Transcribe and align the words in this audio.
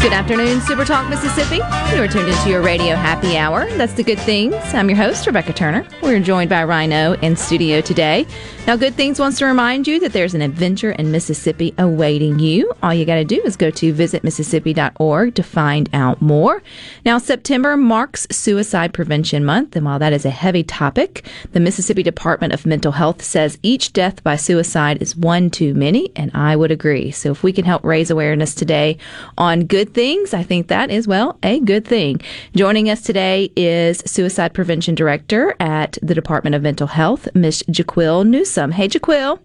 Good 0.00 0.14
afternoon, 0.14 0.62
Super 0.62 0.86
Talk 0.86 1.10
Mississippi. 1.10 1.56
You 1.56 2.02
are 2.02 2.08
tuned 2.08 2.26
into 2.26 2.48
your 2.48 2.62
radio 2.62 2.96
happy 2.96 3.36
hour. 3.36 3.68
That's 3.72 3.92
the 3.92 4.02
Good 4.02 4.18
Things. 4.18 4.54
I'm 4.72 4.88
your 4.88 4.96
host, 4.96 5.26
Rebecca 5.26 5.52
Turner. 5.52 5.86
We're 6.02 6.20
joined 6.20 6.48
by 6.48 6.64
Rhino 6.64 7.12
in 7.16 7.36
studio 7.36 7.82
today. 7.82 8.26
Now, 8.66 8.76
Good 8.76 8.94
Things 8.94 9.18
wants 9.18 9.38
to 9.38 9.46
remind 9.46 9.86
you 9.86 10.00
that 10.00 10.12
there's 10.12 10.32
an 10.32 10.42
adventure 10.42 10.92
in 10.92 11.10
Mississippi 11.10 11.74
awaiting 11.76 12.38
you. 12.38 12.72
All 12.82 12.94
you 12.94 13.04
got 13.04 13.16
to 13.16 13.24
do 13.24 13.42
is 13.44 13.56
go 13.56 13.70
to 13.70 13.92
visitmississippi.org 13.92 15.34
to 15.34 15.42
find 15.42 15.90
out 15.92 16.22
more. 16.22 16.62
Now, 17.04 17.18
September 17.18 17.76
marks 17.76 18.26
Suicide 18.30 18.94
Prevention 18.94 19.44
Month, 19.44 19.76
and 19.76 19.84
while 19.84 19.98
that 19.98 20.12
is 20.12 20.24
a 20.24 20.30
heavy 20.30 20.62
topic, 20.62 21.26
the 21.52 21.60
Mississippi 21.60 22.02
Department 22.02 22.52
of 22.52 22.64
Mental 22.64 22.92
Health 22.92 23.22
says 23.22 23.58
each 23.62 23.92
death 23.92 24.22
by 24.22 24.36
suicide 24.36 25.02
is 25.02 25.16
one 25.16 25.50
too 25.50 25.74
many, 25.74 26.12
and 26.14 26.30
I 26.32 26.54
would 26.54 26.70
agree. 26.70 27.10
So, 27.10 27.32
if 27.32 27.42
we 27.42 27.52
can 27.52 27.64
help 27.64 27.82
raise 27.84 28.10
awareness 28.10 28.54
today 28.54 28.98
on 29.36 29.66
good 29.66 29.89
things, 29.94 30.34
I 30.34 30.42
think 30.42 30.68
that 30.68 30.90
is, 30.90 31.06
well, 31.06 31.38
a 31.42 31.60
good 31.60 31.84
thing. 31.86 32.20
Joining 32.54 32.88
us 32.90 33.02
today 33.02 33.52
is 33.56 34.02
Suicide 34.06 34.54
Prevention 34.54 34.94
Director 34.94 35.54
at 35.60 35.98
the 36.02 36.14
Department 36.14 36.54
of 36.54 36.62
Mental 36.62 36.86
Health, 36.86 37.28
Ms. 37.34 37.64
Jaquil 37.70 38.26
Newsom. 38.26 38.72
Hey, 38.72 38.88
Jaquil. 38.88 39.38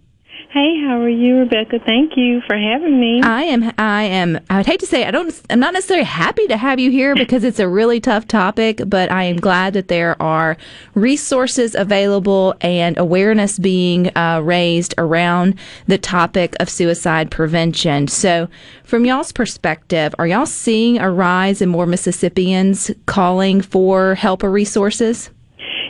Hey, 0.56 0.80
how 0.80 1.02
are 1.02 1.10
you, 1.10 1.40
Rebecca? 1.40 1.80
Thank 1.86 2.16
you 2.16 2.42
for 2.48 2.56
having 2.56 2.98
me. 2.98 3.22
I 3.22 3.44
am. 3.44 3.74
I 3.78 4.04
am. 4.04 4.40
I 4.50 4.58
would 4.58 4.66
hate 4.66 4.80
to 4.80 4.86
say 4.86 5.06
I 5.06 5.12
don't. 5.12 5.34
I'm 5.50 5.60
not 5.60 5.74
necessarily 5.74 6.06
happy 6.06 6.48
to 6.48 6.56
have 6.56 6.80
you 6.80 6.92
here 6.92 7.14
because 7.14 7.44
it's 7.44 7.60
a 7.60 7.68
really 7.68 8.00
tough 8.00 8.26
topic. 8.26 8.82
But 8.88 9.12
I 9.12 9.24
am 9.24 9.36
glad 9.36 9.74
that 9.74 9.90
there 9.90 10.22
are 10.22 10.56
resources 10.94 11.76
available 11.76 12.56
and 12.62 12.98
awareness 12.98 13.60
being 13.60 14.16
uh, 14.16 14.42
raised 14.44 14.94
around 14.98 15.60
the 15.88 15.98
topic 15.98 16.56
of 16.62 16.70
suicide 16.70 17.32
prevention. 17.32 18.08
So, 18.08 18.48
from 18.86 19.04
y'all's 19.04 19.34
perspective, 19.34 20.16
are 20.18 20.28
y'all 20.28 20.46
seeing 20.46 21.00
a 21.00 21.12
rise 21.12 21.62
in 21.62 21.68
more 21.68 21.86
Mississippians 21.86 22.92
calling 23.08 23.62
for 23.62 24.16
help 24.16 24.42
or 24.42 24.52
resources? 24.52 25.32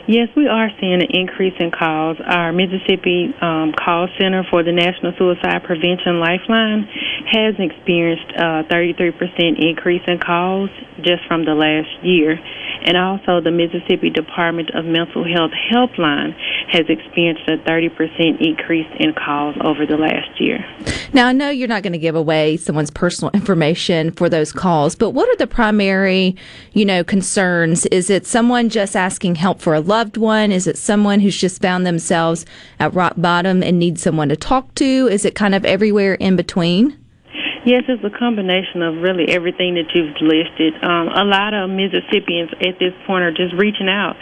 Yes, 0.08 0.28
we 0.36 0.46
are 0.46 0.70
seeing 0.78 1.02
an 1.02 1.10
increase 1.10 1.54
in 1.58 1.72
calls. 1.72 2.16
Our 2.24 2.52
Mississippi 2.52 3.34
um, 3.42 3.74
Call 3.74 4.06
Center 4.20 4.44
for 4.48 4.62
the 4.62 4.70
National 4.70 5.12
Suicide 5.18 5.64
Prevention 5.64 6.20
Lifeline 6.20 6.86
has 7.26 7.54
experienced 7.58 8.30
a 8.38 8.62
33% 8.70 9.10
increase 9.58 10.02
in 10.06 10.20
calls 10.20 10.70
just 11.02 11.26
from 11.26 11.44
the 11.44 11.54
last 11.54 11.90
year. 12.04 12.38
And 12.86 12.96
also, 12.96 13.40
the 13.40 13.50
Mississippi 13.50 14.10
Department 14.10 14.70
of 14.74 14.84
Mental 14.84 15.24
Health 15.26 15.50
Helpline 15.72 16.38
has 16.70 16.84
experienced 16.88 17.42
a 17.48 17.58
30% 17.68 18.40
increase 18.40 18.86
in 19.00 19.12
calls 19.12 19.56
over 19.64 19.86
the 19.86 19.96
last 19.96 20.40
year. 20.40 20.64
Now, 21.12 21.26
I 21.26 21.32
know 21.32 21.50
you're 21.50 21.66
not 21.66 21.82
going 21.82 21.94
to 21.94 21.98
give 21.98 22.14
away 22.14 22.56
someone's 22.58 22.90
personal 22.90 23.32
information 23.32 24.12
for 24.12 24.28
those 24.28 24.52
calls, 24.52 24.94
but 24.94 25.10
what 25.10 25.28
are 25.28 25.36
the 25.36 25.46
primary, 25.46 26.36
you 26.74 26.84
know, 26.84 27.02
concerns? 27.02 27.86
Is 27.86 28.08
it 28.08 28.24
someone 28.24 28.68
just 28.68 28.94
asking 28.94 29.36
help 29.36 29.60
for 29.60 29.74
a 29.74 29.80
one? 30.16 30.52
Is 30.52 30.66
it 30.66 30.76
someone 30.76 31.20
who's 31.20 31.36
just 31.36 31.62
found 31.62 31.86
themselves 31.86 32.44
at 32.78 32.94
rock 32.94 33.14
bottom 33.16 33.62
and 33.62 33.78
needs 33.78 34.02
someone 34.02 34.28
to 34.28 34.36
talk 34.36 34.74
to? 34.76 35.08
Is 35.10 35.24
it 35.24 35.34
kind 35.34 35.54
of 35.54 35.64
everywhere 35.64 36.14
in 36.14 36.36
between? 36.36 36.98
Yes, 37.64 37.82
it's 37.88 38.04
a 38.04 38.16
combination 38.16 38.82
of 38.82 39.02
really 39.02 39.26
everything 39.28 39.74
that 39.74 39.90
you've 39.92 40.14
listed. 40.20 40.74
Um, 40.84 41.08
a 41.08 41.24
lot 41.24 41.52
of 41.52 41.68
Mississippians 41.68 42.50
at 42.60 42.78
this 42.78 42.94
point 43.08 43.24
are 43.24 43.32
just 43.32 43.54
reaching 43.58 43.88
out. 43.88 44.14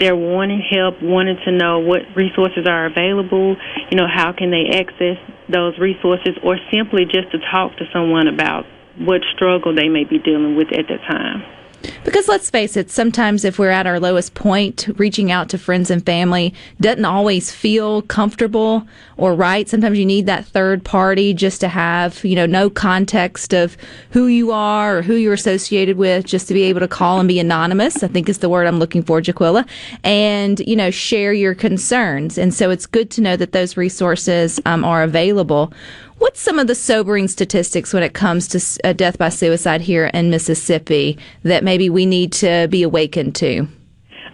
They're 0.00 0.16
wanting 0.16 0.64
help, 0.66 1.00
wanting 1.00 1.38
to 1.44 1.52
know 1.52 1.78
what 1.78 2.02
resources 2.16 2.66
are 2.66 2.86
available, 2.86 3.54
you 3.90 3.96
know, 3.96 4.08
how 4.10 4.32
can 4.32 4.50
they 4.50 4.66
access 4.74 5.14
those 5.48 5.78
resources, 5.78 6.34
or 6.42 6.58
simply 6.72 7.04
just 7.04 7.30
to 7.30 7.38
talk 7.52 7.76
to 7.76 7.84
someone 7.92 8.26
about 8.26 8.66
what 8.98 9.22
struggle 9.34 9.74
they 9.74 9.88
may 9.88 10.02
be 10.02 10.18
dealing 10.18 10.56
with 10.56 10.72
at 10.72 10.88
that 10.88 11.02
time. 11.06 11.57
Because 12.04 12.26
let's 12.26 12.50
face 12.50 12.76
it, 12.76 12.90
sometimes 12.90 13.44
if 13.44 13.58
we're 13.58 13.70
at 13.70 13.86
our 13.86 14.00
lowest 14.00 14.34
point, 14.34 14.88
reaching 14.96 15.30
out 15.30 15.48
to 15.50 15.58
friends 15.58 15.90
and 15.90 16.04
family 16.04 16.52
doesn't 16.80 17.04
always 17.04 17.52
feel 17.52 18.02
comfortable 18.02 18.86
or 19.16 19.34
right. 19.34 19.68
Sometimes 19.68 19.98
you 19.98 20.06
need 20.06 20.26
that 20.26 20.44
third 20.46 20.84
party 20.84 21.34
just 21.34 21.60
to 21.60 21.68
have, 21.68 22.24
you 22.24 22.34
know, 22.34 22.46
no 22.46 22.68
context 22.70 23.52
of 23.52 23.76
who 24.10 24.26
you 24.26 24.50
are 24.52 24.98
or 24.98 25.02
who 25.02 25.14
you're 25.14 25.34
associated 25.34 25.96
with, 25.96 26.24
just 26.24 26.48
to 26.48 26.54
be 26.54 26.62
able 26.62 26.80
to 26.80 26.88
call 26.88 27.20
and 27.20 27.28
be 27.28 27.38
anonymous. 27.38 28.02
I 28.02 28.08
think 28.08 28.28
is 28.28 28.38
the 28.38 28.48
word 28.48 28.66
I'm 28.66 28.78
looking 28.78 29.02
for, 29.02 29.20
Jaquilla, 29.20 29.66
and, 30.02 30.60
you 30.60 30.76
know, 30.76 30.90
share 30.90 31.32
your 31.32 31.54
concerns. 31.54 32.38
And 32.38 32.52
so 32.54 32.70
it's 32.70 32.86
good 32.86 33.10
to 33.12 33.20
know 33.20 33.36
that 33.36 33.52
those 33.52 33.76
resources 33.76 34.60
um, 34.66 34.84
are 34.84 35.02
available. 35.02 35.72
What's 36.18 36.40
some 36.40 36.58
of 36.58 36.66
the 36.66 36.74
sobering 36.74 37.28
statistics 37.28 37.94
when 37.94 38.02
it 38.02 38.12
comes 38.12 38.48
to 38.48 38.88
uh, 38.88 38.92
death 38.92 39.18
by 39.18 39.28
suicide 39.28 39.80
here 39.80 40.06
in 40.06 40.30
Mississippi 40.30 41.16
that 41.44 41.62
maybe 41.62 41.88
we 41.88 42.06
need 42.06 42.32
to 42.32 42.66
be 42.68 42.82
awakened 42.82 43.36
to? 43.36 43.68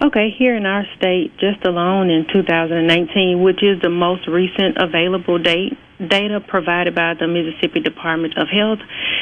Okay, 0.03 0.31
here 0.37 0.57
in 0.57 0.65
our 0.65 0.85
state, 0.97 1.33
just 1.39 1.65
alone 1.67 2.09
in 2.09 2.27
2019, 2.33 3.43
which 3.43 3.63
is 3.63 3.81
the 3.83 3.91
most 3.91 4.27
recent 4.27 4.79
available 4.79 5.39
date, 5.39 5.77
data 5.99 6.41
provided 6.41 6.95
by 6.95 7.15
the 7.15 7.27
Mississippi 7.27 7.81
Department 7.81 8.37
of 8.37 8.49
Health, 8.49 8.81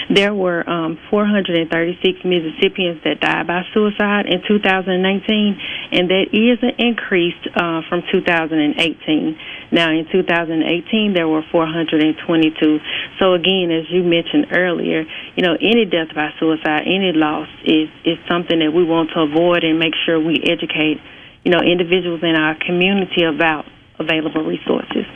there 0.09 0.35
were 0.35 0.69
um, 0.69 0.99
436 1.11 2.25
Mississippians 2.25 3.03
that 3.05 3.21
died 3.21 3.47
by 3.47 3.63
suicide 3.75 4.27
in 4.27 4.41
2019, 4.47 4.97
and 5.93 6.11
that 6.11 6.33
is 6.33 6.59
an 6.63 6.75
increase 6.79 7.37
uh, 7.55 7.83
from 7.89 8.03
2018. 8.11 9.39
Now, 9.71 9.91
in 9.91 10.07
2018, 10.11 11.15
there 11.15 11.29
were 11.29 11.43
422. 11.51 12.79
So, 13.21 13.35
again, 13.35 13.71
as 13.71 13.89
you 13.89 14.03
mentioned 14.03 14.53
earlier, 14.53 15.05
you 15.37 15.43
know, 15.45 15.57
any 15.61 15.85
death 15.85 16.15
by 16.15 16.31
suicide, 16.41 16.85
any 16.87 17.13
loss 17.13 17.49
is 17.65 17.89
is 18.05 18.19
something 18.29 18.59
that 18.59 18.73
we 18.73 18.85
want 18.85 19.11
to 19.15 19.21
avoid 19.21 19.65
and 19.65 19.79
make 19.79 19.95
sure 20.05 20.19
we 20.21 20.41
educate, 20.45 21.01
you 21.45 21.53
know, 21.53 21.61
individuals 21.61 22.21
in 22.23 22.37
our 22.37 22.57
community 22.59 23.25
about 23.25 23.65
available 23.99 24.45
resources. 24.45 25.07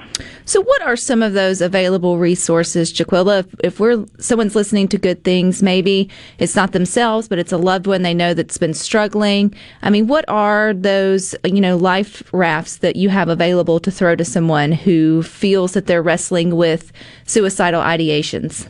So, 0.45 0.63
what 0.63 0.83
are 0.83 0.97
some 0.97 1.23
of 1.23 1.33
those 1.33 1.61
available 1.61 2.19
resources, 2.19 2.93
Jaquilla? 2.93 3.41
If, 3.41 3.55
if, 3.65 3.81
we're 3.81 4.07
someone's 4.19 4.55
listening 4.55 4.89
to 4.89 4.99
good 4.99 5.25
things, 5.25 5.63
maybe 5.63 6.09
it's 6.39 6.55
not 6.55 6.73
themselves, 6.73 7.29
but 7.29 7.39
it's 7.39 7.53
a 7.53 7.59
loved 7.59 7.87
one 7.87 8.03
they 8.03 8.15
know 8.15 8.33
that's 8.33 8.59
been 8.59 8.75
struggling. 8.75 9.55
I 9.83 9.91
mean, 9.91 10.07
what 10.07 10.25
are 10.29 10.73
those 10.73 11.35
you 11.45 11.61
know 11.61 11.77
life 11.77 12.23
rafts 12.33 12.79
that 12.79 12.97
you 12.97 13.09
have 13.09 13.29
available 13.29 13.81
to 13.81 13.91
throw 13.91 14.17
to 14.17 14.25
someone 14.25 14.73
who 14.73 15.23
feels 15.23 15.73
that 15.73 15.87
they're 15.87 16.03
wrestling 16.03 16.55
with 16.55 16.93
suicidal 17.25 17.83
ideations? 17.83 18.69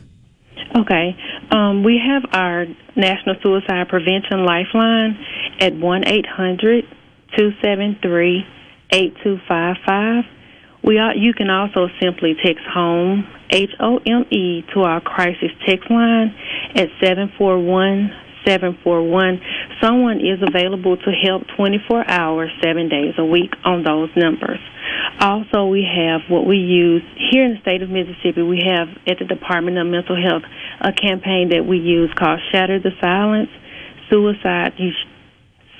Okay, 0.77 1.16
um, 1.50 1.84
we 1.84 2.00
have 2.05 2.22
our 2.33 2.66
National 2.97 3.37
Suicide 3.43 3.89
Prevention 3.89 4.45
Lifeline 4.45 5.19
at 5.61 5.75
one 5.75 6.06
eight 6.09 6.27
hundred 6.27 6.84
two 7.37 7.50
seven 7.62 7.99
three 8.03 8.45
eight 8.92 9.14
two 9.22 9.38
five 9.48 9.77
five 9.86 10.24
we 10.86 10.98
are, 10.98 11.16
you 11.16 11.34
can 11.34 11.50
also 11.50 11.88
simply 12.00 12.36
text 12.44 12.62
HOME, 12.72 13.27
H 13.50 13.71
O 13.80 13.98
M 14.06 14.24
E, 14.30 14.62
to 14.72 14.83
our 14.83 15.00
crisis 15.00 15.50
text 15.66 15.91
line 15.91 16.33
at 16.77 16.86
741 17.03 18.15
741. 18.47 19.42
Someone 19.83 20.22
is 20.22 20.38
available 20.47 20.97
to 20.97 21.10
help 21.10 21.42
24 21.56 22.09
hours, 22.09 22.50
seven 22.62 22.88
days 22.88 23.15
a 23.18 23.24
week 23.24 23.50
on 23.65 23.83
those 23.83 24.10
numbers. 24.15 24.60
Also, 25.18 25.66
we 25.66 25.82
have 25.82 26.21
what 26.30 26.47
we 26.47 26.56
use 26.56 27.03
here 27.32 27.44
in 27.44 27.54
the 27.54 27.60
state 27.60 27.82
of 27.82 27.91
Mississippi. 27.91 28.42
We 28.42 28.62
have 28.62 28.86
at 29.10 29.18
the 29.18 29.27
Department 29.27 29.78
of 29.78 29.89
Mental 29.89 30.15
Health 30.15 30.47
a 30.80 30.92
campaign 30.92 31.50
that 31.50 31.66
we 31.66 31.78
use 31.78 32.15
called 32.15 32.39
Shatter 32.53 32.78
the 32.78 32.94
Silence. 33.03 33.50
Suicide, 34.09 34.74
you 34.78 34.92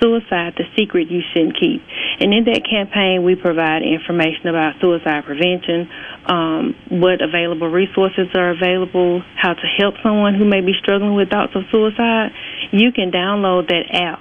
Suicide, 0.01 0.55
the 0.57 0.65
Secret 0.77 1.11
You 1.11 1.21
Shouldn't 1.33 1.59
Keep. 1.59 1.83
And 2.21 2.33
in 2.33 2.45
that 2.45 2.65
campaign, 2.69 3.25
we 3.25 3.35
provide 3.35 3.83
information 3.83 4.49
about 4.49 4.81
suicide 4.81 5.25
prevention, 5.25 5.89
um, 6.27 6.75
what 6.91 7.21
available 7.21 7.69
resources 7.69 8.29
are 8.35 8.51
available, 8.51 9.23
how 9.37 9.55
to 9.55 9.67
help 9.79 9.95
someone 10.03 10.35
who 10.35 10.45
may 10.45 10.61
be 10.61 10.73
struggling 10.81 11.15
with 11.15 11.31
thoughts 11.31 11.53
of 11.55 11.63
suicide. 11.71 12.31
You 12.73 12.93
can 12.93 13.11
download 13.11 13.69
that 13.69 13.87
app. 13.93 14.21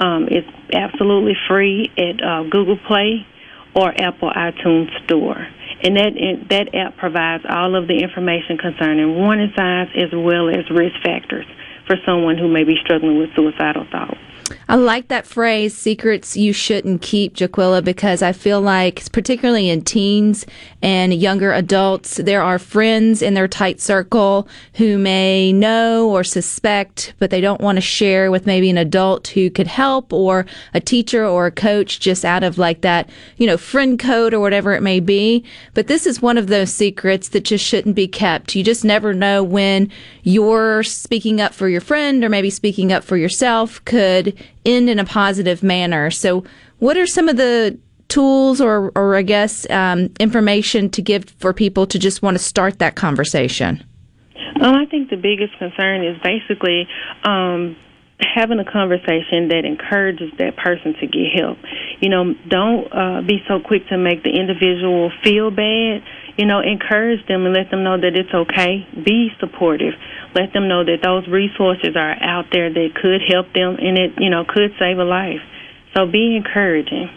Um, 0.00 0.28
it's 0.30 0.48
absolutely 0.72 1.34
free 1.48 1.90
at 1.98 2.22
uh, 2.22 2.42
Google 2.50 2.78
Play 2.86 3.26
or 3.74 3.90
Apple 3.90 4.30
iTunes 4.30 4.90
Store. 5.04 5.46
And 5.82 5.96
that 5.96 6.10
that 6.50 6.74
app 6.74 6.96
provides 6.96 7.44
all 7.48 7.76
of 7.76 7.86
the 7.86 8.02
information 8.02 8.58
concerning 8.58 9.14
warning 9.14 9.52
signs 9.56 9.90
as 9.94 10.10
well 10.12 10.48
as 10.48 10.66
risk 10.70 10.96
factors 11.04 11.46
for 11.86 11.96
someone 12.04 12.36
who 12.36 12.48
may 12.48 12.64
be 12.64 12.74
struggling 12.82 13.18
with 13.18 13.30
suicidal 13.36 13.86
thoughts. 13.90 14.18
I 14.68 14.76
like 14.76 15.08
that 15.08 15.26
phrase, 15.26 15.76
secrets 15.76 16.36
you 16.36 16.52
shouldn't 16.52 17.02
keep, 17.02 17.34
Jaquilla, 17.34 17.82
because 17.82 18.22
I 18.22 18.32
feel 18.32 18.60
like, 18.60 19.10
particularly 19.12 19.68
in 19.68 19.82
teens 19.82 20.46
and 20.82 21.12
younger 21.14 21.52
adults, 21.52 22.16
there 22.16 22.42
are 22.42 22.58
friends 22.58 23.22
in 23.22 23.34
their 23.34 23.48
tight 23.48 23.80
circle 23.80 24.48
who 24.74 24.98
may 24.98 25.52
know 25.52 26.08
or 26.10 26.22
suspect, 26.24 27.14
but 27.18 27.30
they 27.30 27.40
don't 27.40 27.60
want 27.60 27.76
to 27.76 27.82
share 27.82 28.30
with 28.30 28.46
maybe 28.46 28.70
an 28.70 28.78
adult 28.78 29.28
who 29.28 29.50
could 29.50 29.66
help 29.66 30.12
or 30.12 30.46
a 30.74 30.80
teacher 30.80 31.24
or 31.24 31.46
a 31.46 31.50
coach 31.50 32.00
just 32.00 32.24
out 32.24 32.42
of 32.42 32.58
like 32.58 32.82
that, 32.82 33.08
you 33.36 33.46
know, 33.46 33.56
friend 33.56 33.98
code 33.98 34.34
or 34.34 34.40
whatever 34.40 34.74
it 34.74 34.82
may 34.82 35.00
be. 35.00 35.44
But 35.74 35.86
this 35.86 36.06
is 36.06 36.22
one 36.22 36.38
of 36.38 36.46
those 36.46 36.72
secrets 36.72 37.30
that 37.30 37.44
just 37.44 37.64
shouldn't 37.64 37.96
be 37.96 38.08
kept. 38.08 38.54
You 38.54 38.62
just 38.62 38.84
never 38.84 39.12
know 39.12 39.42
when 39.42 39.90
you're 40.22 40.82
speaking 40.82 41.40
up 41.40 41.54
for 41.54 41.68
your 41.68 41.80
friend 41.80 42.22
or 42.22 42.28
maybe 42.28 42.50
speaking 42.50 42.92
up 42.92 43.02
for 43.02 43.16
yourself 43.16 43.84
could 43.84 44.37
end 44.64 44.88
in 44.88 44.98
a 44.98 45.04
positive 45.04 45.62
manner. 45.62 46.10
So, 46.10 46.44
what 46.78 46.96
are 46.96 47.06
some 47.06 47.28
of 47.28 47.36
the 47.36 47.78
tools 48.08 48.60
or, 48.60 48.90
or 48.94 49.16
I 49.16 49.22
guess, 49.22 49.68
um, 49.70 50.10
information 50.18 50.90
to 50.90 51.02
give 51.02 51.24
for 51.38 51.52
people 51.52 51.86
to 51.86 51.98
just 51.98 52.22
want 52.22 52.36
to 52.36 52.42
start 52.42 52.78
that 52.78 52.94
conversation? 52.94 53.84
Well, 54.60 54.74
I 54.74 54.86
think 54.86 55.10
the 55.10 55.16
biggest 55.16 55.56
concern 55.58 56.04
is 56.04 56.16
basically 56.22 56.88
um, 57.22 57.76
having 58.20 58.58
a 58.58 58.64
conversation 58.64 59.48
that 59.48 59.62
encourages 59.64 60.32
that 60.38 60.56
person 60.56 60.94
to 61.00 61.06
get 61.06 61.30
help. 61.34 61.58
You 62.00 62.08
know, 62.08 62.34
don't 62.48 62.86
uh, 62.92 63.22
be 63.22 63.38
so 63.46 63.60
quick 63.60 63.86
to 63.88 63.98
make 63.98 64.24
the 64.24 64.30
individual 64.30 65.12
feel 65.22 65.50
bad. 65.50 66.02
You 66.36 66.46
know, 66.46 66.60
encourage 66.60 67.26
them 67.26 67.46
and 67.46 67.54
let 67.54 67.70
them 67.70 67.82
know 67.84 68.00
that 68.00 68.14
it's 68.14 68.32
okay. 68.32 68.86
Be 69.04 69.30
supportive. 69.40 69.94
Let 70.34 70.52
them 70.52 70.68
know 70.68 70.84
that 70.84 71.02
those 71.02 71.26
resources 71.28 71.96
are 71.96 72.16
out 72.22 72.46
there 72.52 72.72
that 72.72 72.88
could 72.94 73.22
help 73.26 73.52
them 73.54 73.76
and 73.80 73.98
it, 73.98 74.12
you 74.18 74.30
know, 74.30 74.44
could 74.44 74.72
save 74.78 74.98
a 74.98 75.04
life. 75.04 75.40
So 75.94 76.06
be 76.06 76.36
encouraging 76.36 77.10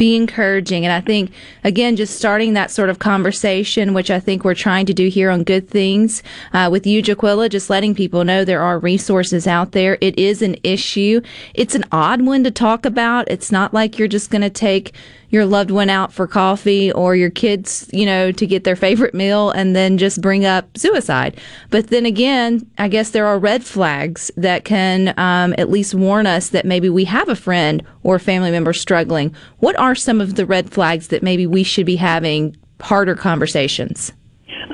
be 0.00 0.16
encouraging. 0.16 0.86
And 0.86 0.94
I 0.94 1.02
think, 1.02 1.30
again, 1.62 1.94
just 1.94 2.16
starting 2.16 2.54
that 2.54 2.70
sort 2.70 2.88
of 2.88 2.98
conversation, 2.98 3.92
which 3.92 4.10
I 4.10 4.18
think 4.18 4.44
we're 4.44 4.54
trying 4.54 4.86
to 4.86 4.94
do 4.94 5.08
here 5.08 5.28
on 5.28 5.44
Good 5.44 5.68
Things 5.68 6.22
uh, 6.54 6.70
with 6.72 6.86
you, 6.86 7.02
Jaquilla, 7.02 7.50
just 7.50 7.68
letting 7.68 7.94
people 7.94 8.24
know 8.24 8.42
there 8.42 8.62
are 8.62 8.78
resources 8.78 9.46
out 9.46 9.72
there. 9.72 9.98
It 10.00 10.18
is 10.18 10.40
an 10.40 10.56
issue. 10.64 11.20
It's 11.52 11.74
an 11.74 11.84
odd 11.92 12.22
one 12.22 12.44
to 12.44 12.50
talk 12.50 12.86
about. 12.86 13.30
It's 13.30 13.52
not 13.52 13.74
like 13.74 13.98
you're 13.98 14.08
just 14.08 14.30
going 14.30 14.40
to 14.40 14.48
take 14.48 14.94
your 15.30 15.46
loved 15.46 15.70
one 15.70 15.88
out 15.88 16.12
for 16.12 16.26
coffee 16.26 16.92
or 16.92 17.16
your 17.16 17.30
kids, 17.30 17.88
you 17.92 18.04
know, 18.04 18.32
to 18.32 18.46
get 18.46 18.64
their 18.64 18.76
favorite 18.76 19.14
meal 19.14 19.50
and 19.50 19.74
then 19.74 19.96
just 19.96 20.20
bring 20.20 20.44
up 20.44 20.76
suicide. 20.76 21.40
But 21.70 21.88
then 21.88 22.04
again, 22.04 22.68
I 22.78 22.88
guess 22.88 23.10
there 23.10 23.26
are 23.26 23.38
red 23.38 23.64
flags 23.64 24.30
that 24.36 24.64
can 24.64 25.14
um, 25.16 25.54
at 25.56 25.70
least 25.70 25.94
warn 25.94 26.26
us 26.26 26.50
that 26.50 26.66
maybe 26.66 26.88
we 26.88 27.04
have 27.04 27.28
a 27.28 27.36
friend 27.36 27.82
or 28.02 28.16
a 28.16 28.20
family 28.20 28.50
member 28.50 28.72
struggling. 28.72 29.34
What 29.58 29.78
are 29.78 29.94
some 29.94 30.20
of 30.20 30.34
the 30.34 30.46
red 30.46 30.70
flags 30.70 31.08
that 31.08 31.22
maybe 31.22 31.46
we 31.46 31.62
should 31.62 31.86
be 31.86 31.96
having 31.96 32.56
harder 32.80 33.14
conversations? 33.14 34.12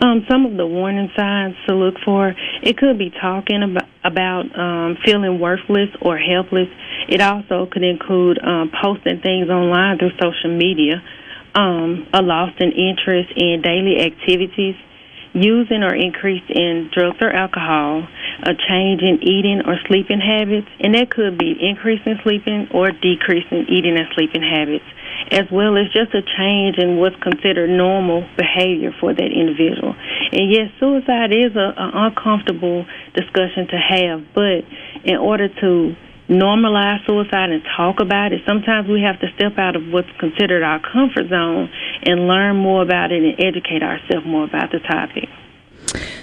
Um, 0.02 0.26
some 0.31 0.44
of 0.44 0.56
the 0.56 0.66
warning 0.66 1.08
signs 1.16 1.54
to 1.66 1.75
look 1.75 1.94
for 2.04 2.34
it 2.62 2.76
could 2.76 2.98
be 2.98 3.10
talking 3.10 3.62
about, 3.62 3.88
about 4.04 4.44
um, 4.58 4.98
feeling 5.04 5.40
worthless 5.40 5.88
or 6.02 6.19
helpless. 6.19 6.69
It 7.08 7.20
also 7.20 7.66
could 7.70 7.82
include 7.82 8.38
um, 8.44 8.70
posting 8.82 9.20
things 9.20 9.48
online 9.48 9.98
through 9.98 10.12
social 10.20 10.54
media, 10.54 11.02
um, 11.54 12.06
a 12.12 12.20
loss 12.20 12.52
in 12.60 12.72
interest 12.72 13.32
in 13.37 13.62
daily 13.62 14.00
activities, 14.00 14.76
using 15.36 15.82
or 15.84 15.94
increase 15.94 16.44
in 16.48 16.90
drugs 16.92 17.18
or 17.20 17.30
alcohol, 17.30 18.08
a 18.42 18.54
change 18.68 19.02
in 19.02 19.20
eating 19.22 19.60
or 19.66 19.76
sleeping 19.86 20.20
habits, 20.20 20.68
and 20.80 20.94
that 20.94 21.10
could 21.10 21.36
be 21.36 21.56
increase 21.60 22.00
in 22.06 22.16
sleeping 22.24 22.68
or 22.72 22.90
decrease 22.90 23.44
in 23.50 23.66
eating 23.68 23.96
and 23.96 24.08
sleeping 24.16 24.42
habits, 24.42 24.84
as 25.30 25.44
well 25.52 25.76
as 25.76 25.92
just 25.92 26.14
a 26.14 26.22
change 26.24 26.78
in 26.78 26.96
what's 26.96 27.16
considered 27.20 27.68
normal 27.68 28.24
behavior 28.36 28.92
for 28.98 29.12
that 29.12 29.30
individual. 29.32 29.94
And 30.32 30.50
yes, 30.50 30.72
suicide 30.80 31.32
is 31.32 31.52
an 31.54 31.74
uncomfortable 31.76 32.86
discussion 33.14 33.68
to 33.68 33.76
have, 33.76 34.24
but 34.34 34.64
in 35.04 35.16
order 35.16 35.48
to 35.48 35.94
normalize 36.28 37.05
suicide 37.06 37.50
and 37.50 37.62
talk 37.76 38.00
about 38.00 38.32
it, 38.32 38.43
sometimes 38.46 38.88
we 38.88 39.02
have 39.02 39.20
to 39.20 39.26
step 39.37 39.58
out 39.58 39.76
of 39.76 39.82
what's 39.88 40.08
considered 40.19 40.62
our 40.62 40.81
comfort 40.81 41.28
zone 41.28 41.70
and 42.05 42.26
learn 42.26 42.56
more 42.56 42.82
about 42.82 43.12
it 43.12 43.23
and 43.23 43.34
educate 43.38 43.82
ourselves 43.82 44.26
more 44.26 44.44
about 44.44 44.70
the 44.73 44.81
topic. 44.81 45.28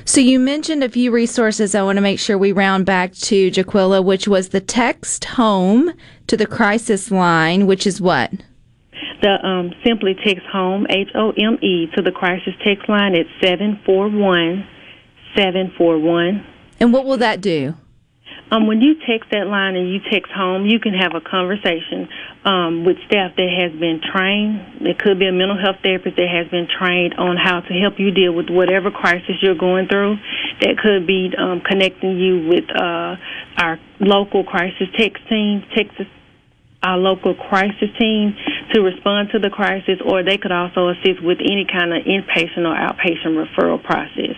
So 0.05 0.19
you 0.19 0.39
mentioned 0.39 0.83
a 0.83 0.89
few 0.89 1.11
resources. 1.11 1.73
I 1.73 1.83
want 1.83 1.95
to 1.95 2.01
make 2.01 2.19
sure 2.19 2.37
we 2.37 2.51
round 2.51 2.85
back 2.85 3.13
to 3.13 3.49
Jaquilla, 3.49 4.03
which 4.03 4.27
was 4.27 4.49
the 4.49 4.59
text 4.59 5.23
home 5.23 5.93
to 6.27 6.35
the 6.35 6.45
crisis 6.45 7.09
line, 7.09 7.65
which 7.65 7.87
is 7.87 8.01
what? 8.01 8.31
The 9.21 9.37
um, 9.41 9.71
simply 9.85 10.15
text 10.15 10.45
home 10.51 10.85
H 10.89 11.07
O 11.15 11.31
M 11.31 11.57
E 11.61 11.87
to 11.95 12.01
the 12.01 12.11
crisis 12.11 12.53
text 12.65 12.89
line 12.89 13.15
at 13.15 13.25
seven 13.41 13.79
four 13.85 14.09
one 14.09 14.67
seven 15.37 15.71
four 15.77 15.97
one. 15.97 16.45
And 16.81 16.91
what 16.91 17.05
will 17.05 17.17
that 17.17 17.39
do? 17.39 17.75
Um, 18.51 18.67
when 18.67 18.81
you 18.81 18.95
text 19.07 19.31
that 19.31 19.47
line 19.47 19.75
and 19.75 19.89
you 19.89 19.99
text 20.11 20.31
home, 20.31 20.65
you 20.65 20.79
can 20.79 20.93
have 20.93 21.15
a 21.15 21.21
conversation 21.21 22.07
um, 22.45 22.85
with 22.85 22.97
staff 23.07 23.35
that 23.35 23.49
has 23.49 23.71
been 23.79 23.99
trained. 23.99 24.85
It 24.85 24.99
could 24.99 25.17
be 25.17 25.27
a 25.27 25.31
mental 25.31 25.57
health 25.57 25.77
therapist 25.81 26.17
that 26.17 26.29
has 26.29 26.51
been 26.51 26.67
trained 26.67 27.15
on 27.15 27.37
how 27.37 27.61
to 27.61 27.73
help 27.73 27.97
you 27.97 28.11
deal 28.11 28.33
with 28.33 28.49
whatever 28.49 28.91
crisis 28.91 29.41
you're 29.41 29.57
going 29.57 29.87
through. 29.87 30.17
That 30.61 30.77
could 30.77 31.07
be 31.07 31.33
um, 31.37 31.61
connecting 31.65 32.19
you 32.19 32.47
with 32.47 32.69
uh, 32.69 33.15
our 33.57 33.79
local 33.99 34.43
crisis 34.43 34.87
text 34.97 35.27
team, 35.29 35.63
Texas 35.75 36.05
our 36.83 36.97
local 36.97 37.33
crisis 37.33 37.89
team 37.97 38.35
to 38.73 38.81
respond 38.81 39.29
to 39.31 39.39
the 39.39 39.49
crisis, 39.49 39.99
or 40.05 40.21
they 40.21 40.37
could 40.37 40.51
also 40.51 40.89
assist 40.89 41.23
with 41.23 41.39
any 41.39 41.65
kind 41.65 41.93
of 41.93 42.03
inpatient 42.03 42.67
or 42.67 42.75
outpatient 42.75 43.39
referral 43.39 43.81
process. 43.81 44.35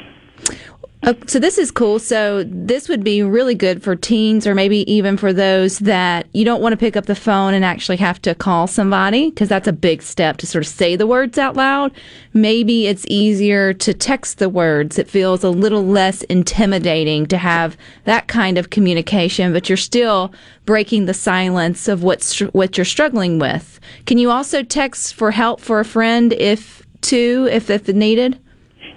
Uh, 1.03 1.13
so 1.27 1.38
this 1.38 1.57
is 1.57 1.69
cool. 1.69 2.00
So 2.00 2.44
this 2.47 2.89
would 2.89 3.03
be 3.03 3.21
really 3.21 3.53
good 3.53 3.83
for 3.83 3.95
teens 3.95 4.47
or 4.47 4.56
maybe 4.56 4.92
even 4.92 5.18
for 5.18 5.33
those 5.33 5.80
that 5.80 6.27
you 6.33 6.44
don't 6.44 6.62
want 6.62 6.74
to 6.74 6.77
pick 6.77 6.97
up 6.97 7.06
the 7.06 7.15
phone 7.15 7.53
and 7.53 7.63
actually 7.63 7.97
have 7.97 8.19
to 8.24 8.33
call 8.33 8.65
somebody 8.65 9.30
because 9.30 9.47
that's 9.47 9.68
a 9.68 9.74
big 9.74 10.01
step 10.01 10.38
to 10.38 10.47
sort 10.47 10.63
of 10.63 10.68
say 10.68 10.95
the 10.95 11.06
words 11.06 11.38
out 11.38 11.56
loud. 11.56 11.92
Maybe 12.33 12.87
it's 12.87 13.06
easier 13.07 13.71
to 13.73 13.94
text 13.94 14.40
the 14.40 14.49
words. 14.49 14.97
It 14.97 15.07
feels 15.07 15.44
a 15.44 15.49
little 15.49 15.85
less 15.85 16.23
intimidating 16.23 17.28
to 17.28 17.37
have 17.37 17.78
that 18.06 18.28
kind 18.28 18.57
of 18.57 18.71
communication, 18.71 19.54
but 19.54 19.69
you're 19.69 19.78
still 19.78 20.33
breaking 20.66 21.06
the 21.06 21.14
silence 21.14 21.87
of 21.87 22.02
what's 22.02 22.40
what 22.40 22.78
you're 22.78 22.85
struggling 22.85 23.37
with. 23.37 23.80
Can 24.07 24.18
you 24.18 24.31
also 24.31 24.64
text 24.64 25.14
for 25.14 25.30
help 25.31 25.61
for 25.61 25.80
a 25.80 25.85
friend 25.85 26.33
if 26.33 26.81
too 27.02 27.47
if 27.52 27.69
if 27.69 27.87
needed? 27.87 28.40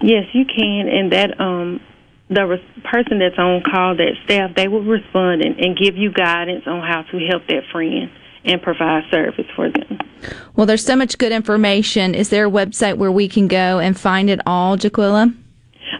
Yes, 0.00 0.26
you 0.32 0.44
can, 0.44 0.86
and 0.88 1.10
that 1.12 1.40
um 1.40 1.80
the 2.30 2.46
res- 2.46 2.60
person 2.84 3.18
that's 3.18 3.36
on 3.38 3.62
call, 3.62 3.96
that 3.96 4.12
staff, 4.24 4.54
they 4.54 4.68
will 4.68 4.84
respond 4.84 5.42
and, 5.42 5.58
and 5.58 5.76
give 5.76 5.96
you 5.96 6.12
guidance 6.12 6.64
on 6.66 6.80
how 6.82 7.02
to 7.10 7.18
help 7.26 7.46
that 7.48 7.64
friend 7.72 8.10
and 8.44 8.62
provide 8.62 9.02
service 9.10 9.46
for 9.56 9.68
them. 9.70 9.98
Well, 10.54 10.66
there's 10.66 10.84
so 10.84 10.94
much 10.94 11.16
good 11.18 11.32
information. 11.32 12.14
Is 12.14 12.28
there 12.28 12.46
a 12.46 12.50
website 12.50 12.98
where 12.98 13.10
we 13.10 13.28
can 13.28 13.48
go 13.48 13.78
and 13.78 13.98
find 13.98 14.28
it 14.28 14.40
all, 14.46 14.76
Jaquilla? 14.76 15.34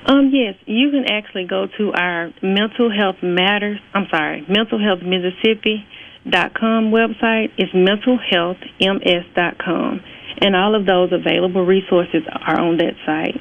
Um, 0.07 0.31
yes, 0.33 0.55
you 0.67 0.91
can 0.91 1.07
actually 1.11 1.47
go 1.47 1.67
to 1.79 1.93
our 1.93 2.31
mental 2.43 2.91
health 2.91 3.23
matters. 3.23 3.81
I'm 3.95 4.07
sorry, 4.11 4.45
mental 4.49 4.79
health 4.79 5.01
Mississippi 5.03 5.87
dot 6.29 6.53
com 6.55 6.91
website. 6.91 7.53
It's 7.57 7.73
mentalhealthms.com, 7.73 10.01
and 10.43 10.57
all 10.57 10.75
of 10.75 10.85
those 10.85 11.11
available 11.13 11.65
resources 11.65 12.23
are 12.31 12.61
on 12.61 12.77
that 12.79 12.97
site. 13.07 13.41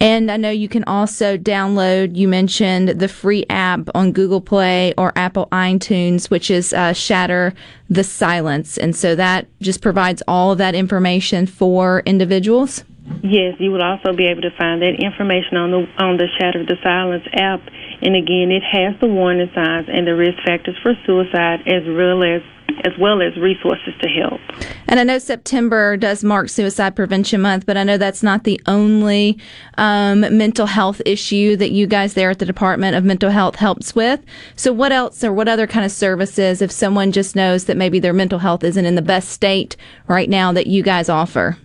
And 0.00 0.30
I 0.30 0.38
know 0.38 0.50
you 0.50 0.68
can 0.68 0.84
also 0.84 1.36
download, 1.36 2.16
you 2.16 2.26
mentioned 2.26 2.88
the 2.88 3.08
free 3.08 3.44
app 3.50 3.88
on 3.94 4.12
Google 4.12 4.40
Play 4.40 4.94
or 4.96 5.12
Apple 5.14 5.46
iTunes, 5.52 6.30
which 6.30 6.50
is 6.50 6.72
uh, 6.72 6.94
Shatter 6.94 7.52
the 7.90 8.02
Silence. 8.02 8.78
And 8.78 8.96
so 8.96 9.14
that 9.14 9.46
just 9.60 9.82
provides 9.82 10.22
all 10.26 10.52
of 10.52 10.58
that 10.58 10.74
information 10.74 11.46
for 11.46 12.02
individuals. 12.06 12.84
Yes, 13.22 13.56
you 13.58 13.72
will 13.72 13.82
also 13.82 14.12
be 14.12 14.26
able 14.26 14.42
to 14.42 14.50
find 14.56 14.80
that 14.82 14.94
information 15.02 15.56
on 15.56 15.70
the 15.72 15.86
on 15.98 16.16
the 16.16 16.28
Shatter 16.38 16.64
the 16.64 16.76
Silence 16.82 17.24
app. 17.34 17.60
And 18.02 18.16
again, 18.16 18.50
it 18.50 18.62
has 18.62 18.98
the 19.00 19.06
warning 19.06 19.50
signs 19.54 19.88
and 19.88 20.06
the 20.06 20.14
risk 20.14 20.38
factors 20.44 20.76
for 20.82 20.94
suicide 21.06 21.60
as 21.66 21.82
well 21.86 22.22
as 22.22 22.42
as 22.84 22.92
well 22.98 23.20
as 23.20 23.36
resources 23.36 23.92
to 24.00 24.08
help. 24.08 24.40
And 24.88 24.98
I 24.98 25.04
know 25.04 25.18
September 25.18 25.96
does 25.96 26.24
mark 26.24 26.48
Suicide 26.48 26.96
Prevention 26.96 27.40
Month, 27.40 27.66
but 27.66 27.76
I 27.76 27.84
know 27.84 27.98
that's 27.98 28.22
not 28.22 28.44
the 28.44 28.60
only 28.66 29.38
um, 29.76 30.20
mental 30.20 30.66
health 30.66 31.00
issue 31.04 31.56
that 31.56 31.72
you 31.72 31.86
guys 31.86 32.14
there 32.14 32.30
at 32.30 32.38
the 32.38 32.46
Department 32.46 32.96
of 32.96 33.04
Mental 33.04 33.30
Health 33.30 33.56
helps 33.56 33.94
with. 33.94 34.20
So, 34.56 34.72
what 34.72 34.92
else 34.92 35.22
or 35.22 35.32
what 35.32 35.48
other 35.48 35.66
kind 35.66 35.84
of 35.84 35.92
services, 35.92 36.62
if 36.62 36.70
someone 36.70 37.12
just 37.12 37.36
knows 37.36 37.64
that 37.64 37.76
maybe 37.76 37.98
their 37.98 38.12
mental 38.12 38.38
health 38.38 38.64
isn't 38.64 38.86
in 38.86 38.94
the 38.94 39.02
best 39.02 39.30
state 39.30 39.76
right 40.08 40.28
now, 40.28 40.52
that 40.52 40.66
you 40.66 40.82
guys 40.82 41.08
offer? 41.08 41.58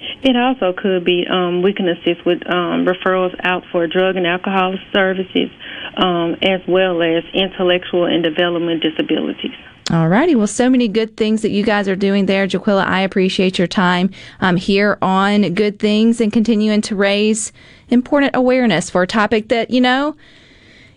It 0.00 0.36
also 0.36 0.72
could 0.76 1.04
be 1.04 1.26
um, 1.30 1.62
we 1.62 1.72
can 1.72 1.88
assist 1.88 2.24
with 2.24 2.38
um, 2.46 2.86
referrals 2.86 3.34
out 3.42 3.64
for 3.70 3.86
drug 3.86 4.16
and 4.16 4.26
alcohol 4.26 4.74
services, 4.92 5.50
um, 5.96 6.36
as 6.42 6.60
well 6.68 7.02
as 7.02 7.24
intellectual 7.34 8.04
and 8.04 8.22
development 8.22 8.82
disabilities. 8.82 9.52
All 9.90 10.08
righty. 10.08 10.34
Well, 10.34 10.46
so 10.46 10.68
many 10.68 10.86
good 10.86 11.16
things 11.16 11.42
that 11.42 11.50
you 11.50 11.64
guys 11.64 11.88
are 11.88 11.96
doing 11.96 12.26
there. 12.26 12.46
Jaquilla, 12.46 12.84
I 12.84 13.00
appreciate 13.00 13.58
your 13.58 13.66
time 13.66 14.10
um, 14.40 14.56
here 14.56 14.98
on 15.00 15.54
Good 15.54 15.78
Things 15.78 16.20
and 16.20 16.30
continuing 16.30 16.82
to 16.82 16.94
raise 16.94 17.52
important 17.88 18.36
awareness 18.36 18.90
for 18.90 19.02
a 19.02 19.06
topic 19.06 19.48
that, 19.48 19.70
you 19.70 19.80
know, 19.80 20.14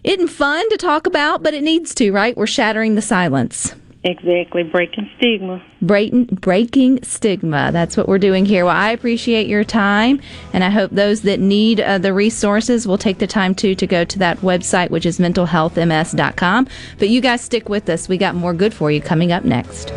isn't 0.03 0.27
fun 0.27 0.67
to 0.69 0.77
talk 0.77 1.07
about, 1.07 1.41
but 1.41 1.53
it 1.53 1.63
needs 1.63 1.95
to, 1.95 2.11
right? 2.11 2.35
We're 2.35 2.47
shattering 2.47 2.95
the 2.95 3.01
silence. 3.01 3.75
Exactly, 4.03 4.63
breaking 4.63 5.09
stigma. 5.17 5.63
Breaking, 5.79 6.25
breaking 6.25 7.03
stigma. 7.03 7.69
That's 7.71 7.95
what 7.95 8.07
we're 8.07 8.17
doing 8.17 8.45
here. 8.45 8.65
Well, 8.65 8.75
I 8.75 8.89
appreciate 8.91 9.45
your 9.47 9.63
time, 9.63 10.19
and 10.53 10.63
I 10.63 10.71
hope 10.71 10.89
those 10.89 11.21
that 11.21 11.39
need 11.39 11.79
uh, 11.79 11.99
the 11.99 12.11
resources 12.11 12.87
will 12.87 12.97
take 12.97 13.19
the 13.19 13.27
time 13.27 13.53
too 13.53 13.75
to 13.75 13.85
go 13.85 14.03
to 14.03 14.19
that 14.19 14.39
website, 14.39 14.89
which 14.89 15.05
is 15.05 15.19
mentalhealthms.com. 15.19 16.67
But 16.97 17.09
you 17.09 17.21
guys 17.21 17.41
stick 17.41 17.69
with 17.69 17.87
us. 17.89 18.09
We 18.09 18.17
got 18.17 18.33
more 18.33 18.55
good 18.55 18.73
for 18.73 18.89
you 18.89 19.01
coming 19.01 19.31
up 19.31 19.45
next. 19.45 19.91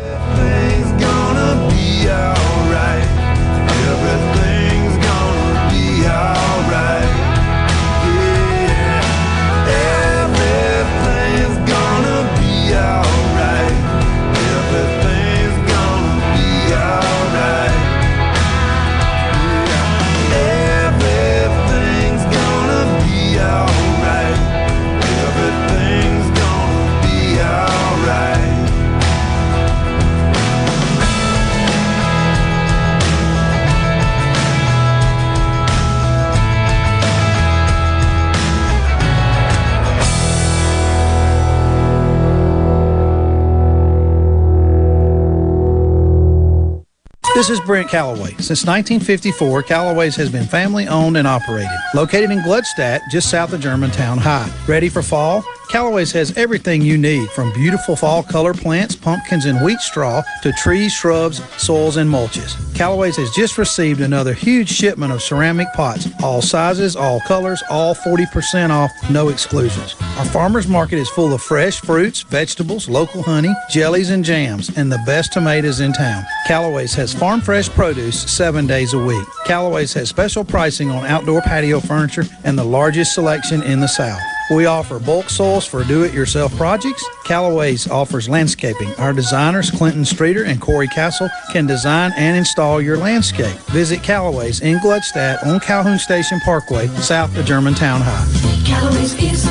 This 47.35 47.49
is 47.49 47.59
Brent 47.59 47.89
Calloway. 47.89 48.29
Since 48.39 48.65
1954, 48.65 49.63
Calloway's 49.63 50.15
has 50.15 50.31
been 50.31 50.45
family 50.45 50.87
owned 50.87 51.17
and 51.17 51.27
operated. 51.27 51.67
Located 51.93 52.31
in 52.31 52.39
Gluckstadt, 52.39 53.01
just 53.09 53.29
south 53.29 53.51
of 53.51 53.59
Germantown 53.59 54.17
High. 54.17 54.49
Ready 54.69 54.87
for 54.87 55.01
fall? 55.01 55.43
Callaway's 55.69 56.11
has 56.11 56.37
everything 56.37 56.81
you 56.81 56.97
need 56.97 57.29
from 57.31 57.51
beautiful 57.53 57.95
fall 57.95 58.23
color 58.23 58.53
plants, 58.53 58.95
pumpkins, 58.95 59.45
and 59.45 59.63
wheat 59.63 59.79
straw 59.79 60.21
to 60.41 60.51
trees, 60.53 60.93
shrubs, 60.93 61.41
soils, 61.61 61.97
and 61.97 62.09
mulches. 62.09 62.55
Callaway's 62.75 63.17
has 63.17 63.31
just 63.31 63.57
received 63.57 64.01
another 64.01 64.33
huge 64.33 64.69
shipment 64.69 65.11
of 65.11 65.21
ceramic 65.21 65.67
pots, 65.73 66.07
all 66.23 66.41
sizes, 66.41 66.95
all 66.95 67.19
colors, 67.21 67.63
all 67.69 67.95
40% 67.95 68.69
off, 68.69 68.91
no 69.09 69.29
exclusions. 69.29 69.95
Our 70.17 70.25
farmers 70.25 70.67
market 70.67 70.97
is 70.97 71.09
full 71.09 71.33
of 71.33 71.41
fresh 71.41 71.79
fruits, 71.79 72.21
vegetables, 72.21 72.87
local 72.87 73.23
honey, 73.23 73.53
jellies, 73.69 74.09
and 74.09 74.23
jams, 74.23 74.75
and 74.77 74.91
the 74.91 75.01
best 75.05 75.33
tomatoes 75.33 75.79
in 75.79 75.93
town. 75.93 76.25
Callaway's 76.47 76.93
has 76.93 77.13
farm 77.13 77.41
fresh 77.41 77.69
produce 77.69 78.21
seven 78.31 78.67
days 78.67 78.93
a 78.93 78.99
week. 78.99 79.27
Callaway's 79.45 79.93
has 79.93 80.09
special 80.09 80.43
pricing 80.43 80.91
on 80.91 81.05
outdoor 81.05 81.41
patio 81.41 81.79
furniture 81.79 82.25
and 82.43 82.57
the 82.57 82.63
largest 82.63 83.13
selection 83.13 83.63
in 83.63 83.79
the 83.79 83.87
South. 83.87 84.21
We 84.51 84.67
offer 84.67 84.99
bulk 84.99 85.31
soils 85.31 85.65
for 85.65 85.83
do-it-yourself 85.83 86.55
projects. 86.55 87.03
Callaway's 87.25 87.89
offers 87.89 88.29
landscaping. 88.29 88.93
Our 88.95 89.11
designers, 89.11 89.71
Clinton 89.71 90.05
Streeter 90.05 90.45
and 90.45 90.61
Corey 90.61 90.87
Castle, 90.87 91.29
can 91.51 91.65
design 91.65 92.13
and 92.15 92.37
install 92.37 92.79
your 92.79 92.95
landscape. 92.95 93.57
Visit 93.71 94.03
Callaway's 94.03 94.61
in 94.61 94.77
Gluckstadt 94.77 95.43
on 95.47 95.59
Calhoun 95.59 95.97
Station 95.97 96.39
Parkway, 96.41 96.87
south 97.01 97.35
of 97.35 97.45
Germantown 97.45 98.01
High. 98.03 98.25
Callaway's 98.63 99.15
is, 99.15 99.45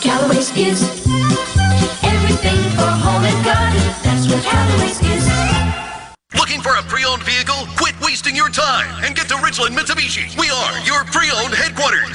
Callaway's 0.00 0.56
is 0.56 0.82
everything 2.04 2.62
for 2.78 2.86
home 2.86 3.24
and 3.24 3.44
garden. 3.44 3.82
That's 4.04 4.28
what 4.28 4.44
Callaway's 4.44 5.00
is. 5.02 5.26
Looking 6.38 6.60
for 6.60 6.76
a 6.76 6.82
pre-owned 6.82 7.24
vehicle? 7.24 7.66
Quit 7.76 7.91
wasting 8.12 8.36
your 8.36 8.50
time 8.50 9.02
and 9.06 9.16
get 9.16 9.26
to 9.26 9.34
Ridgeland 9.36 9.74
Mitsubishi. 9.74 10.38
We 10.38 10.50
are 10.50 10.78
your 10.84 11.02
pre-owned 11.04 11.54
headquarters. 11.54 12.14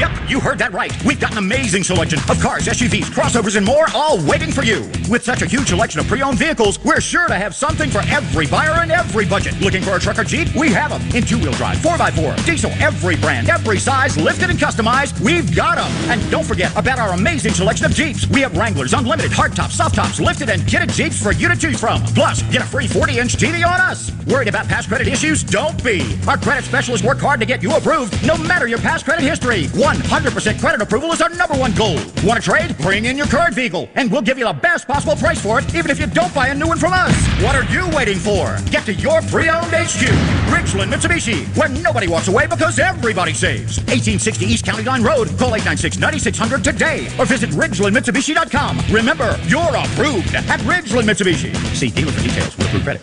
Yep, 0.00 0.30
you 0.30 0.40
heard 0.40 0.58
that 0.58 0.72
right. 0.72 0.90
We've 1.04 1.20
got 1.20 1.32
an 1.32 1.38
amazing 1.38 1.84
selection 1.84 2.18
of 2.30 2.40
cars, 2.40 2.66
SUVs, 2.66 3.12
crossovers, 3.12 3.56
and 3.56 3.66
more, 3.66 3.84
all 3.94 4.16
waiting 4.26 4.50
for 4.50 4.64
you. 4.64 4.90
With 5.10 5.22
such 5.22 5.42
a 5.42 5.46
huge 5.46 5.68
selection 5.68 6.00
of 6.00 6.08
pre-owned 6.08 6.38
vehicles, 6.38 6.82
we're 6.82 7.02
sure 7.02 7.28
to 7.28 7.34
have 7.34 7.54
something 7.54 7.90
for 7.90 8.00
every 8.08 8.46
buyer 8.46 8.80
and 8.80 8.90
every 8.90 9.26
budget. 9.26 9.60
Looking 9.60 9.82
for 9.82 9.96
a 9.96 10.00
truck 10.00 10.18
or 10.18 10.24
Jeep? 10.24 10.48
We 10.56 10.70
have 10.70 10.90
them 10.90 11.02
in 11.14 11.22
two-wheel 11.22 11.52
drive, 11.52 11.76
4x4, 11.76 12.46
diesel, 12.46 12.72
every 12.80 13.16
brand, 13.16 13.50
every 13.50 13.78
size, 13.78 14.16
lifted 14.16 14.48
and 14.48 14.58
customized. 14.58 15.20
We've 15.20 15.54
got 15.54 15.76
them. 15.76 15.92
And 16.10 16.18
don't 16.30 16.46
forget 16.46 16.74
about 16.76 16.98
our 16.98 17.12
amazing 17.12 17.52
selection 17.52 17.84
of 17.84 17.92
Jeeps. 17.92 18.26
We 18.26 18.40
have 18.40 18.56
Wranglers, 18.56 18.94
unlimited, 18.94 19.32
hardtops, 19.32 19.72
soft 19.72 19.96
tops, 19.96 20.18
lifted 20.18 20.48
and 20.48 20.62
kitted 20.62 20.90
Jeeps 20.94 21.22
for 21.22 21.32
you 21.32 21.46
to 21.46 21.56
choose 21.56 21.78
from. 21.78 22.02
Plus, 22.14 22.42
get 22.44 22.62
a 22.62 22.66
free 22.66 22.86
40-inch 22.86 23.36
TV 23.36 23.66
on 23.66 23.80
us. 23.82 24.10
Worried 24.26 24.48
about 24.48 24.66
past 24.66 24.88
credit 24.88 25.08
issues? 25.08 25.29
Don't 25.30 25.82
be. 25.84 26.18
Our 26.26 26.36
credit 26.36 26.64
specialists 26.64 27.06
work 27.06 27.18
hard 27.18 27.38
to 27.38 27.46
get 27.46 27.62
you 27.62 27.72
approved, 27.76 28.26
no 28.26 28.36
matter 28.36 28.66
your 28.66 28.80
past 28.80 29.04
credit 29.04 29.22
history. 29.22 29.66
100% 29.66 30.60
credit 30.60 30.82
approval 30.82 31.12
is 31.12 31.22
our 31.22 31.28
number 31.28 31.54
one 31.54 31.72
goal. 31.72 31.94
Want 32.24 32.34
to 32.34 32.40
trade? 32.40 32.76
Bring 32.78 33.04
in 33.04 33.16
your 33.16 33.28
current 33.28 33.54
vehicle, 33.54 33.88
and 33.94 34.10
we'll 34.10 34.22
give 34.22 34.38
you 34.38 34.44
the 34.44 34.52
best 34.52 34.88
possible 34.88 35.14
price 35.14 35.40
for 35.40 35.60
it, 35.60 35.72
even 35.72 35.88
if 35.88 36.00
you 36.00 36.08
don't 36.08 36.34
buy 36.34 36.48
a 36.48 36.54
new 36.54 36.66
one 36.66 36.78
from 36.78 36.92
us. 36.92 37.14
What 37.44 37.54
are 37.54 37.62
you 37.72 37.88
waiting 37.96 38.18
for? 38.18 38.58
Get 38.72 38.86
to 38.86 38.92
your 38.92 39.22
pre-owned 39.22 39.70
HQ, 39.70 40.02
Ridgeland 40.50 40.92
Mitsubishi, 40.92 41.46
where 41.56 41.68
nobody 41.68 42.08
walks 42.08 42.26
away 42.26 42.48
because 42.48 42.80
everybody 42.80 43.32
saves. 43.32 43.78
1860 43.86 44.44
East 44.44 44.64
County 44.64 44.82
Line 44.82 45.04
Road. 45.04 45.28
Call 45.38 45.52
896-9600 45.52 46.64
today, 46.64 47.06
or 47.20 47.24
visit 47.24 47.50
RidgelandMitsubishi.com. 47.50 48.80
Remember, 48.90 49.38
you're 49.46 49.76
approved 49.76 50.34
at 50.34 50.58
Ridgeland 50.66 51.08
Mitsubishi. 51.08 51.54
See 51.76 51.90
dealer 51.90 52.10
for 52.10 52.20
details 52.20 52.56
with 52.58 52.66
approved 52.66 52.84
credit. 52.84 53.02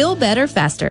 better 0.15 0.47
faster. 0.47 0.90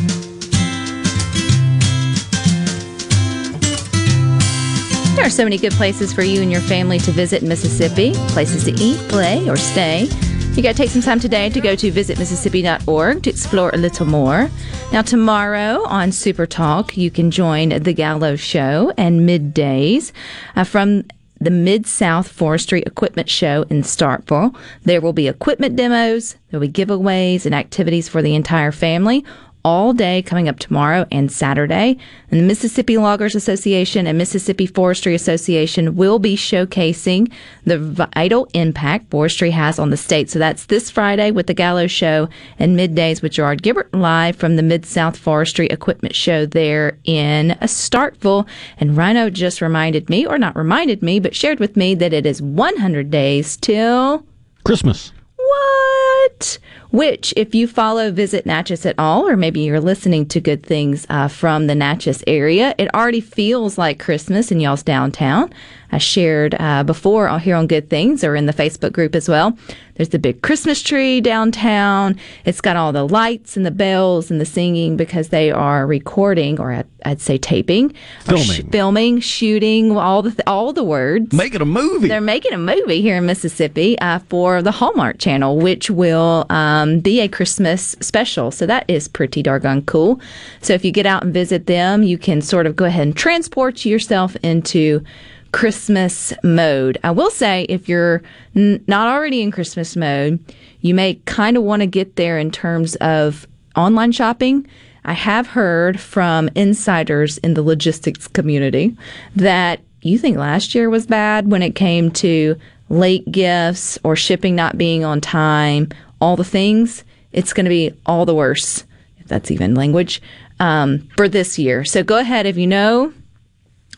There 5.21 5.27
are 5.27 5.29
so 5.29 5.43
many 5.43 5.59
good 5.59 5.73
places 5.73 6.11
for 6.11 6.23
you 6.23 6.41
and 6.41 6.51
your 6.51 6.61
family 6.61 6.97
to 6.97 7.11
visit 7.11 7.43
in 7.43 7.47
Mississippi, 7.47 8.13
places 8.29 8.63
to 8.63 8.71
eat, 8.71 8.97
play, 9.07 9.47
or 9.47 9.55
stay. 9.55 10.09
You 10.53 10.63
got 10.63 10.71
to 10.71 10.73
take 10.73 10.89
some 10.89 11.03
time 11.03 11.19
today 11.19 11.47
to 11.49 11.61
go 11.61 11.75
to 11.75 11.91
visitmississippi.org 11.91 13.21
to 13.21 13.29
explore 13.29 13.69
a 13.69 13.77
little 13.77 14.07
more. 14.07 14.49
Now, 14.91 15.03
tomorrow 15.03 15.83
on 15.85 16.11
Super 16.11 16.47
Talk, 16.47 16.97
you 16.97 17.11
can 17.11 17.29
join 17.29 17.69
the 17.69 17.93
Gallo 17.93 18.35
Show 18.35 18.93
and 18.97 19.29
middays 19.29 20.11
uh, 20.55 20.63
from 20.63 21.03
the 21.39 21.51
Mid 21.51 21.85
South 21.85 22.27
Forestry 22.27 22.81
Equipment 22.81 23.29
Show 23.29 23.65
in 23.69 23.83
Starkville. 23.83 24.55
There 24.85 25.01
will 25.01 25.13
be 25.13 25.27
equipment 25.27 25.75
demos, 25.75 26.35
there 26.49 26.59
will 26.59 26.67
be 26.67 26.73
giveaways 26.73 27.45
and 27.45 27.53
activities 27.53 28.09
for 28.09 28.23
the 28.23 28.33
entire 28.33 28.71
family 28.71 29.23
all 29.63 29.93
day 29.93 30.21
coming 30.21 30.47
up 30.47 30.59
tomorrow 30.59 31.05
and 31.11 31.31
Saturday. 31.31 31.97
And 32.29 32.39
the 32.39 32.45
Mississippi 32.45 32.97
Loggers 32.97 33.35
Association 33.35 34.07
and 34.07 34.17
Mississippi 34.17 34.65
Forestry 34.65 35.15
Association 35.15 35.95
will 35.95 36.19
be 36.19 36.35
showcasing 36.35 37.31
the 37.65 37.77
vital 37.79 38.47
impact 38.53 39.09
forestry 39.11 39.51
has 39.51 39.79
on 39.79 39.89
the 39.89 39.97
state. 39.97 40.29
So 40.29 40.39
that's 40.39 40.65
this 40.65 40.89
Friday 40.89 41.31
with 41.31 41.47
the 41.47 41.53
Gallo 41.53 41.87
Show 41.87 42.29
and 42.59 42.77
middays 42.77 43.21
with 43.21 43.33
Gerard 43.33 43.61
Gibert 43.61 43.93
live 43.93 44.35
from 44.35 44.55
the 44.55 44.63
Mid 44.63 44.85
South 44.85 45.17
Forestry 45.17 45.67
Equipment 45.67 46.15
Show 46.15 46.45
there 46.45 46.97
in 47.03 47.57
Starkville. 47.61 48.47
And 48.77 48.97
Rhino 48.97 49.29
just 49.29 49.61
reminded 49.61 50.09
me, 50.09 50.25
or 50.25 50.37
not 50.37 50.55
reminded 50.55 51.01
me, 51.01 51.19
but 51.19 51.35
shared 51.35 51.59
with 51.59 51.75
me 51.75 51.95
that 51.95 52.13
it 52.13 52.25
is 52.25 52.41
100 52.41 53.11
days 53.11 53.57
till 53.57 54.25
Christmas. 54.63 55.11
what? 55.35 56.57
Which, 56.91 57.33
if 57.37 57.55
you 57.55 57.67
follow 57.67 58.11
Visit 58.11 58.45
Natchez 58.45 58.85
at 58.85 58.95
all, 58.99 59.27
or 59.27 59.37
maybe 59.37 59.61
you're 59.61 59.79
listening 59.79 60.25
to 60.27 60.41
good 60.41 60.65
things 60.65 61.07
uh, 61.09 61.29
from 61.29 61.67
the 61.67 61.75
Natchez 61.75 62.23
area, 62.27 62.75
it 62.77 62.93
already 62.93 63.21
feels 63.21 63.77
like 63.77 63.97
Christmas 63.99 64.51
in 64.51 64.59
y'all's 64.59 64.83
downtown. 64.83 65.53
I 65.93 65.97
shared 65.97 66.55
uh, 66.57 66.83
before 66.83 67.37
here 67.39 67.55
on 67.57 67.67
Good 67.67 67.89
Things 67.89 68.23
or 68.23 68.35
in 68.35 68.45
the 68.45 68.53
Facebook 68.53 68.93
group 68.93 69.13
as 69.13 69.27
well. 69.27 69.57
There's 69.95 70.09
the 70.09 70.19
big 70.19 70.41
Christmas 70.41 70.81
tree 70.81 71.19
downtown. 71.19 72.17
It's 72.45 72.61
got 72.61 72.77
all 72.77 72.93
the 72.93 73.05
lights 73.05 73.57
and 73.57 73.65
the 73.65 73.71
bells 73.71 74.31
and 74.31 74.39
the 74.39 74.45
singing 74.45 74.95
because 74.95 75.29
they 75.29 75.51
are 75.51 75.85
recording, 75.85 76.59
or 76.61 76.83
I'd, 77.05 77.19
say 77.19 77.37
taping, 77.37 77.93
or 78.29 78.37
sh- 78.37 78.47
Filming. 78.47 78.71
filming, 78.71 79.19
shooting, 79.19 79.97
all 79.97 80.21
the 80.21 80.31
th- 80.31 80.41
all 80.47 80.71
the 80.71 80.83
words. 80.83 81.33
Make 81.33 81.55
it 81.55 81.61
a 81.61 81.65
movie. 81.65 82.07
They're 82.07 82.21
making 82.21 82.53
a 82.53 82.57
movie 82.57 83.01
here 83.01 83.17
in 83.17 83.25
Mississippi 83.25 83.99
uh, 83.99 84.19
for 84.29 84.61
the 84.61 84.71
Hallmark 84.71 85.19
Channel, 85.19 85.57
which 85.57 85.89
will 85.91 86.45
um, 86.49 86.80
Um, 86.81 86.99
be 86.99 87.19
a 87.19 87.27
Christmas 87.27 87.95
special. 87.99 88.51
So 88.51 88.65
that 88.65 88.85
is 88.87 89.07
pretty 89.07 89.43
darn 89.43 89.83
cool. 89.83 90.19
So 90.61 90.73
if 90.73 90.83
you 90.83 90.91
get 90.91 91.05
out 91.05 91.23
and 91.23 91.33
visit 91.33 91.67
them, 91.67 92.03
you 92.03 92.17
can 92.17 92.41
sort 92.41 92.65
of 92.65 92.75
go 92.75 92.85
ahead 92.85 93.07
and 93.07 93.15
transport 93.15 93.85
yourself 93.85 94.35
into 94.37 95.03
Christmas 95.51 96.33
mode. 96.43 96.97
I 97.03 97.11
will 97.11 97.29
say, 97.29 97.65
if 97.69 97.89
you're 97.89 98.21
n- 98.55 98.83
not 98.87 99.07
already 99.07 99.41
in 99.41 99.51
Christmas 99.51 99.95
mode, 99.95 100.39
you 100.81 100.95
may 100.95 101.15
kind 101.25 101.57
of 101.57 101.63
want 101.63 101.81
to 101.81 101.87
get 101.87 102.15
there 102.15 102.39
in 102.39 102.51
terms 102.51 102.95
of 102.95 103.47
online 103.75 104.11
shopping. 104.11 104.65
I 105.03 105.13
have 105.13 105.47
heard 105.47 105.99
from 105.99 106.49
insiders 106.55 107.37
in 107.39 107.53
the 107.53 107.63
logistics 107.63 108.27
community 108.27 108.95
that 109.35 109.81
you 110.01 110.17
think 110.17 110.37
last 110.37 110.73
year 110.73 110.89
was 110.89 111.05
bad 111.05 111.51
when 111.51 111.61
it 111.61 111.75
came 111.75 112.11
to 112.11 112.55
late 112.89 113.29
gifts 113.31 113.97
or 114.03 114.15
shipping 114.15 114.55
not 114.55 114.77
being 114.77 115.03
on 115.03 115.21
time, 115.21 115.89
all 116.21 116.35
the 116.37 116.43
things. 116.45 117.03
It's 117.31 117.51
going 117.53 117.65
to 117.65 117.69
be 117.69 117.93
all 118.05 118.25
the 118.25 118.35
worse, 118.35 118.85
if 119.17 119.27
that's 119.27 119.51
even 119.51 119.75
language, 119.75 120.21
um, 120.59 121.09
for 121.17 121.27
this 121.27 121.57
year. 121.59 121.83
So 121.83 122.03
go 122.03 122.17
ahead 122.17 122.45
if 122.45 122.57
you 122.57 122.67
know 122.67 123.13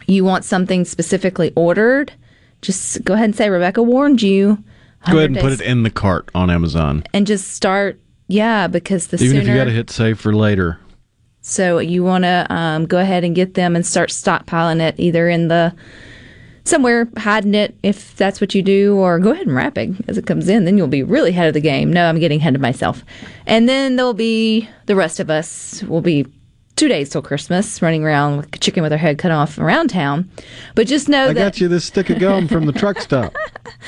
you 0.07 0.23
want 0.23 0.45
something 0.45 0.85
specifically 0.85 1.51
ordered, 1.55 2.13
just 2.61 3.03
go 3.03 3.13
ahead 3.13 3.25
and 3.25 3.35
say 3.35 3.49
Rebecca 3.49 3.83
warned 3.83 4.21
you. 4.21 4.63
Go 5.09 5.17
ahead 5.17 5.31
and 5.31 5.35
100 5.35 5.41
put 5.41 5.51
it 5.51 5.61
in 5.69 5.83
the 5.83 5.89
cart 5.89 6.29
on 6.33 6.49
Amazon. 6.49 7.03
and 7.13 7.27
just 7.27 7.49
start. 7.51 7.99
Yeah, 8.29 8.67
because 8.67 9.07
the 9.07 9.17
Even 9.17 9.27
sooner 9.27 9.41
if 9.41 9.47
you 9.47 9.53
got 9.55 9.65
to 9.65 9.71
hit 9.71 9.89
save 9.89 10.19
for 10.19 10.33
later. 10.33 10.79
So 11.41 11.79
you 11.79 12.05
want 12.05 12.23
to 12.23 12.47
um, 12.49 12.85
go 12.85 12.99
ahead 12.99 13.25
and 13.25 13.35
get 13.35 13.53
them 13.55 13.75
and 13.75 13.85
start 13.85 14.09
stockpiling 14.09 14.79
it 14.79 14.95
either 14.97 15.27
in 15.27 15.49
the 15.49 15.75
somewhere 16.65 17.07
hiding 17.17 17.55
it 17.55 17.75
if 17.83 18.15
that's 18.15 18.39
what 18.39 18.55
you 18.55 18.61
do, 18.61 18.95
or 18.95 19.19
go 19.19 19.31
ahead 19.31 19.47
and 19.47 19.55
wrap 19.55 19.77
it 19.77 19.91
as 20.07 20.17
it 20.17 20.25
comes 20.25 20.47
in. 20.47 20.65
Then 20.65 20.77
you'll 20.77 20.87
be 20.87 21.03
really 21.03 21.31
ahead 21.31 21.47
of 21.47 21.53
the 21.53 21.61
game. 21.61 21.91
No, 21.91 22.07
I'm 22.07 22.19
getting 22.19 22.39
ahead 22.39 22.55
of 22.55 22.61
myself. 22.61 23.03
And 23.45 23.67
then 23.67 23.95
there'll 23.95 24.13
be 24.13 24.69
the 24.85 24.95
rest 24.95 25.19
of 25.19 25.29
us 25.29 25.83
will 25.83 26.01
be 26.01 26.25
two 26.75 26.87
days 26.87 27.09
till 27.09 27.21
Christmas, 27.21 27.81
running 27.81 28.03
around 28.03 28.37
like 28.37 28.55
a 28.55 28.59
chicken 28.59 28.83
with 28.83 28.91
her 28.91 28.97
head 28.97 29.17
cut 29.17 29.31
off 29.31 29.57
around 29.57 29.89
town. 29.89 30.29
But 30.75 30.87
just 30.87 31.07
know 31.07 31.25
I 31.25 31.33
that 31.33 31.37
I 31.37 31.45
got 31.45 31.61
you 31.61 31.67
this 31.67 31.85
stick 31.85 32.09
of 32.09 32.19
gum 32.19 32.47
from 32.47 32.65
the 32.65 32.73
truck 32.73 32.99
stop. 32.99 33.35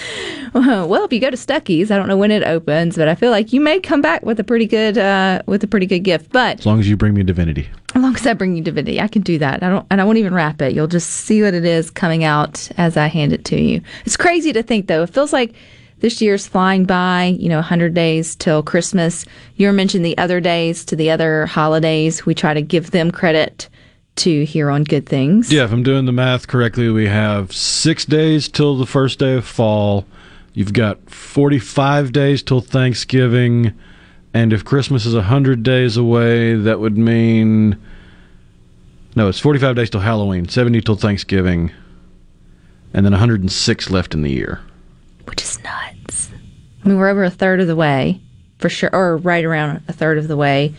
well, 0.53 1.03
if 1.03 1.11
you 1.13 1.19
go 1.19 1.29
to 1.29 1.37
Stuckey's, 1.37 1.91
I 1.91 1.97
don't 1.97 2.07
know 2.07 2.17
when 2.17 2.31
it 2.31 2.43
opens, 2.43 2.95
but 2.95 3.07
I 3.07 3.15
feel 3.15 3.31
like 3.31 3.51
you 3.53 3.59
may 3.61 3.79
come 3.79 4.01
back 4.01 4.23
with 4.23 4.39
a 4.39 4.43
pretty 4.43 4.65
good 4.67 4.97
uh, 4.97 5.41
with 5.45 5.63
a 5.63 5.67
pretty 5.67 5.85
good 5.85 5.99
gift. 5.99 6.31
But 6.31 6.59
As 6.59 6.65
long 6.65 6.79
as 6.79 6.87
you 6.87 6.95
bring 6.97 7.13
me 7.13 7.23
divinity. 7.23 7.67
as 7.93 8.01
long 8.01 8.15
as 8.15 8.25
I 8.27 8.33
bring 8.33 8.55
you 8.55 8.63
divinity, 8.63 9.01
I 9.01 9.07
can 9.07 9.21
do 9.21 9.37
that. 9.39 9.63
I 9.63 9.69
don't, 9.69 9.85
and 9.89 9.99
I 10.01 10.03
won't 10.03 10.17
even 10.17 10.33
wrap 10.33 10.61
it. 10.61 10.73
You'll 10.73 10.87
just 10.87 11.09
see 11.09 11.41
what 11.41 11.53
it 11.53 11.65
is 11.65 11.89
coming 11.89 12.23
out 12.23 12.69
as 12.77 12.97
I 12.97 13.07
hand 13.07 13.33
it 13.33 13.45
to 13.45 13.59
you. 13.59 13.81
It's 14.05 14.17
crazy 14.17 14.53
to 14.53 14.63
think, 14.63 14.87
though. 14.87 15.03
It 15.03 15.09
feels 15.09 15.33
like 15.33 15.53
this 15.99 16.21
year's 16.21 16.47
flying 16.47 16.85
by. 16.85 17.35
You 17.39 17.49
know, 17.49 17.57
100 17.57 17.93
days 17.93 18.35
till 18.35 18.63
Christmas. 18.63 19.25
You 19.55 19.67
were 19.67 19.73
mentioning 19.73 20.03
the 20.03 20.17
other 20.17 20.39
days 20.39 20.85
to 20.85 20.95
the 20.95 21.11
other 21.11 21.45
holidays. 21.45 22.25
We 22.25 22.35
try 22.35 22.53
to 22.53 22.61
give 22.61 22.91
them 22.91 23.11
credit 23.11 23.69
to 24.17 24.45
here 24.45 24.69
on 24.69 24.83
Good 24.83 25.05
Things. 25.05 25.51
Yeah, 25.51 25.65
if 25.65 25.71
I'm 25.71 25.83
doing 25.83 26.05
the 26.05 26.11
math 26.11 26.47
correctly, 26.47 26.89
we 26.89 27.07
have 27.07 27.53
six 27.53 28.05
days 28.05 28.47
till 28.47 28.77
the 28.77 28.85
first 28.85 29.19
day 29.19 29.33
of 29.33 29.45
fall. 29.45 30.05
You've 30.53 30.73
got 30.73 31.09
45 31.09 32.13
days 32.13 32.41
till 32.41 32.61
Thanksgiving. 32.61 33.73
And 34.33 34.53
if 34.53 34.65
Christmas 34.65 35.05
is 35.05 35.13
100 35.13 35.63
days 35.63 35.97
away, 35.97 36.55
that 36.55 36.79
would 36.79 36.97
mean. 36.97 37.77
No, 39.15 39.29
it's 39.29 39.39
45 39.39 39.75
days 39.75 39.89
till 39.89 40.01
Halloween, 40.01 40.49
70 40.49 40.81
till 40.81 40.97
Thanksgiving, 40.97 41.71
and 42.93 43.05
then 43.05 43.13
106 43.13 43.89
left 43.89 44.13
in 44.13 44.23
the 44.23 44.31
year. 44.31 44.61
Which 45.25 45.43
is 45.43 45.61
nuts. 45.63 46.29
I 46.83 46.87
mean, 46.87 46.97
we're 46.97 47.09
over 47.09 47.23
a 47.23 47.29
third 47.29 47.59
of 47.59 47.67
the 47.67 47.75
way, 47.75 48.21
for 48.59 48.69
sure, 48.69 48.89
or 48.93 49.17
right 49.17 49.43
around 49.43 49.83
a 49.87 49.93
third 49.93 50.17
of 50.17 50.27
the 50.27 50.37
way 50.37 50.73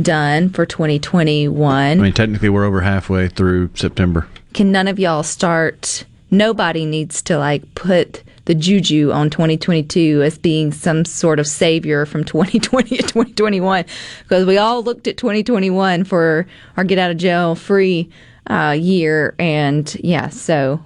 done 0.00 0.50
for 0.50 0.66
2021. 0.66 1.72
I 1.72 1.94
mean, 1.94 2.12
technically, 2.12 2.48
we're 2.48 2.64
over 2.64 2.80
halfway 2.80 3.28
through 3.28 3.70
September. 3.74 4.28
Can 4.52 4.72
none 4.72 4.88
of 4.88 4.98
y'all 4.98 5.22
start? 5.22 6.04
Nobody 6.30 6.84
needs 6.84 7.22
to 7.22 7.38
like 7.38 7.74
put 7.74 8.24
the 8.46 8.54
juju 8.54 9.10
on 9.12 9.30
2022 9.30 10.22
as 10.22 10.38
being 10.38 10.72
some 10.72 11.04
sort 11.04 11.38
of 11.38 11.46
savior 11.46 12.06
from 12.06 12.24
2020 12.24 12.96
to 12.96 13.02
2021 13.02 13.84
because 14.22 14.44
we 14.44 14.58
all 14.58 14.82
looked 14.82 15.06
at 15.08 15.16
2021 15.16 16.04
for 16.04 16.46
our 16.76 16.84
get 16.84 16.98
out 16.98 17.10
of 17.10 17.16
jail 17.16 17.54
free 17.54 18.10
uh, 18.50 18.76
year 18.78 19.34
and 19.38 19.96
yeah 20.00 20.28
so 20.28 20.84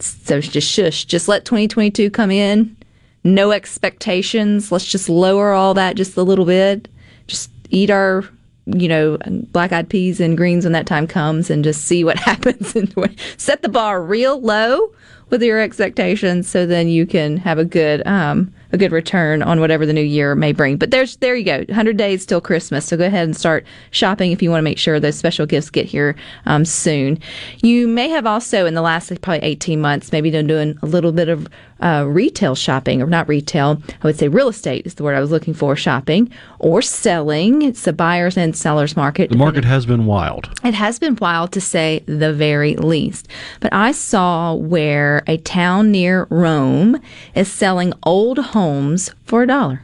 so 0.00 0.40
just 0.40 0.70
shush. 0.70 1.04
Just 1.04 1.28
let 1.28 1.44
2022 1.44 2.10
come 2.10 2.30
in. 2.30 2.76
No 3.24 3.50
expectations. 3.50 4.70
Let's 4.70 4.84
just 4.84 5.08
lower 5.08 5.52
all 5.52 5.74
that 5.74 5.96
just 5.96 6.16
a 6.16 6.22
little 6.22 6.44
bit. 6.44 6.88
Just 7.26 7.50
eat 7.70 7.90
our 7.90 8.24
you 8.66 8.88
know 8.88 9.16
black 9.52 9.72
eyed 9.72 9.88
peas 9.88 10.20
and 10.20 10.36
greens 10.36 10.64
when 10.64 10.72
that 10.72 10.86
time 10.86 11.06
comes 11.06 11.50
and 11.50 11.62
just 11.62 11.84
see 11.84 12.02
what 12.02 12.18
happens 12.18 12.74
and 12.74 12.92
set 13.36 13.62
the 13.62 13.68
bar 13.68 14.02
real 14.02 14.40
low 14.40 14.92
with 15.30 15.42
your 15.42 15.60
expectations 15.60 16.48
so 16.48 16.66
then 16.66 16.88
you 16.88 17.06
can 17.06 17.36
have 17.36 17.58
a 17.58 17.64
good 17.64 18.04
um 18.06 18.52
a 18.72 18.78
good 18.78 18.92
return 18.92 19.42
on 19.42 19.60
whatever 19.60 19.86
the 19.86 19.92
new 19.92 20.00
year 20.00 20.34
may 20.34 20.52
bring. 20.52 20.76
But 20.76 20.90
there's 20.90 21.16
there 21.16 21.36
you 21.36 21.44
go. 21.44 21.58
100 21.68 21.96
days 21.96 22.26
till 22.26 22.40
christmas. 22.40 22.86
So 22.86 22.96
go 22.96 23.06
ahead 23.06 23.24
and 23.24 23.36
start 23.36 23.66
shopping 23.90 24.32
if 24.32 24.42
you 24.42 24.50
want 24.50 24.58
to 24.58 24.64
make 24.64 24.78
sure 24.78 24.98
those 24.98 25.16
special 25.16 25.46
gifts 25.46 25.70
get 25.70 25.86
here 25.86 26.16
um, 26.46 26.64
soon. 26.64 27.18
You 27.62 27.88
may 27.88 28.08
have 28.08 28.26
also 28.26 28.66
in 28.66 28.74
the 28.74 28.82
last 28.82 29.10
like, 29.10 29.22
probably 29.22 29.46
18 29.46 29.80
months 29.80 30.12
maybe 30.12 30.30
been 30.30 30.46
doing 30.46 30.78
a 30.82 30.86
little 30.86 31.12
bit 31.12 31.28
of 31.28 31.48
uh, 31.80 32.04
retail 32.08 32.54
shopping 32.54 33.02
or 33.02 33.06
not 33.06 33.28
retail 33.28 33.80
i 34.02 34.06
would 34.06 34.16
say 34.18 34.28
real 34.28 34.48
estate 34.48 34.86
is 34.86 34.94
the 34.94 35.02
word 35.02 35.14
i 35.14 35.20
was 35.20 35.30
looking 35.30 35.52
for 35.54 35.76
shopping 35.76 36.30
or 36.58 36.80
selling 36.82 37.62
it's 37.62 37.86
a 37.86 37.92
buyers 37.92 38.36
and 38.36 38.56
sellers 38.56 38.96
market 38.96 39.30
The 39.30 39.36
market 39.36 39.64
has 39.64 39.86
been 39.86 40.06
wild. 40.06 40.48
it 40.64 40.74
has 40.74 40.98
been 40.98 41.16
wild 41.16 41.52
to 41.52 41.60
say 41.60 42.02
the 42.06 42.32
very 42.32 42.76
least. 42.76 43.28
But 43.60 43.72
I 43.72 43.92
saw 43.92 44.54
where 44.54 45.22
a 45.26 45.36
town 45.38 45.90
near 45.90 46.26
Rome 46.30 47.00
is 47.34 47.50
selling 47.50 47.92
old 48.04 48.38
homes 48.38 49.10
for 49.24 49.42
a 49.42 49.46
dollar. 49.46 49.82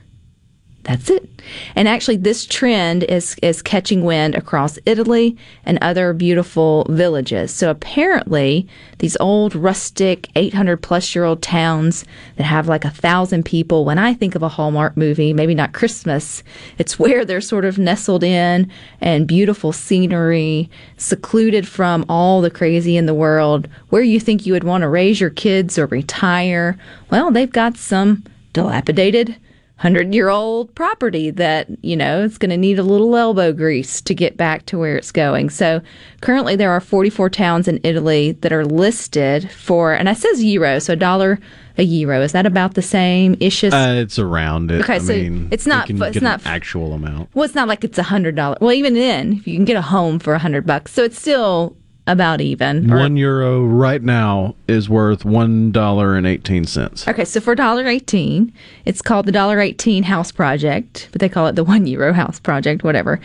That's 0.84 1.10
it. 1.10 1.28
And 1.76 1.86
actually, 1.86 2.16
this 2.16 2.44
trend 2.44 3.04
is 3.04 3.36
is 3.40 3.62
catching 3.62 4.02
wind 4.02 4.34
across 4.34 4.80
Italy 4.84 5.36
and 5.64 5.78
other 5.80 6.12
beautiful 6.12 6.86
villages. 6.88 7.52
So 7.52 7.70
apparently, 7.70 8.66
these 8.98 9.16
old 9.20 9.54
rustic, 9.54 10.28
800 10.34 10.78
plus 10.78 11.14
year 11.14 11.24
old 11.24 11.40
towns 11.40 12.04
that 12.36 12.44
have 12.44 12.66
like 12.66 12.84
a 12.84 12.90
thousand 12.90 13.44
people. 13.44 13.84
When 13.84 13.98
I 13.98 14.12
think 14.12 14.34
of 14.34 14.42
a 14.42 14.48
Hallmark 14.48 14.96
movie, 14.96 15.32
maybe 15.32 15.54
not 15.54 15.72
Christmas, 15.72 16.42
it's 16.78 16.98
where 16.98 17.24
they're 17.24 17.40
sort 17.40 17.64
of 17.64 17.78
nestled 17.78 18.24
in 18.24 18.70
and 19.00 19.26
beautiful 19.26 19.72
scenery, 19.72 20.68
secluded 20.96 21.66
from 21.68 22.04
all 22.08 22.40
the 22.40 22.50
crazy 22.50 22.96
in 22.96 23.06
the 23.06 23.14
world. 23.14 23.68
Where 23.90 24.02
you 24.02 24.18
think 24.18 24.46
you 24.46 24.52
would 24.52 24.64
want 24.64 24.82
to 24.82 24.88
raise 24.88 25.20
your 25.20 25.30
kids 25.30 25.78
or 25.78 25.86
retire? 25.86 26.76
Well, 27.10 27.30
they've 27.30 27.50
got 27.50 27.76
some 27.76 28.24
dilapidated 28.52 29.36
hundred 29.82 30.14
year 30.14 30.28
old 30.28 30.72
property 30.76 31.28
that 31.30 31.66
you 31.84 31.96
know 31.96 32.22
it's 32.22 32.38
going 32.38 32.50
to 32.50 32.56
need 32.56 32.78
a 32.78 32.82
little 32.84 33.16
elbow 33.16 33.52
grease 33.52 34.00
to 34.00 34.14
get 34.14 34.36
back 34.36 34.64
to 34.66 34.78
where 34.78 34.96
it's 34.96 35.10
going 35.10 35.50
so 35.50 35.80
currently 36.20 36.54
there 36.54 36.70
are 36.70 36.80
44 36.80 37.28
towns 37.30 37.66
in 37.66 37.80
italy 37.82 38.32
that 38.42 38.52
are 38.52 38.64
listed 38.64 39.50
for 39.50 39.92
and 39.92 40.08
i 40.08 40.12
says 40.12 40.42
euro 40.44 40.78
so 40.78 40.92
a 40.92 40.96
dollar 40.96 41.40
a 41.78 41.82
euro 41.82 42.20
is 42.22 42.30
that 42.30 42.46
about 42.46 42.74
the 42.74 42.82
same 42.82 43.34
ish 43.40 43.64
Uh, 43.64 43.94
it's 43.96 44.18
around 44.18 44.70
it. 44.70 44.82
Okay, 44.82 44.94
I 44.94 44.98
so 44.98 45.14
mean, 45.14 45.48
it's 45.50 45.66
not- 45.66 45.90
it's 45.90 46.20
not- 46.20 46.46
actual 46.46 46.92
amount. 46.92 47.30
well 47.34 47.44
it's 47.44 47.54
not 47.56 47.66
like 47.66 47.82
it's 47.82 47.98
a 47.98 48.04
hundred 48.04 48.36
dollar 48.36 48.56
well 48.60 48.72
even 48.72 48.94
then 48.94 49.32
if 49.32 49.48
you 49.48 49.56
can 49.56 49.64
get 49.64 49.76
a 49.76 49.82
home 49.82 50.18
for 50.20 50.34
a 50.34 50.38
hundred 50.38 50.64
bucks 50.64 50.92
so 50.92 51.02
it's 51.02 51.18
still 51.18 51.74
about 52.06 52.40
even 52.40 52.88
One 52.88 53.16
euro 53.16 53.62
right 53.62 54.02
now 54.02 54.56
is 54.66 54.88
worth 54.88 55.24
one 55.24 55.70
dollar 55.70 56.16
and 56.16 56.26
eighteen 56.26 56.64
cents. 56.64 57.06
Okay, 57.06 57.24
so 57.24 57.40
for 57.40 57.54
$1.18, 57.54 58.52
it's 58.84 59.00
called 59.00 59.26
the 59.26 59.32
$1.18 59.32 60.04
House 60.04 60.32
Project, 60.32 61.08
but 61.12 61.20
they 61.20 61.28
call 61.28 61.46
it 61.46 61.54
the 61.54 61.64
one 61.74 61.86
euro 61.86 62.12
house 62.12 62.40
project, 62.40 62.82
whatever. 62.82 63.20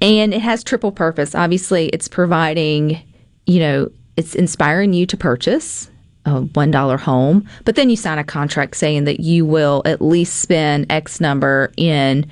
And 0.00 0.32
it 0.32 0.40
has 0.40 0.64
triple 0.64 0.92
purpose. 0.92 1.34
Obviously, 1.34 1.88
it's 1.88 2.08
providing, 2.08 3.02
you 3.46 3.60
know, 3.60 3.90
it's 4.16 4.34
inspiring 4.34 4.92
you 4.92 5.06
to 5.06 5.16
purchase 5.16 5.90
a 6.26 6.40
$1 6.40 7.00
home, 7.00 7.46
but 7.64 7.76
then 7.76 7.90
you 7.90 7.96
sign 7.96 8.18
a 8.18 8.24
contract 8.24 8.76
saying 8.76 9.04
that 9.04 9.20
you 9.20 9.44
will 9.44 9.82
at 9.84 10.00
least 10.00 10.40
spend 10.40 10.90
X 10.90 11.20
number 11.20 11.72
in 11.76 12.26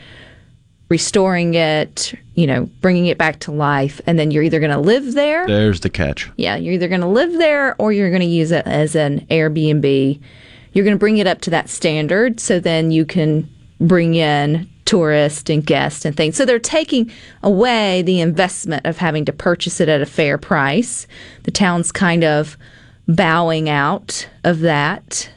restoring 0.88 1.54
it, 1.54 2.14
you 2.34 2.46
know, 2.46 2.64
bringing 2.80 3.06
it 3.06 3.18
back 3.18 3.38
to 3.40 3.52
life, 3.52 4.00
and 4.06 4.18
then 4.18 4.30
you're 4.30 4.42
either 4.42 4.60
going 4.60 4.70
to 4.70 4.78
live 4.78 5.14
there 5.14 5.46
There's 5.46 5.80
the 5.80 5.90
catch. 5.90 6.30
yeah, 6.36 6.56
you're 6.56 6.74
either 6.74 6.88
going 6.88 7.00
to 7.02 7.06
live 7.06 7.32
there 7.34 7.76
or 7.78 7.92
you're 7.92 8.10
going 8.10 8.22
to 8.22 8.26
use 8.26 8.52
it 8.52 8.66
as 8.66 8.94
an 8.96 9.26
Airbnb. 9.30 10.20
You're 10.72 10.84
going 10.84 10.96
to 10.96 11.00
bring 11.00 11.18
it 11.18 11.26
up 11.26 11.40
to 11.42 11.50
that 11.50 11.68
standard 11.68 12.40
so 12.40 12.58
then 12.58 12.90
you 12.90 13.04
can 13.04 13.48
bring 13.80 14.14
in 14.14 14.68
tourists 14.84 15.50
and 15.50 15.64
guests 15.64 16.04
and 16.04 16.16
things. 16.16 16.36
So 16.36 16.44
they're 16.44 16.58
taking 16.58 17.10
away 17.42 18.02
the 18.02 18.20
investment 18.20 18.86
of 18.86 18.96
having 18.98 19.24
to 19.26 19.32
purchase 19.32 19.80
it 19.80 19.88
at 19.88 20.00
a 20.00 20.06
fair 20.06 20.38
price. 20.38 21.06
The 21.42 21.50
town's 21.50 21.92
kind 21.92 22.24
of 22.24 22.56
bowing 23.08 23.68
out 23.68 24.28
of 24.44 24.60
that 24.60 25.30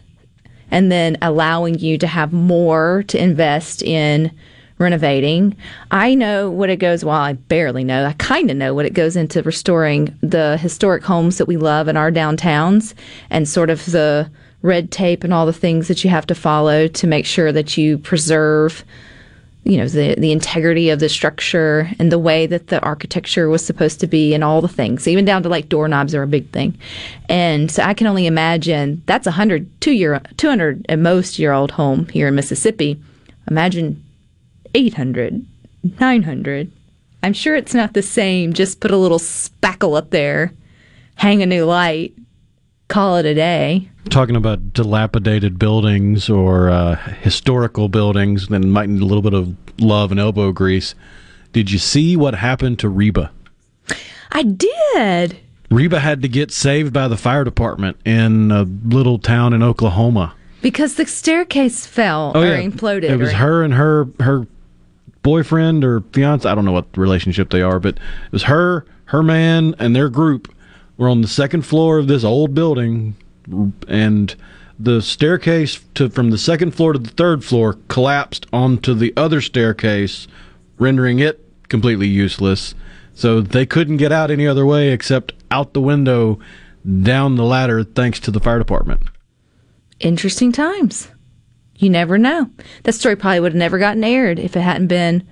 and 0.71 0.91
then 0.91 1.17
allowing 1.21 1.79
you 1.79 1.97
to 1.97 2.07
have 2.07 2.33
more 2.33 3.03
to 3.07 3.21
invest 3.21 3.81
in 3.81 4.31
renovating. 4.77 5.55
I 5.91 6.15
know 6.15 6.49
what 6.49 6.69
it 6.69 6.77
goes, 6.77 7.05
well, 7.05 7.15
I 7.15 7.33
barely 7.33 7.83
know. 7.83 8.05
I 8.05 8.13
kind 8.13 8.51
of 8.51 8.57
know 8.57 8.73
what 8.73 8.85
it 8.85 8.93
goes 8.93 9.15
into 9.15 9.41
restoring 9.43 10.17
the 10.21 10.57
historic 10.57 11.03
homes 11.03 11.37
that 11.37 11.47
we 11.47 11.57
love 11.57 11.87
in 11.87 11.97
our 11.97 12.11
downtowns 12.11 12.93
and 13.29 13.47
sort 13.47 13.69
of 13.69 13.85
the 13.85 14.29
red 14.61 14.91
tape 14.91 15.23
and 15.23 15.33
all 15.33 15.45
the 15.45 15.53
things 15.53 15.87
that 15.87 16.03
you 16.03 16.09
have 16.09 16.25
to 16.27 16.35
follow 16.35 16.87
to 16.87 17.07
make 17.07 17.25
sure 17.25 17.51
that 17.51 17.77
you 17.77 17.97
preserve 17.99 18.83
you 19.63 19.77
know 19.77 19.87
the 19.87 20.15
the 20.15 20.31
integrity 20.31 20.89
of 20.89 20.99
the 20.99 21.09
structure 21.09 21.89
and 21.99 22.11
the 22.11 22.19
way 22.19 22.45
that 22.45 22.67
the 22.67 22.79
architecture 22.81 23.49
was 23.49 23.65
supposed 23.65 23.99
to 23.99 24.07
be 24.07 24.33
and 24.33 24.43
all 24.43 24.61
the 24.61 24.67
things 24.67 25.07
even 25.07 25.25
down 25.25 25.43
to 25.43 25.49
like 25.49 25.69
doorknobs 25.69 26.13
are 26.15 26.23
a 26.23 26.27
big 26.27 26.49
thing 26.51 26.77
and 27.29 27.71
so 27.71 27.83
i 27.83 27.93
can 27.93 28.07
only 28.07 28.27
imagine 28.27 29.01
that's 29.07 29.27
a 29.27 29.31
hundred 29.31 29.67
two 29.81 29.91
year 29.91 30.21
200 30.37 30.85
at 30.87 30.99
most 30.99 31.37
year 31.39 31.51
old 31.51 31.71
home 31.71 32.07
here 32.09 32.27
in 32.27 32.35
mississippi 32.35 32.99
imagine 33.49 34.03
800 34.75 35.45
900 35.99 36.71
i'm 37.23 37.33
sure 37.33 37.55
it's 37.55 37.73
not 37.73 37.93
the 37.93 38.01
same. 38.03 38.53
Just 38.53 38.79
put 38.81 38.91
a 38.91 38.97
little 38.97 39.17
spackle 39.19 39.97
up 39.97 40.11
there. 40.11 40.51
Hang 41.15 41.41
a 41.41 41.45
new 41.45 41.65
light. 41.65 42.13
Call 42.87 43.15
it 43.17 43.25
a 43.25 43.33
day. 43.33 43.89
Talking 44.09 44.35
about 44.35 44.73
dilapidated 44.73 45.57
buildings 45.57 46.29
or 46.29 46.69
uh, 46.69 46.95
historical 47.21 47.87
buildings 47.89 48.47
that 48.49 48.59
might 48.59 48.89
need 48.89 49.01
a 49.01 49.05
little 49.05 49.23
bit 49.23 49.33
of 49.33 49.55
love 49.79 50.11
and 50.11 50.19
elbow 50.19 50.51
grease. 50.51 50.93
Did 51.53 51.71
you 51.71 51.79
see 51.79 52.15
what 52.15 52.35
happened 52.35 52.77
to 52.79 52.89
Reba? 52.89 53.31
i 54.31 54.43
did. 54.43 55.37
Reba 55.71 55.99
had 56.01 56.21
to 56.21 56.27
get 56.27 56.51
saved 56.51 56.93
by 56.93 57.07
the 57.07 57.17
fire 57.17 57.43
department 57.43 57.97
in 58.05 58.51
a 58.51 58.63
little 58.63 59.17
town 59.17 59.53
in 59.53 59.63
Oklahoma. 59.63 60.35
because 60.61 60.95
the 60.95 61.05
staircase 61.07 61.85
fell 61.87 62.33
or 62.35 62.45
imploded 62.57 63.09
Oh, 63.09 63.13
It 63.13 63.17
was 63.19 63.33
or- 63.33 63.37
her 63.37 63.63
and 63.63 63.73
her 63.73 64.07
her 64.19 64.45
boyfriend 65.25 65.83
or 65.83 66.01
fiance. 66.13 66.47
I 66.47 66.53
don't 66.53 66.65
know 66.65 66.71
what 66.71 66.95
relationship 66.95 67.49
they 67.49 67.63
are, 67.63 67.79
but 67.79 67.95
it 67.95 68.31
was 68.31 68.43
her, 68.43 68.85
her 69.05 69.23
man, 69.23 69.73
and 69.79 69.95
their 69.95 70.07
group 70.07 70.53
were 70.97 71.09
on 71.09 71.21
the 71.21 71.27
second 71.27 71.63
floor 71.63 71.97
of 71.97 72.07
this 72.07 72.23
old 72.23 72.53
building, 72.53 73.15
and 73.87 74.35
the 74.79 75.01
staircase 75.01 75.83
to 75.95 76.09
from 76.09 76.29
the 76.29 76.37
second 76.37 76.75
floor 76.75 76.93
to 76.93 76.99
the 76.99 77.09
third 77.09 77.43
floor 77.43 77.79
collapsed 77.87 78.45
onto 78.53 78.93
the 78.93 79.13
other 79.17 79.41
staircase, 79.41 80.27
rendering 80.77 81.17
it 81.17 81.43
completely 81.69 82.07
useless. 82.07 82.75
So 83.15 83.41
they 83.41 83.65
couldn't 83.65 83.97
get 83.97 84.11
out 84.11 84.29
any 84.29 84.47
other 84.47 84.65
way 84.65 84.89
except 84.91 85.33
out 85.49 85.73
the 85.73 85.81
window 85.81 86.37
down 87.01 87.35
the 87.35 87.43
ladder 87.43 87.83
thanks 87.83 88.19
to 88.21 88.31
the 88.31 88.39
fire 88.39 88.59
department. 88.59 89.01
interesting 89.99 90.51
times. 90.51 91.07
You 91.77 91.89
never 91.89 92.17
know. 92.17 92.49
That 92.83 92.93
story 92.93 93.15
probably 93.15 93.41
would 93.41 93.51
have 93.51 93.59
never 93.59 93.77
gotten 93.77 94.03
aired 94.03 94.39
if 94.39 94.55
it 94.55 94.61
hadn't 94.61 94.87
been. 94.87 95.27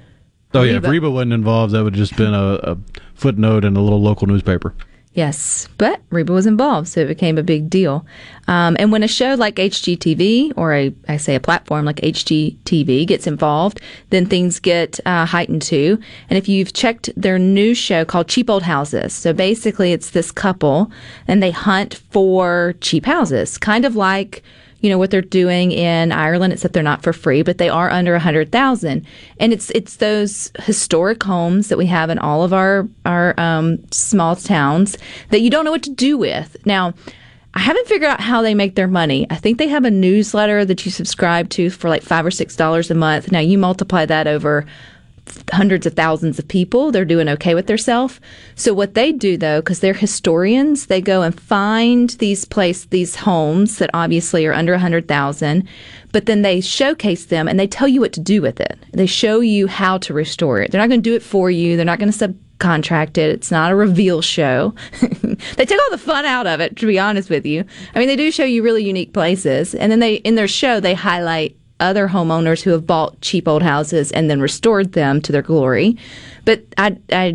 Oh 0.54 0.62
yeah, 0.62 0.74
if 0.74 0.84
Reba. 0.84 0.92
Reba 0.92 1.12
wasn't 1.12 1.34
involved, 1.34 1.74
that 1.74 1.84
would 1.84 1.96
have 1.96 2.00
just 2.00 2.16
been 2.16 2.34
a, 2.34 2.54
a 2.64 2.78
footnote 3.16 3.66
in 3.66 3.76
a 3.76 3.82
little 3.82 4.02
local 4.02 4.28
newspaper. 4.28 4.76
Yes, 5.14 5.68
but 5.78 6.02
Reba 6.10 6.34
was 6.34 6.48
involved, 6.48 6.88
so 6.88 7.02
it 7.02 7.08
became 7.08 7.38
a 7.38 7.44
big 7.44 7.70
deal. 7.70 8.04
Um, 8.48 8.76
and 8.80 8.92
when 8.92 9.04
a 9.04 9.08
show 9.08 9.36
like 9.36 9.56
HGTV 9.58 10.54
or 10.58 10.74
a, 10.74 10.94
I 11.08 11.18
say 11.18 11.36
a 11.36 11.40
platform 11.40 11.86
like 11.86 11.98
HGTV 11.98 13.06
gets 13.06 13.28
involved, 13.28 13.80
then 14.10 14.26
things 14.26 14.60
get 14.60 15.00
uh, 15.06 15.28
heightened 15.28 15.62
too. 15.62 16.00
And 16.32 16.38
if 16.38 16.50
you've 16.50 16.74
checked 16.74 17.12
their 17.16 17.38
new 17.38 17.76
show 17.76 18.06
called 18.06 18.28
Cheap 18.28 18.50
Old 18.50 18.64
Houses, 18.64 19.14
so 19.14 19.34
basically 19.34 19.94
it's 19.94 20.10
this 20.10 20.32
couple 20.32 20.92
and 21.28 21.44
they 21.44 21.52
hunt 21.52 21.96
for 22.10 22.74
cheap 22.82 23.06
houses, 23.06 23.60
kind 23.60 23.86
of 23.86 23.96
like 23.96 24.42
you 24.84 24.90
know 24.90 24.98
what 24.98 25.12
they're 25.12 25.22
doing 25.22 25.72
in 25.72 26.12
Ireland, 26.12 26.52
except 26.52 26.74
they're 26.74 26.84
not 26.84 27.04
for 27.04 27.14
free, 27.14 27.42
but 27.42 27.58
they 27.58 27.70
are 27.70 27.90
under 27.90 28.16
a 28.16 28.20
hundred 28.20 28.52
thousand. 28.52 29.06
And 29.40 29.54
it's 29.54 29.70
it's 29.72 29.96
those 29.96 30.52
historic 30.60 31.24
homes 31.24 31.70
that 31.70 31.78
we 31.78 31.86
have 31.86 32.10
in 32.10 32.20
all 32.20 32.44
of 32.44 32.52
our 32.52 32.88
our 33.06 33.34
um, 33.40 33.80
small 33.92 34.36
towns 34.36 34.98
that 35.30 35.40
you 35.40 35.50
don't 35.50 35.64
know 35.64 35.72
what 35.72 35.84
to 35.84 35.90
do 35.90 36.18
with. 36.18 36.58
Now, 36.66 36.94
I 37.54 37.60
haven't 37.60 37.88
figured 37.88 38.10
out 38.10 38.20
how 38.20 38.42
they 38.42 38.54
make 38.54 38.76
their 38.76 38.90
money. 38.90 39.26
I 39.30 39.36
think 39.36 39.58
they 39.58 39.70
have 39.70 39.86
a 39.86 39.92
newsletter 39.92 40.66
that 40.66 40.86
you 40.86 40.92
subscribe 40.92 41.50
to 41.52 41.70
for 41.70 41.88
like 41.88 42.04
five 42.04 42.26
or 42.26 42.32
six 42.32 42.58
dollars 42.58 42.92
a 42.92 42.96
month. 42.96 43.32
Now 43.32 43.40
you 43.40 43.58
multiply 43.58 44.06
that 44.06 44.28
over 44.28 44.66
hundreds 45.52 45.86
of 45.86 45.94
thousands 45.94 46.40
of 46.40 46.48
people. 46.48 46.92
They're 46.92 47.06
doing 47.06 47.30
okay 47.30 47.56
with 47.56 47.68
themselves. 47.68 48.20
So 48.56 48.74
what 48.74 48.94
they 48.94 49.12
do 49.12 49.38
though, 49.38 49.62
because 49.62 49.80
they're 49.80 49.94
historians, 49.94 50.88
they 50.88 51.02
go 51.02 51.22
and 51.22 51.40
find 51.40 52.12
these 52.12 52.46
place 52.46 52.86
these 52.86 53.16
homes 53.16 53.78
that 53.78 53.90
obviously 53.94 54.46
are 54.46 54.54
under 54.54 54.74
a 54.74 54.80
hundred 54.80 55.08
thousand, 55.08 55.68
but 56.12 56.26
then 56.26 56.42
they 56.42 56.62
showcase 56.62 57.26
them 57.26 57.48
and 57.48 57.60
they 57.60 57.68
tell 57.68 57.88
you 57.88 58.02
what 58.02 58.14
to 58.14 58.20
do 58.20 58.42
with 58.42 58.60
it. 58.60 58.78
They 58.92 59.06
show 59.06 59.40
you 59.40 59.68
how 59.68 59.98
to 60.00 60.14
restore 60.14 60.62
it. 60.62 60.72
They're 60.72 60.82
not 60.82 60.90
going 60.90 61.02
to 61.02 61.10
do 61.10 61.16
it 61.16 61.24
for 61.24 61.50
you. 61.50 61.76
They're 61.76 61.86
not 61.86 62.00
going 62.00 62.12
to 62.12 62.28
subcontract 62.60 63.18
it. 63.18 63.32
It's 63.32 63.52
not 63.52 63.72
a 63.72 63.76
reveal 63.76 64.22
show. 64.22 64.76
they 65.02 65.66
take 65.66 65.80
all 65.80 65.92
the 65.92 65.98
fun 65.98 66.26
out 66.26 66.48
of 66.48 66.60
it, 66.60 66.76
to 66.78 66.86
be 66.86 67.00
honest 67.00 67.30
with 67.30 67.46
you. 67.46 67.66
I 67.96 68.00
mean, 68.00 68.08
they 68.08 68.16
do 68.16 68.32
show 68.32 68.46
you 68.46 68.64
really 68.64 68.84
unique 68.84 69.14
places, 69.14 69.74
and 69.74 69.92
then 69.92 70.00
they 70.00 70.16
in 70.16 70.36
their 70.36 70.48
show 70.48 70.80
they 70.80 70.94
highlight 70.94 71.58
other 71.84 72.08
homeowners 72.08 72.62
who 72.62 72.72
have 72.72 72.88
bought 72.88 73.20
cheap 73.22 73.48
old 73.48 73.62
houses 73.62 74.12
and 74.12 74.30
then 74.30 74.42
restored 74.42 74.94
them 74.94 75.22
to 75.22 75.32
their 75.32 75.42
glory. 75.42 75.98
But 76.46 76.64
I, 76.78 76.98
I 77.12 77.34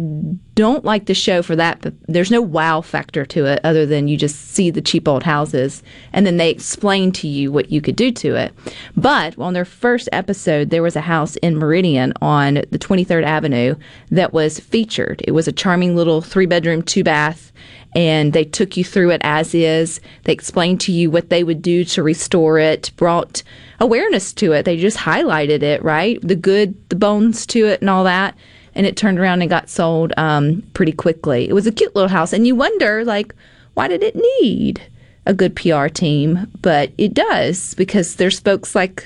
don't 0.55 0.85
like 0.85 1.07
the 1.07 1.15
show 1.15 1.43
for 1.43 1.55
that. 1.57 1.81
But 1.81 1.95
there's 2.09 2.31
no 2.31 2.43
wow 2.43 2.81
factor 2.81 3.25
to 3.27 3.47
it 3.47 3.61
other 3.63 3.87
than 3.87 4.09
you 4.09 4.17
just 4.17 4.51
see 4.51 4.71
the 4.71 4.83
cheap 4.83 5.07
old 5.07 5.23
houses 5.23 5.83
and 6.13 6.27
then 6.27 6.37
they 6.37 6.51
explain 6.51 7.13
to 7.13 7.29
you 7.29 7.53
what 7.53 7.71
you 7.71 7.81
could 7.81 7.97
do 7.97 8.11
to 8.11 8.35
it. 8.35 8.53
But 8.97 9.39
on 9.39 9.53
their 9.53 9.65
first 9.65 10.09
episode, 10.13 10.71
there 10.71 10.83
was 10.83 10.97
a 10.97 11.03
house 11.03 11.37
in 11.37 11.59
Meridian 11.59 12.13
on 12.21 12.55
the 12.55 12.79
23rd 12.79 13.25
Avenue 13.25 13.77
that 14.11 14.33
was 14.33 14.59
featured. 14.59 15.23
It 15.27 15.33
was 15.33 15.47
a 15.47 15.53
charming 15.53 15.95
little 15.95 16.21
three 16.21 16.47
bedroom, 16.47 16.83
two 16.83 17.05
bath, 17.05 17.53
and 17.95 18.33
they 18.33 18.45
took 18.45 18.77
you 18.77 18.85
through 18.85 19.11
it 19.11 19.21
as 19.25 19.55
is. 19.55 20.01
They 20.25 20.33
explained 20.33 20.81
to 20.83 20.93
you 20.93 21.11
what 21.11 21.31
they 21.31 21.45
would 21.45 21.63
do 21.63 21.85
to 21.85 22.03
restore 22.03 22.59
it, 22.59 22.91
brought 22.97 23.43
awareness 23.81 24.33
to 24.35 24.53
it. 24.53 24.65
They 24.65 24.77
just 24.77 24.99
highlighted 24.99 25.63
it, 25.63 25.83
right? 25.83 26.21
The 26.23 26.37
good, 26.37 26.77
the 26.91 26.97
bones 26.97 27.47
to 27.47 27.67
it, 27.67 27.81
and 27.81 27.91
all 27.91 28.05
that. 28.05 28.37
And 28.75 28.87
it 28.87 28.97
turned 28.97 29.19
around 29.19 29.41
and 29.41 29.51
got 29.51 29.71
sold 29.71 30.13
um, 30.17 30.63
pretty 30.75 30.93
quickly. 30.93 31.49
It 31.49 31.55
was 31.55 31.67
a 31.67 31.73
cute 31.73 31.95
little 31.95 32.11
house, 32.11 32.33
and 32.33 32.47
you 32.47 32.55
wonder, 32.55 33.05
like, 33.05 33.35
why 33.75 33.89
did 33.89 34.03
it 34.03 34.17
need 34.43 34.83
a 35.27 35.35
good 35.35 35.57
PR 35.57 35.87
team? 35.89 36.51
But 36.61 36.93
it 36.99 37.15
does 37.15 37.75
because 37.75 38.17
there's 38.17 38.41
folks 38.41 38.75
like 38.75 39.05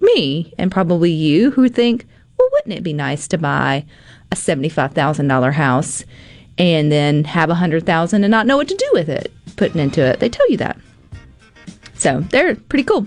me 0.00 0.54
and 0.58 0.70
probably 0.70 1.10
you 1.10 1.50
who 1.50 1.68
think, 1.68 2.06
well, 2.38 2.48
wouldn't 2.52 2.74
it 2.74 2.82
be 2.82 2.92
nice 2.92 3.26
to 3.28 3.38
buy 3.38 3.84
a 4.30 4.36
$75,000 4.36 5.52
house 5.52 6.04
and 6.58 6.90
then 6.90 7.24
have 7.24 7.48
a 7.48 7.52
100,000 7.52 8.24
and 8.24 8.30
not 8.30 8.46
know 8.46 8.56
what 8.56 8.68
to 8.68 8.74
do 8.74 8.90
with 8.92 9.08
it 9.08 9.32
putting 9.56 9.80
into 9.80 10.02
it? 10.02 10.20
They 10.20 10.28
tell 10.28 10.48
you 10.50 10.56
that. 10.58 10.78
So, 11.94 12.20
they're 12.30 12.54
pretty 12.54 12.84
cool. 12.84 13.06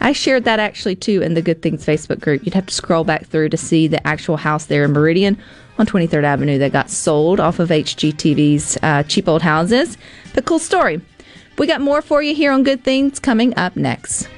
I 0.00 0.12
shared 0.12 0.44
that 0.44 0.58
actually 0.58 0.96
too 0.96 1.22
in 1.22 1.34
the 1.34 1.42
Good 1.42 1.62
Things 1.62 1.86
Facebook 1.86 2.20
group. 2.20 2.44
You'd 2.44 2.54
have 2.54 2.66
to 2.66 2.74
scroll 2.74 3.04
back 3.04 3.26
through 3.26 3.50
to 3.50 3.56
see 3.56 3.86
the 3.86 4.04
actual 4.06 4.36
house 4.36 4.66
there 4.66 4.84
in 4.84 4.92
Meridian 4.92 5.38
on 5.78 5.86
23rd 5.86 6.24
Avenue 6.24 6.58
that 6.58 6.72
got 6.72 6.90
sold 6.90 7.38
off 7.38 7.60
of 7.60 7.68
HGTV's 7.68 8.76
uh, 8.82 9.04
cheap 9.04 9.28
old 9.28 9.42
houses. 9.42 9.96
But 10.34 10.44
cool 10.44 10.58
story. 10.58 11.00
We 11.58 11.66
got 11.66 11.80
more 11.80 12.02
for 12.02 12.22
you 12.22 12.34
here 12.34 12.50
on 12.50 12.64
Good 12.64 12.82
Things 12.82 13.20
coming 13.20 13.56
up 13.56 13.76
next. 13.76 14.28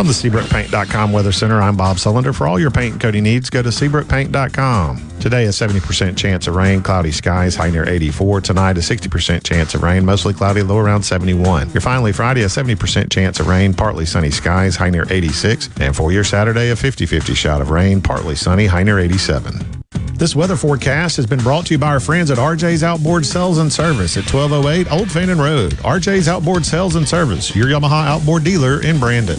From 0.00 0.06
the 0.06 0.14
SeabrookPaint.com 0.14 1.12
Weather 1.12 1.30
Center, 1.30 1.60
I'm 1.60 1.76
Bob 1.76 1.98
Sullender. 1.98 2.34
For 2.34 2.46
all 2.46 2.58
your 2.58 2.70
paint 2.70 2.92
and 2.92 3.00
coating 3.02 3.24
needs, 3.24 3.50
go 3.50 3.60
to 3.60 3.68
SeabrookPaint.com. 3.68 5.20
Today, 5.20 5.44
a 5.44 5.50
70% 5.50 6.16
chance 6.16 6.46
of 6.46 6.54
rain, 6.54 6.80
cloudy 6.80 7.12
skies, 7.12 7.54
high 7.54 7.68
near 7.68 7.86
84. 7.86 8.40
Tonight, 8.40 8.78
a 8.78 8.80
60% 8.80 9.44
chance 9.44 9.74
of 9.74 9.82
rain, 9.82 10.06
mostly 10.06 10.32
cloudy, 10.32 10.62
low 10.62 10.78
around 10.78 11.02
71. 11.02 11.68
Your 11.72 11.82
finally 11.82 12.12
Friday, 12.12 12.44
a 12.44 12.46
70% 12.46 13.12
chance 13.12 13.40
of 13.40 13.46
rain, 13.46 13.74
partly 13.74 14.06
sunny 14.06 14.30
skies, 14.30 14.74
high 14.74 14.88
near 14.88 15.04
86. 15.10 15.68
And 15.82 15.94
for 15.94 16.12
your 16.12 16.24
Saturday, 16.24 16.70
a 16.70 16.76
50 16.76 17.04
50 17.04 17.34
shot 17.34 17.60
of 17.60 17.68
rain, 17.68 18.00
partly 18.00 18.36
sunny, 18.36 18.64
high 18.64 18.84
near 18.84 18.98
87. 18.98 19.82
This 20.14 20.34
weather 20.34 20.56
forecast 20.56 21.18
has 21.18 21.26
been 21.26 21.40
brought 21.40 21.66
to 21.66 21.74
you 21.74 21.78
by 21.78 21.88
our 21.88 22.00
friends 22.00 22.30
at 22.30 22.38
RJ's 22.38 22.82
Outboard 22.82 23.26
Sales 23.26 23.58
and 23.58 23.70
Service 23.70 24.16
at 24.16 24.32
1208 24.32 24.90
Old 24.90 25.10
Fannin 25.10 25.38
Road. 25.38 25.72
RJ's 25.72 26.26
Outboard 26.26 26.64
Sales 26.64 26.96
and 26.96 27.06
Service, 27.06 27.54
your 27.54 27.66
Yamaha 27.66 28.06
outboard 28.06 28.44
dealer 28.44 28.82
in 28.82 28.98
Brandon. 28.98 29.38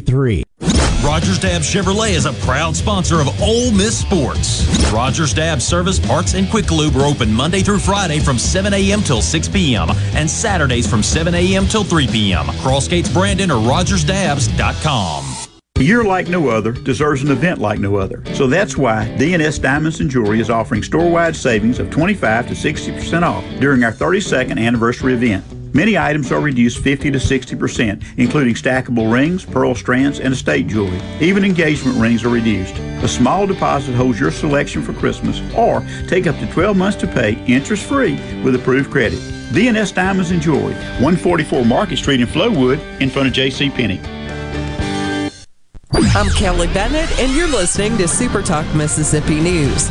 Rogers 1.03 1.39
Dabbs 1.39 1.65
Chevrolet 1.65 2.11
is 2.11 2.25
a 2.25 2.33
proud 2.45 2.75
sponsor 2.75 3.19
of 3.19 3.41
Ole 3.41 3.71
Miss 3.71 3.97
Sports. 3.97 4.65
Rogers 4.91 5.33
Dabbs 5.33 5.65
Service, 5.65 5.99
Parts, 5.99 6.35
and 6.35 6.49
Quick 6.49 6.69
Lube 6.69 6.95
are 6.95 7.05
open 7.05 7.33
Monday 7.33 7.61
through 7.61 7.79
Friday 7.79 8.19
from 8.19 8.37
7 8.37 8.71
a.m. 8.73 9.01
till 9.01 9.21
6 9.21 9.47
p.m. 9.49 9.89
and 10.15 10.29
Saturdays 10.29 10.87
from 10.87 11.01
7 11.01 11.33
a.m. 11.33 11.65
till 11.65 11.83
3 11.83 12.07
p.m. 12.07 12.45
Crossgates 12.45 13.11
Brandon 13.11 13.49
or 13.49 13.55
RogersDabbs.com. 13.55 15.47
A 15.77 15.83
year 15.83 16.03
like 16.03 16.27
no 16.27 16.49
other 16.49 16.71
deserves 16.71 17.23
an 17.23 17.31
event 17.31 17.59
like 17.59 17.79
no 17.79 17.95
other. 17.95 18.23
So 18.35 18.45
that's 18.45 18.77
why 18.77 19.07
DNS 19.17 19.59
Diamonds 19.59 19.99
and 19.99 20.09
Jewelry 20.09 20.39
is 20.39 20.51
offering 20.51 20.83
store-wide 20.83 21.35
savings 21.35 21.79
of 21.79 21.89
25 21.89 22.49
to 22.49 22.53
60% 22.53 23.23
off 23.23 23.43
during 23.59 23.83
our 23.83 23.91
32nd 23.91 24.63
anniversary 24.63 25.15
event. 25.15 25.43
Many 25.73 25.97
items 25.97 26.31
are 26.31 26.41
reduced 26.41 26.79
50 26.79 27.11
to 27.11 27.17
60%, 27.17 28.03
including 28.17 28.55
stackable 28.55 29.11
rings, 29.11 29.45
pearl 29.45 29.73
strands, 29.73 30.19
and 30.19 30.33
estate 30.33 30.67
jewelry. 30.67 30.99
Even 31.21 31.45
engagement 31.45 31.97
rings 31.97 32.25
are 32.25 32.29
reduced. 32.29 32.77
A 32.77 33.07
small 33.07 33.47
deposit 33.47 33.93
holds 33.93 34.19
your 34.19 34.31
selection 34.31 34.81
for 34.81 34.93
Christmas, 34.93 35.41
or 35.55 35.85
take 36.07 36.27
up 36.27 36.37
to 36.39 36.51
12 36.51 36.75
months 36.75 36.97
to 36.97 37.07
pay 37.07 37.41
interest-free 37.45 38.41
with 38.43 38.55
approved 38.55 38.91
credit. 38.91 39.19
DNS 39.53 39.93
Diamonds 39.93 40.31
and 40.31 40.41
Jewelry, 40.41 40.73
144 40.73 41.65
Market 41.65 41.97
Street 41.97 42.19
in 42.19 42.27
Flowood, 42.27 42.79
in 42.99 43.09
front 43.09 43.29
of 43.29 43.33
J.C. 43.33 43.69
Penney. 43.69 43.99
I'm 45.93 46.29
Kelly 46.31 46.67
Bennett, 46.67 47.09
and 47.19 47.33
you're 47.33 47.47
listening 47.47 47.97
to 47.97 48.07
Super 48.07 48.41
Talk 48.41 48.65
Mississippi 48.75 49.39
News. 49.39 49.89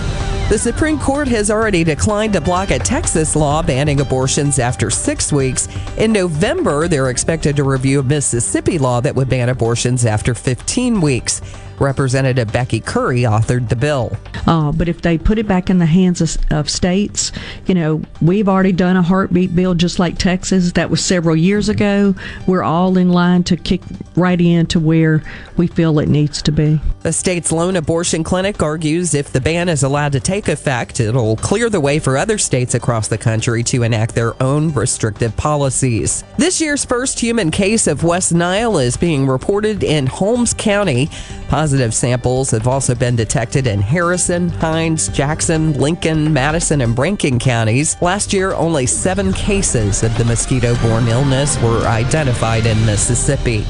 The 0.51 0.59
Supreme 0.59 0.99
Court 0.99 1.29
has 1.29 1.49
already 1.49 1.85
declined 1.85 2.33
to 2.33 2.41
block 2.41 2.73
a 2.73 2.81
Texas 2.81 3.37
law 3.37 3.63
banning 3.63 4.01
abortions 4.01 4.59
after 4.59 4.91
six 4.91 5.33
weeks. 5.33 5.69
In 5.97 6.13
November, 6.13 6.89
they're 6.89 7.11
expected 7.11 7.55
to 7.55 7.63
review 7.63 8.01
a 8.01 8.03
Mississippi 8.03 8.77
law 8.77 9.01
that 9.01 9.15
would 9.15 9.29
ban 9.29 9.49
abortions 9.49 10.05
after 10.05 10.35
15 10.35 11.01
weeks. 11.01 11.41
Representative 11.81 12.53
Becky 12.53 12.81
Currie 12.81 13.23
authored 13.23 13.69
the 13.69 13.77
bill. 13.77 14.17
Uh, 14.47 14.71
but 14.71 14.89
if 14.89 15.03
they 15.03 15.19
put 15.19 15.39
it 15.39 15.49
back 15.49 15.71
in 15.71 15.79
the 15.79 15.87
hands 15.87 16.21
of, 16.21 16.37
of 16.51 16.71
states, 16.71 17.33
you 17.67 17.75
know, 17.75 18.03
we've 18.21 18.49
already 18.49 18.73
done 18.73 18.97
a 18.97 19.03
heartbeat 19.03 19.55
bill 19.55 19.75
just 19.75 19.99
like 19.99 20.19
Texas. 20.19 20.73
That 20.73 20.91
was 20.91 21.05
several 21.05 21.35
years 21.35 21.69
ago. 21.69 22.15
We're 22.47 22.63
all 22.63 22.97
in 22.97 23.11
line 23.11 23.45
to 23.45 23.57
kick 23.57 23.81
right 24.15 24.41
into 24.41 24.79
where 24.79 25.23
we 25.57 25.67
feel 25.67 25.99
it 25.99 26.09
needs 26.09 26.43
to 26.43 26.53
be. 26.53 26.81
The 27.03 27.13
state's 27.13 27.51
lone 27.51 27.77
abortion 27.77 28.23
clinic 28.23 28.63
argues 28.63 29.15
if 29.15 29.33
the 29.33 29.41
ban 29.41 29.69
is 29.69 29.83
allowed 29.83 30.13
to 30.13 30.21
take 30.21 30.49
effect, 30.49 31.01
it'll 31.01 31.37
clear 31.37 31.71
the 31.71 31.81
way 31.81 31.99
for 31.99 32.19
other 32.19 32.37
states 32.37 32.75
across 32.75 33.09
the 33.09 33.19
country 33.19 33.63
to 33.65 33.83
enact 33.83 34.15
their 34.15 34.41
own 34.43 34.73
restrictive 34.73 35.35
policies. 35.37 36.25
This 36.37 36.61
year's 36.61 36.85
first 36.85 37.19
human 37.19 37.51
case 37.51 37.87
of 37.87 38.05
West 38.05 38.35
Nile 38.35 38.79
is 38.79 38.97
being 38.97 39.27
reported 39.27 39.83
in 39.83 40.07
Holmes 40.07 40.53
County. 40.53 41.09
Positive 41.49 41.70
samples 41.91 42.51
have 42.51 42.67
also 42.67 42.95
been 42.95 43.17
detected 43.17 43.67
in 43.67 43.81
Harrison, 43.81 44.49
Hinds, 44.49 45.09
Jackson, 45.09 45.73
Lincoln, 45.75 46.33
Madison, 46.33 46.81
and 46.81 46.99
Rankin 46.99 47.39
counties. 47.39 47.97
Last 48.03 48.33
year, 48.33 48.53
only 48.55 48.87
seven 48.87 49.33
cases 49.33 50.03
of 50.03 50.17
the 50.19 50.25
mosquito 50.25 50.75
borne 50.83 51.09
illness 51.09 51.61
were 51.63 51.87
identified 51.87 52.67
in 52.67 52.85
Mississippi. 52.85 53.65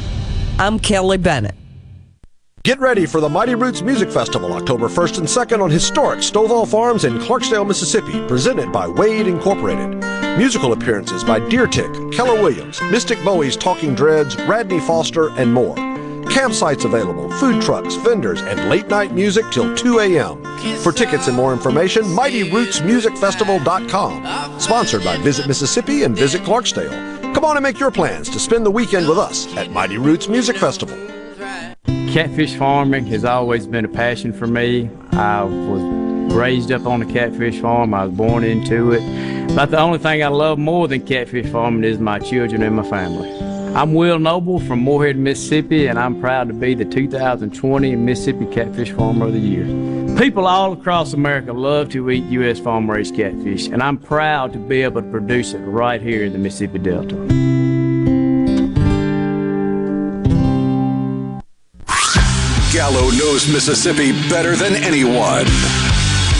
I'm 0.58 0.78
Kelly 0.78 1.18
Bennett. 1.18 1.54
Get 2.62 2.78
ready 2.78 3.06
for 3.06 3.22
the 3.22 3.28
Mighty 3.28 3.54
Roots 3.54 3.80
Music 3.80 4.10
Festival 4.10 4.52
October 4.52 4.88
1st 4.88 5.18
and 5.18 5.26
2nd 5.26 5.62
on 5.62 5.70
historic 5.70 6.20
Stovall 6.20 6.68
Farms 6.68 7.04
in 7.04 7.18
Clarksdale, 7.18 7.66
Mississippi, 7.66 8.26
presented 8.28 8.70
by 8.70 8.86
Wade 8.86 9.26
Incorporated. 9.26 9.96
Musical 10.36 10.74
appearances 10.74 11.24
by 11.24 11.40
Deer 11.48 11.66
Tick, 11.66 11.90
Keller 12.12 12.40
Williams, 12.40 12.80
Mystic 12.90 13.22
Bowie's 13.24 13.56
Talking 13.56 13.94
Dreads, 13.94 14.36
Radney 14.42 14.78
Foster, 14.78 15.30
and 15.38 15.52
more. 15.52 15.89
Campsites 16.30 16.84
available, 16.84 17.28
food 17.32 17.60
trucks, 17.60 17.96
vendors, 17.96 18.40
and 18.40 18.70
late 18.70 18.86
night 18.88 19.12
music 19.12 19.44
till 19.50 19.76
2 19.76 19.98
a.m. 19.98 20.40
For 20.78 20.92
tickets 20.92 21.26
and 21.26 21.36
more 21.36 21.52
information, 21.52 22.04
MightyRootsMusicFestival.com. 22.04 24.60
Sponsored 24.60 25.02
by 25.02 25.16
Visit 25.18 25.48
Mississippi 25.48 26.04
and 26.04 26.16
Visit 26.16 26.42
Clarksdale. 26.42 27.34
Come 27.34 27.44
on 27.44 27.56
and 27.56 27.64
make 27.64 27.80
your 27.80 27.90
plans 27.90 28.30
to 28.30 28.38
spend 28.38 28.64
the 28.64 28.70
weekend 28.70 29.08
with 29.08 29.18
us 29.18 29.52
at 29.56 29.72
Mighty 29.72 29.98
Roots 29.98 30.28
Music 30.28 30.56
Festival. 30.56 30.96
Catfish 32.12 32.54
farming 32.54 33.06
has 33.06 33.24
always 33.24 33.66
been 33.66 33.84
a 33.84 33.88
passion 33.88 34.32
for 34.32 34.46
me. 34.46 34.88
I 35.12 35.42
was 35.42 35.82
raised 36.32 36.70
up 36.70 36.86
on 36.86 37.02
a 37.02 37.12
catfish 37.12 37.58
farm. 37.60 37.92
I 37.92 38.04
was 38.04 38.14
born 38.14 38.44
into 38.44 38.92
it. 38.92 39.02
But 39.56 39.72
the 39.72 39.80
only 39.80 39.98
thing 39.98 40.22
I 40.22 40.28
love 40.28 40.58
more 40.58 40.86
than 40.86 41.04
catfish 41.04 41.50
farming 41.50 41.82
is 41.82 41.98
my 41.98 42.20
children 42.20 42.62
and 42.62 42.76
my 42.76 42.84
family. 42.88 43.49
I'm 43.72 43.94
Will 43.94 44.18
Noble 44.18 44.58
from 44.58 44.80
Moorhead, 44.80 45.16
Mississippi, 45.16 45.86
and 45.86 45.96
I'm 45.96 46.20
proud 46.20 46.48
to 46.48 46.54
be 46.54 46.74
the 46.74 46.84
2020 46.84 47.94
Mississippi 47.94 48.46
Catfish 48.46 48.90
Farmer 48.90 49.26
of 49.26 49.32
the 49.32 49.38
Year. 49.38 49.64
People 50.18 50.48
all 50.48 50.72
across 50.72 51.12
America 51.12 51.52
love 51.52 51.88
to 51.90 52.10
eat 52.10 52.24
U.S. 52.24 52.58
farm 52.58 52.90
raised 52.90 53.14
catfish, 53.14 53.68
and 53.68 53.80
I'm 53.80 53.96
proud 53.96 54.52
to 54.54 54.58
be 54.58 54.82
able 54.82 55.02
to 55.02 55.08
produce 55.08 55.54
it 55.54 55.58
right 55.58 56.02
here 56.02 56.24
in 56.24 56.32
the 56.32 56.38
Mississippi 56.38 56.80
Delta. 56.80 57.14
Gallo 62.72 63.10
knows 63.12 63.48
Mississippi 63.52 64.10
better 64.28 64.56
than 64.56 64.74
anyone. 64.74 65.46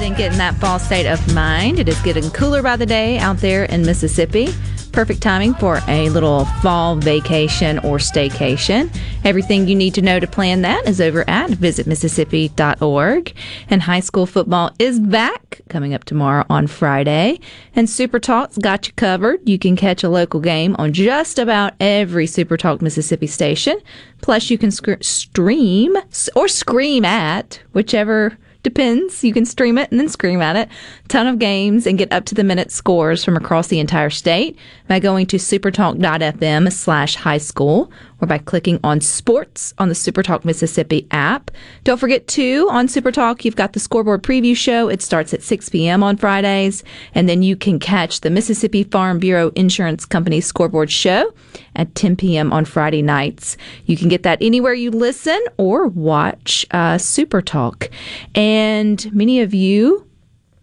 Ahead 0.00 0.12
and 0.12 0.16
get 0.16 0.32
in 0.32 0.38
that 0.38 0.54
fall 0.56 0.78
state 0.78 1.06
of 1.06 1.34
mind. 1.34 1.78
It 1.78 1.88
is 1.88 2.00
getting 2.02 2.30
cooler 2.30 2.62
by 2.62 2.76
the 2.76 2.86
day 2.86 3.18
out 3.18 3.38
there 3.38 3.64
in 3.64 3.84
Mississippi. 3.84 4.48
Perfect 4.92 5.22
timing 5.22 5.54
for 5.54 5.80
a 5.88 6.08
little 6.08 6.46
fall 6.62 6.96
vacation 6.96 7.78
or 7.80 7.98
staycation. 7.98 8.94
Everything 9.24 9.68
you 9.68 9.76
need 9.76 9.94
to 9.94 10.02
know 10.02 10.18
to 10.18 10.26
plan 10.26 10.62
that 10.62 10.88
is 10.88 11.00
over 11.00 11.28
at 11.28 11.50
visitmississippi.org. 11.50 13.34
And 13.68 13.82
high 13.82 14.00
school 14.00 14.26
football 14.26 14.74
is 14.78 14.98
back 14.98 15.60
coming 15.68 15.94
up 15.94 16.04
tomorrow 16.04 16.44
on 16.48 16.66
Friday. 16.66 17.38
And 17.76 17.88
Super 17.88 18.18
Talk's 18.18 18.58
got 18.58 18.86
you 18.88 18.92
covered. 18.94 19.46
You 19.48 19.58
can 19.58 19.76
catch 19.76 20.02
a 20.02 20.08
local 20.08 20.40
game 20.40 20.74
on 20.78 20.92
just 20.92 21.38
about 21.38 21.74
every 21.78 22.26
Super 22.26 22.56
Talk 22.56 22.82
Mississippi 22.82 23.26
station. 23.28 23.78
Plus, 24.22 24.50
you 24.50 24.58
can 24.58 24.70
sc- 24.70 25.02
stream 25.02 25.96
or 26.34 26.48
scream 26.48 27.04
at 27.04 27.60
whichever 27.72 28.38
Depends. 28.62 29.24
You 29.24 29.32
can 29.32 29.46
stream 29.46 29.78
it 29.78 29.90
and 29.90 29.98
then 29.98 30.08
scream 30.08 30.42
at 30.42 30.56
it. 30.56 30.68
Ton 31.08 31.26
of 31.26 31.38
games 31.38 31.86
and 31.86 31.96
get 31.96 32.12
up 32.12 32.26
to 32.26 32.34
the 32.34 32.44
minute 32.44 32.70
scores 32.70 33.24
from 33.24 33.36
across 33.36 33.68
the 33.68 33.80
entire 33.80 34.10
state 34.10 34.58
by 34.86 34.98
going 34.98 35.26
to 35.26 35.36
supertalk.fm 35.36 36.70
slash 36.72 37.16
high 37.16 37.38
school 37.38 37.90
or 38.20 38.26
by 38.26 38.38
clicking 38.38 38.78
on 38.84 39.00
sports 39.00 39.74
on 39.78 39.88
the 39.88 39.94
Supertalk 39.94 40.44
Mississippi 40.44 41.06
app. 41.10 41.50
Don't 41.84 41.98
forget 41.98 42.26
too, 42.26 42.68
on 42.70 42.86
Supertalk, 42.86 43.44
you've 43.44 43.56
got 43.56 43.72
the 43.72 43.80
scoreboard 43.80 44.22
preview 44.22 44.56
show. 44.56 44.88
It 44.88 45.02
starts 45.02 45.32
at 45.32 45.42
6 45.42 45.68
p.m. 45.70 46.02
on 46.02 46.16
Fridays. 46.16 46.84
And 47.14 47.28
then 47.28 47.42
you 47.42 47.56
can 47.56 47.78
catch 47.78 48.20
the 48.20 48.30
Mississippi 48.30 48.84
Farm 48.84 49.18
Bureau 49.18 49.50
Insurance 49.56 50.04
Company 50.04 50.40
scoreboard 50.40 50.90
show 50.90 51.32
at 51.76 51.94
10 51.94 52.16
p.m. 52.16 52.52
on 52.52 52.64
Friday 52.64 53.02
nights. 53.02 53.56
You 53.86 53.96
can 53.96 54.08
get 54.08 54.22
that 54.24 54.38
anywhere 54.40 54.74
you 54.74 54.90
listen 54.90 55.40
or 55.56 55.86
watch 55.86 56.66
uh, 56.70 56.96
Supertalk. 56.96 57.90
And 58.34 59.12
many 59.12 59.40
of 59.40 59.54
you 59.54 60.06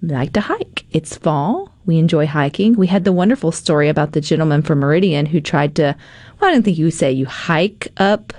like 0.01 0.33
to 0.33 0.41
hike. 0.41 0.85
It's 0.91 1.15
fall. 1.17 1.71
We 1.85 1.97
enjoy 1.97 2.27
hiking. 2.27 2.73
We 2.75 2.87
had 2.87 3.03
the 3.03 3.11
wonderful 3.11 3.51
story 3.51 3.89
about 3.89 4.11
the 4.11 4.21
gentleman 4.21 4.61
from 4.61 4.79
Meridian 4.79 5.25
who 5.25 5.39
tried 5.41 5.75
to, 5.75 5.95
well, 6.39 6.49
I 6.49 6.53
don't 6.53 6.63
think 6.63 6.77
you 6.77 6.91
say 6.91 7.11
you 7.11 7.25
hike 7.25 7.87
up 7.97 8.33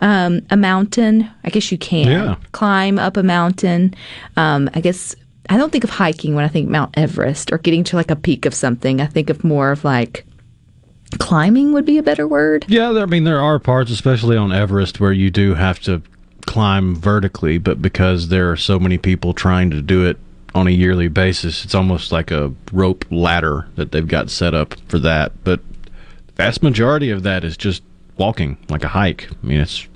um, 0.00 0.40
a 0.50 0.56
mountain. 0.56 1.28
I 1.44 1.50
guess 1.50 1.70
you 1.72 1.78
can 1.78 2.06
Yeah. 2.08 2.36
climb 2.52 2.98
up 2.98 3.16
a 3.16 3.22
mountain. 3.22 3.94
Um, 4.36 4.70
I 4.74 4.80
guess 4.80 5.14
I 5.50 5.56
don't 5.56 5.70
think 5.70 5.84
of 5.84 5.90
hiking 5.90 6.34
when 6.34 6.44
I 6.44 6.48
think 6.48 6.68
Mount 6.70 6.96
Everest 6.96 7.52
or 7.52 7.58
getting 7.58 7.84
to 7.84 7.96
like 7.96 8.10
a 8.10 8.16
peak 8.16 8.46
of 8.46 8.54
something. 8.54 9.00
I 9.00 9.06
think 9.06 9.28
of 9.28 9.44
more 9.44 9.72
of 9.72 9.84
like 9.84 10.24
climbing 11.18 11.72
would 11.72 11.84
be 11.84 11.98
a 11.98 12.02
better 12.02 12.26
word. 12.26 12.64
Yeah, 12.68 12.92
there, 12.92 13.02
I 13.02 13.06
mean, 13.06 13.24
there 13.24 13.40
are 13.40 13.58
parts, 13.58 13.90
especially 13.90 14.36
on 14.36 14.52
Everest, 14.52 15.00
where 15.00 15.12
you 15.12 15.30
do 15.30 15.54
have 15.54 15.78
to 15.80 16.02
climb 16.46 16.94
vertically, 16.96 17.58
but 17.58 17.80
because 17.82 18.28
there 18.28 18.50
are 18.50 18.56
so 18.56 18.78
many 18.78 18.98
people 18.98 19.32
trying 19.32 19.70
to 19.70 19.80
do 19.82 20.04
it 20.06 20.18
on 20.54 20.66
a 20.66 20.70
yearly 20.70 21.08
basis, 21.08 21.64
it's 21.64 21.74
almost 21.74 22.12
like 22.12 22.30
a 22.30 22.52
rope 22.72 23.04
ladder 23.10 23.66
that 23.74 23.92
they've 23.92 24.06
got 24.06 24.30
set 24.30 24.54
up 24.54 24.74
for 24.88 24.98
that. 25.00 25.32
But 25.42 25.60
vast 26.36 26.62
majority 26.62 27.10
of 27.10 27.22
that 27.24 27.44
is 27.44 27.56
just 27.56 27.82
walking, 28.16 28.56
like 28.68 28.84
a 28.84 28.88
hike. 28.88 29.28
I 29.30 29.46
mean, 29.46 29.60
it's 29.60 29.86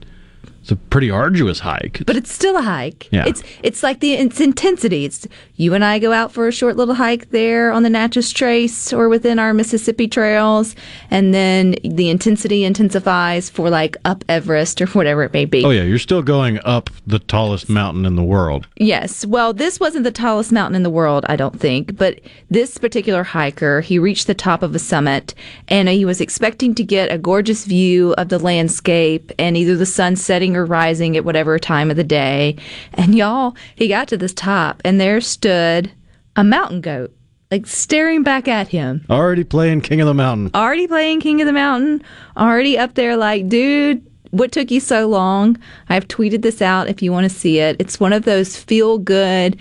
It's 0.68 0.72
a 0.74 0.76
pretty 0.90 1.10
arduous 1.10 1.60
hike. 1.60 2.02
but 2.04 2.14
it's 2.14 2.30
still 2.30 2.54
a 2.54 2.60
hike. 2.60 3.08
Yeah. 3.10 3.24
It's 3.26 3.42
it's 3.62 3.82
like 3.82 4.00
the 4.00 4.12
it's 4.12 4.38
intensity. 4.38 5.06
It's 5.06 5.26
you 5.56 5.72
and 5.72 5.82
I 5.82 5.98
go 5.98 6.12
out 6.12 6.30
for 6.30 6.46
a 6.46 6.52
short 6.52 6.76
little 6.76 6.94
hike 6.94 7.30
there 7.30 7.72
on 7.72 7.84
the 7.84 7.88
Natchez 7.88 8.30
Trace 8.34 8.92
or 8.92 9.08
within 9.08 9.38
our 9.38 9.54
Mississippi 9.54 10.08
trails, 10.08 10.76
and 11.10 11.32
then 11.32 11.76
the 11.82 12.10
intensity 12.10 12.64
intensifies 12.64 13.48
for 13.48 13.70
like 13.70 13.96
up 14.04 14.26
Everest 14.28 14.82
or 14.82 14.86
whatever 14.88 15.22
it 15.22 15.32
may 15.32 15.46
be. 15.46 15.64
Oh 15.64 15.70
yeah, 15.70 15.84
you're 15.84 15.98
still 15.98 16.20
going 16.20 16.60
up 16.66 16.90
the 17.06 17.18
tallest 17.18 17.70
mountain 17.70 18.04
in 18.04 18.16
the 18.16 18.22
world. 18.22 18.66
Yes. 18.76 19.24
Well, 19.24 19.54
this 19.54 19.80
wasn't 19.80 20.04
the 20.04 20.10
tallest 20.12 20.52
mountain 20.52 20.74
in 20.76 20.82
the 20.82 20.90
world, 20.90 21.24
I 21.30 21.36
don't 21.36 21.58
think, 21.58 21.96
but 21.96 22.20
this 22.50 22.76
particular 22.76 23.22
hiker, 23.24 23.80
he 23.80 23.98
reached 23.98 24.26
the 24.26 24.34
top 24.34 24.62
of 24.62 24.74
a 24.74 24.78
summit 24.78 25.32
and 25.68 25.88
he 25.88 26.04
was 26.04 26.20
expecting 26.20 26.74
to 26.74 26.84
get 26.84 27.10
a 27.10 27.16
gorgeous 27.16 27.64
view 27.64 28.12
of 28.18 28.28
the 28.28 28.38
landscape 28.38 29.32
and 29.38 29.56
either 29.56 29.74
the 29.74 29.86
sun 29.86 30.14
setting 30.14 30.57
or 30.58 30.66
rising 30.66 31.16
at 31.16 31.24
whatever 31.24 31.58
time 31.58 31.90
of 31.90 31.96
the 31.96 32.04
day. 32.04 32.56
And 32.94 33.14
y'all, 33.14 33.56
he 33.74 33.88
got 33.88 34.08
to 34.08 34.16
this 34.16 34.34
top 34.34 34.82
and 34.84 35.00
there 35.00 35.20
stood 35.20 35.90
a 36.36 36.44
mountain 36.44 36.80
goat, 36.80 37.14
like 37.50 37.66
staring 37.66 38.22
back 38.22 38.46
at 38.46 38.68
him. 38.68 39.04
Already 39.08 39.44
playing 39.44 39.80
King 39.80 40.00
of 40.00 40.06
the 40.06 40.14
Mountain. 40.14 40.50
Already 40.54 40.86
playing 40.86 41.20
King 41.20 41.40
of 41.40 41.46
the 41.46 41.52
Mountain, 41.52 42.02
already 42.36 42.76
up 42.76 42.94
there 42.94 43.16
like, 43.16 43.48
dude, 43.48 44.04
what 44.30 44.52
took 44.52 44.70
you 44.70 44.80
so 44.80 45.08
long? 45.08 45.56
I've 45.88 46.06
tweeted 46.08 46.42
this 46.42 46.60
out 46.60 46.88
if 46.88 47.00
you 47.02 47.12
want 47.12 47.24
to 47.24 47.34
see 47.34 47.60
it. 47.60 47.76
It's 47.78 47.98
one 47.98 48.12
of 48.12 48.24
those 48.24 48.56
feel 48.56 48.98
good, 48.98 49.56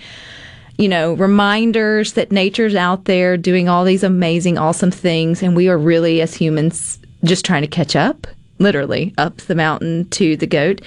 you 0.76 0.88
know, 0.88 1.14
reminders 1.14 2.12
that 2.12 2.30
nature's 2.30 2.74
out 2.74 3.06
there 3.06 3.36
doing 3.36 3.68
all 3.68 3.84
these 3.84 4.04
amazing, 4.04 4.58
awesome 4.58 4.90
things. 4.90 5.42
And 5.42 5.56
we 5.56 5.68
are 5.68 5.78
really, 5.78 6.20
as 6.20 6.34
humans, 6.34 6.98
just 7.24 7.44
trying 7.44 7.62
to 7.62 7.68
catch 7.68 7.96
up. 7.96 8.26
Literally 8.58 9.14
up 9.18 9.38
the 9.38 9.54
mountain 9.54 10.08
to 10.10 10.36
the 10.36 10.46
goat. 10.46 10.80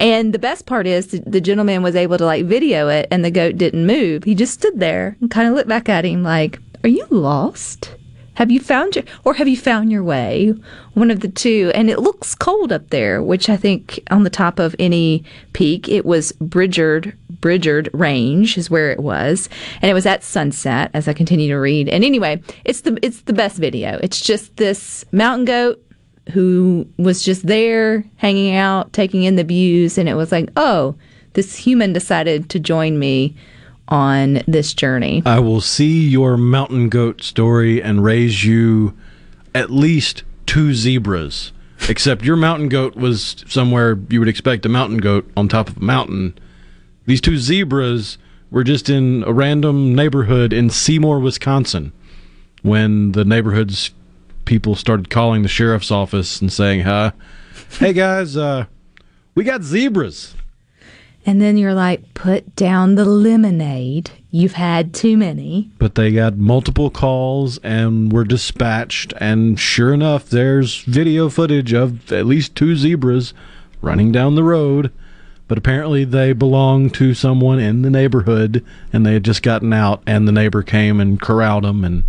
And 0.00 0.32
the 0.32 0.38
best 0.38 0.66
part 0.66 0.86
is 0.86 1.08
the, 1.08 1.20
the 1.26 1.40
gentleman 1.40 1.82
was 1.82 1.96
able 1.96 2.18
to 2.18 2.24
like 2.24 2.46
video 2.46 2.88
it 2.88 3.06
and 3.10 3.24
the 3.24 3.30
goat 3.30 3.56
didn't 3.58 3.86
move. 3.86 4.24
He 4.24 4.34
just 4.34 4.54
stood 4.54 4.80
there 4.80 5.16
and 5.20 5.30
kind 5.30 5.48
of 5.48 5.54
looked 5.54 5.68
back 5.68 5.88
at 5.88 6.04
him 6.04 6.22
like, 6.22 6.60
Are 6.82 6.88
you 6.88 7.06
lost? 7.10 7.94
Have 8.38 8.52
you 8.52 8.60
found 8.60 8.94
your, 8.94 9.04
or 9.24 9.34
have 9.34 9.48
you 9.48 9.56
found 9.56 9.90
your 9.90 10.04
way? 10.04 10.54
One 10.94 11.10
of 11.10 11.18
the 11.18 11.28
two. 11.28 11.72
And 11.74 11.90
it 11.90 11.98
looks 11.98 12.36
cold 12.36 12.70
up 12.70 12.90
there, 12.90 13.20
which 13.20 13.48
I 13.50 13.56
think 13.56 13.98
on 14.12 14.22
the 14.22 14.30
top 14.30 14.60
of 14.60 14.76
any 14.78 15.24
peak, 15.54 15.88
it 15.88 16.06
was 16.06 16.30
Bridgard, 16.40 17.18
Bridgard 17.40 17.90
Range 17.92 18.56
is 18.56 18.70
where 18.70 18.92
it 18.92 19.00
was. 19.00 19.48
And 19.82 19.90
it 19.90 19.94
was 19.94 20.06
at 20.06 20.22
sunset 20.22 20.92
as 20.94 21.08
I 21.08 21.14
continue 21.14 21.48
to 21.48 21.56
read. 21.56 21.88
And 21.88 22.04
anyway, 22.04 22.40
it's 22.64 22.82
the, 22.82 22.96
it's 23.02 23.22
the 23.22 23.32
best 23.32 23.56
video. 23.56 23.98
It's 24.04 24.20
just 24.20 24.56
this 24.56 25.04
mountain 25.10 25.44
goat 25.44 25.84
who 26.30 26.86
was 26.98 27.22
just 27.22 27.46
there 27.46 28.04
hanging 28.16 28.54
out, 28.54 28.92
taking 28.92 29.24
in 29.24 29.36
the 29.36 29.44
views. 29.44 29.98
And 29.98 30.08
it 30.08 30.14
was 30.14 30.32
like, 30.32 30.50
oh, 30.56 30.94
this 31.34 31.56
human 31.56 31.92
decided 31.92 32.50
to 32.50 32.58
join 32.58 32.98
me 32.98 33.34
on 33.88 34.42
this 34.46 34.74
journey. 34.74 35.22
I 35.24 35.38
will 35.38 35.60
see 35.60 36.08
your 36.08 36.36
mountain 36.36 36.88
goat 36.88 37.22
story 37.22 37.82
and 37.82 38.04
raise 38.04 38.44
you 38.44 38.96
at 39.54 39.70
least 39.70 40.24
two 40.46 40.74
zebras. 40.74 41.52
Except 41.88 42.24
your 42.24 42.36
mountain 42.36 42.68
goat 42.68 42.96
was 42.96 43.44
somewhere 43.46 43.98
you 44.10 44.18
would 44.18 44.28
expect 44.28 44.66
a 44.66 44.68
mountain 44.68 44.98
goat 44.98 45.30
on 45.36 45.48
top 45.48 45.68
of 45.68 45.76
a 45.76 45.84
mountain. 45.84 46.36
These 47.06 47.20
two 47.20 47.38
zebras 47.38 48.18
were 48.50 48.64
just 48.64 48.90
in 48.90 49.22
a 49.26 49.32
random 49.32 49.94
neighborhood 49.94 50.52
in 50.52 50.70
Seymour, 50.70 51.20
Wisconsin, 51.20 51.92
when 52.62 53.12
the 53.12 53.24
neighborhood's 53.24 53.92
people 54.48 54.74
started 54.74 55.10
calling 55.10 55.42
the 55.42 55.48
sheriff's 55.48 55.90
office 55.90 56.40
and 56.40 56.50
saying, 56.50 56.80
"Huh, 56.80 57.12
hey 57.78 57.92
guys, 57.92 58.34
uh, 58.34 58.64
we 59.34 59.44
got 59.44 59.62
zebras." 59.62 60.34
And 61.26 61.42
then 61.42 61.58
you're 61.58 61.74
like, 61.74 62.14
put 62.14 62.56
down 62.56 62.94
the 62.94 63.04
lemonade. 63.04 64.10
You've 64.30 64.54
had 64.54 64.94
too 64.94 65.18
many. 65.18 65.70
But 65.78 65.94
they 65.94 66.10
got 66.12 66.38
multiple 66.38 66.88
calls 66.88 67.58
and 67.58 68.10
were 68.10 68.24
dispatched, 68.24 69.12
and 69.20 69.60
sure 69.60 69.92
enough, 69.92 70.30
there's 70.30 70.80
video 70.84 71.28
footage 71.28 71.74
of 71.74 72.10
at 72.10 72.24
least 72.24 72.54
two 72.54 72.74
zebras 72.74 73.34
running 73.82 74.10
down 74.10 74.34
the 74.34 74.42
road. 74.42 74.90
But 75.46 75.58
apparently, 75.58 76.04
they 76.04 76.32
belong 76.32 76.88
to 76.90 77.12
someone 77.12 77.58
in 77.58 77.82
the 77.82 77.90
neighborhood, 77.90 78.64
and 78.94 79.04
they 79.04 79.12
had 79.12 79.24
just 79.24 79.42
gotten 79.42 79.74
out, 79.74 80.02
and 80.06 80.26
the 80.26 80.32
neighbor 80.32 80.62
came 80.62 81.00
and 81.00 81.20
corralled 81.20 81.64
them 81.64 81.84
and 81.84 82.04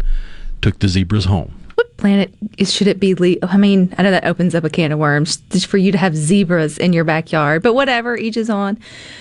took 0.61 0.79
the 0.79 0.87
zebras 0.87 1.25
home. 1.25 1.58
What 1.79 1.95
planet 1.95 2.33
is, 2.57 2.73
should 2.73 2.87
it 2.87 2.99
be? 2.99 3.15
Le- 3.15 3.37
I 3.41 3.55
mean, 3.55 3.95
I 3.97 4.03
know 4.03 4.11
that 4.11 4.25
opens 4.25 4.53
up 4.53 4.65
a 4.65 4.69
can 4.69 4.91
of 4.91 4.99
worms 4.99 5.37
just 5.49 5.67
for 5.67 5.77
you 5.77 5.93
to 5.93 5.97
have 5.97 6.13
zebras 6.13 6.77
in 6.77 6.91
your 6.91 7.05
backyard, 7.05 7.63
but 7.63 7.73
whatever, 7.73 8.17
each 8.17 8.35
is 8.35 8.49
on. 8.49 8.77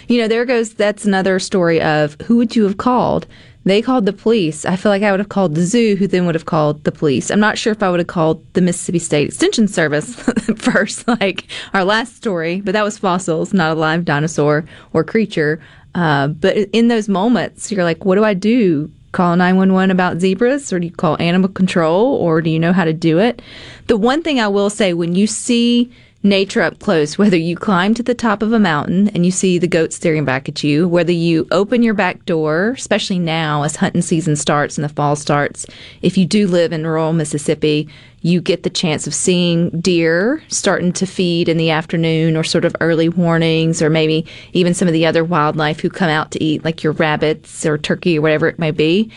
You 0.08 0.20
know, 0.20 0.26
there 0.26 0.44
goes, 0.44 0.74
that's 0.74 1.04
another 1.04 1.38
story 1.38 1.80
of 1.80 2.16
who 2.22 2.36
would 2.38 2.56
you 2.56 2.64
have 2.64 2.76
called? 2.76 3.28
They 3.62 3.80
called 3.80 4.06
the 4.06 4.12
police. 4.12 4.64
I 4.64 4.74
feel 4.74 4.90
like 4.90 5.04
I 5.04 5.12
would 5.12 5.20
have 5.20 5.28
called 5.28 5.54
the 5.54 5.64
zoo, 5.64 5.94
who 5.94 6.08
then 6.08 6.26
would 6.26 6.34
have 6.34 6.46
called 6.46 6.82
the 6.82 6.90
police. 6.90 7.30
I'm 7.30 7.38
not 7.38 7.58
sure 7.58 7.72
if 7.72 7.80
I 7.80 7.90
would 7.90 8.00
have 8.00 8.08
called 8.08 8.44
the 8.54 8.60
Mississippi 8.60 8.98
State 8.98 9.28
Extension 9.28 9.68
Service 9.68 10.16
first, 10.56 11.06
like 11.06 11.44
our 11.74 11.84
last 11.84 12.16
story, 12.16 12.60
but 12.60 12.72
that 12.72 12.82
was 12.82 12.98
fossils, 12.98 13.54
not 13.54 13.76
a 13.76 13.78
live 13.78 14.04
dinosaur 14.04 14.64
or 14.92 15.04
creature. 15.04 15.60
Uh, 15.94 16.26
but 16.26 16.56
in 16.56 16.88
those 16.88 17.08
moments, 17.08 17.70
you're 17.70 17.84
like, 17.84 18.04
what 18.04 18.16
do 18.16 18.24
I 18.24 18.34
do? 18.34 18.90
Call 19.18 19.34
911 19.34 19.90
about 19.90 20.20
zebras, 20.20 20.72
or 20.72 20.78
do 20.78 20.86
you 20.86 20.92
call 20.92 21.20
animal 21.20 21.48
control, 21.48 22.14
or 22.14 22.40
do 22.40 22.50
you 22.50 22.58
know 22.60 22.72
how 22.72 22.84
to 22.84 22.92
do 22.92 23.18
it? 23.18 23.42
The 23.88 23.96
one 23.96 24.22
thing 24.22 24.38
I 24.38 24.46
will 24.46 24.70
say 24.70 24.92
when 24.92 25.16
you 25.16 25.26
see 25.26 25.90
nature 26.22 26.62
up 26.62 26.80
close, 26.80 27.16
whether 27.16 27.36
you 27.36 27.56
climb 27.56 27.94
to 27.94 28.02
the 28.02 28.14
top 28.14 28.42
of 28.42 28.52
a 28.52 28.58
mountain 28.58 29.08
and 29.10 29.24
you 29.24 29.30
see 29.30 29.56
the 29.56 29.68
goat 29.68 29.92
staring 29.92 30.24
back 30.24 30.48
at 30.48 30.64
you, 30.64 30.88
whether 30.88 31.12
you 31.12 31.46
open 31.52 31.82
your 31.82 31.94
back 31.94 32.24
door, 32.24 32.74
especially 32.76 33.20
now 33.20 33.62
as 33.62 33.76
hunting 33.76 34.02
season 34.02 34.34
starts 34.34 34.76
and 34.76 34.84
the 34.84 34.88
fall 34.88 35.14
starts, 35.14 35.64
if 36.02 36.18
you 36.18 36.26
do 36.26 36.48
live 36.48 36.72
in 36.72 36.84
rural 36.84 37.12
Mississippi, 37.12 37.88
you 38.20 38.40
get 38.40 38.64
the 38.64 38.70
chance 38.70 39.06
of 39.06 39.14
seeing 39.14 39.70
deer 39.80 40.42
starting 40.48 40.92
to 40.92 41.06
feed 41.06 41.48
in 41.48 41.56
the 41.56 41.70
afternoon 41.70 42.36
or 42.36 42.42
sort 42.42 42.64
of 42.64 42.74
early 42.80 43.08
warnings, 43.08 43.80
or 43.80 43.88
maybe 43.88 44.26
even 44.52 44.74
some 44.74 44.88
of 44.88 44.94
the 44.94 45.06
other 45.06 45.22
wildlife 45.22 45.78
who 45.78 45.88
come 45.88 46.10
out 46.10 46.32
to 46.32 46.42
eat, 46.42 46.64
like 46.64 46.82
your 46.82 46.94
rabbits 46.94 47.64
or 47.64 47.78
turkey 47.78 48.18
or 48.18 48.22
whatever 48.22 48.48
it 48.48 48.58
may 48.58 48.72
be. 48.72 49.10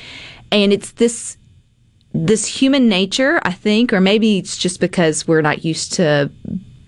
And 0.52 0.72
it's 0.72 0.92
this 0.94 1.38
this 2.14 2.46
human 2.46 2.90
nature, 2.90 3.40
I 3.44 3.54
think, 3.54 3.94
or 3.94 4.02
maybe 4.02 4.38
it's 4.38 4.58
just 4.58 4.82
because 4.82 5.28
we're 5.28 5.42
not 5.42 5.64
used 5.64 5.94
to 5.94 6.30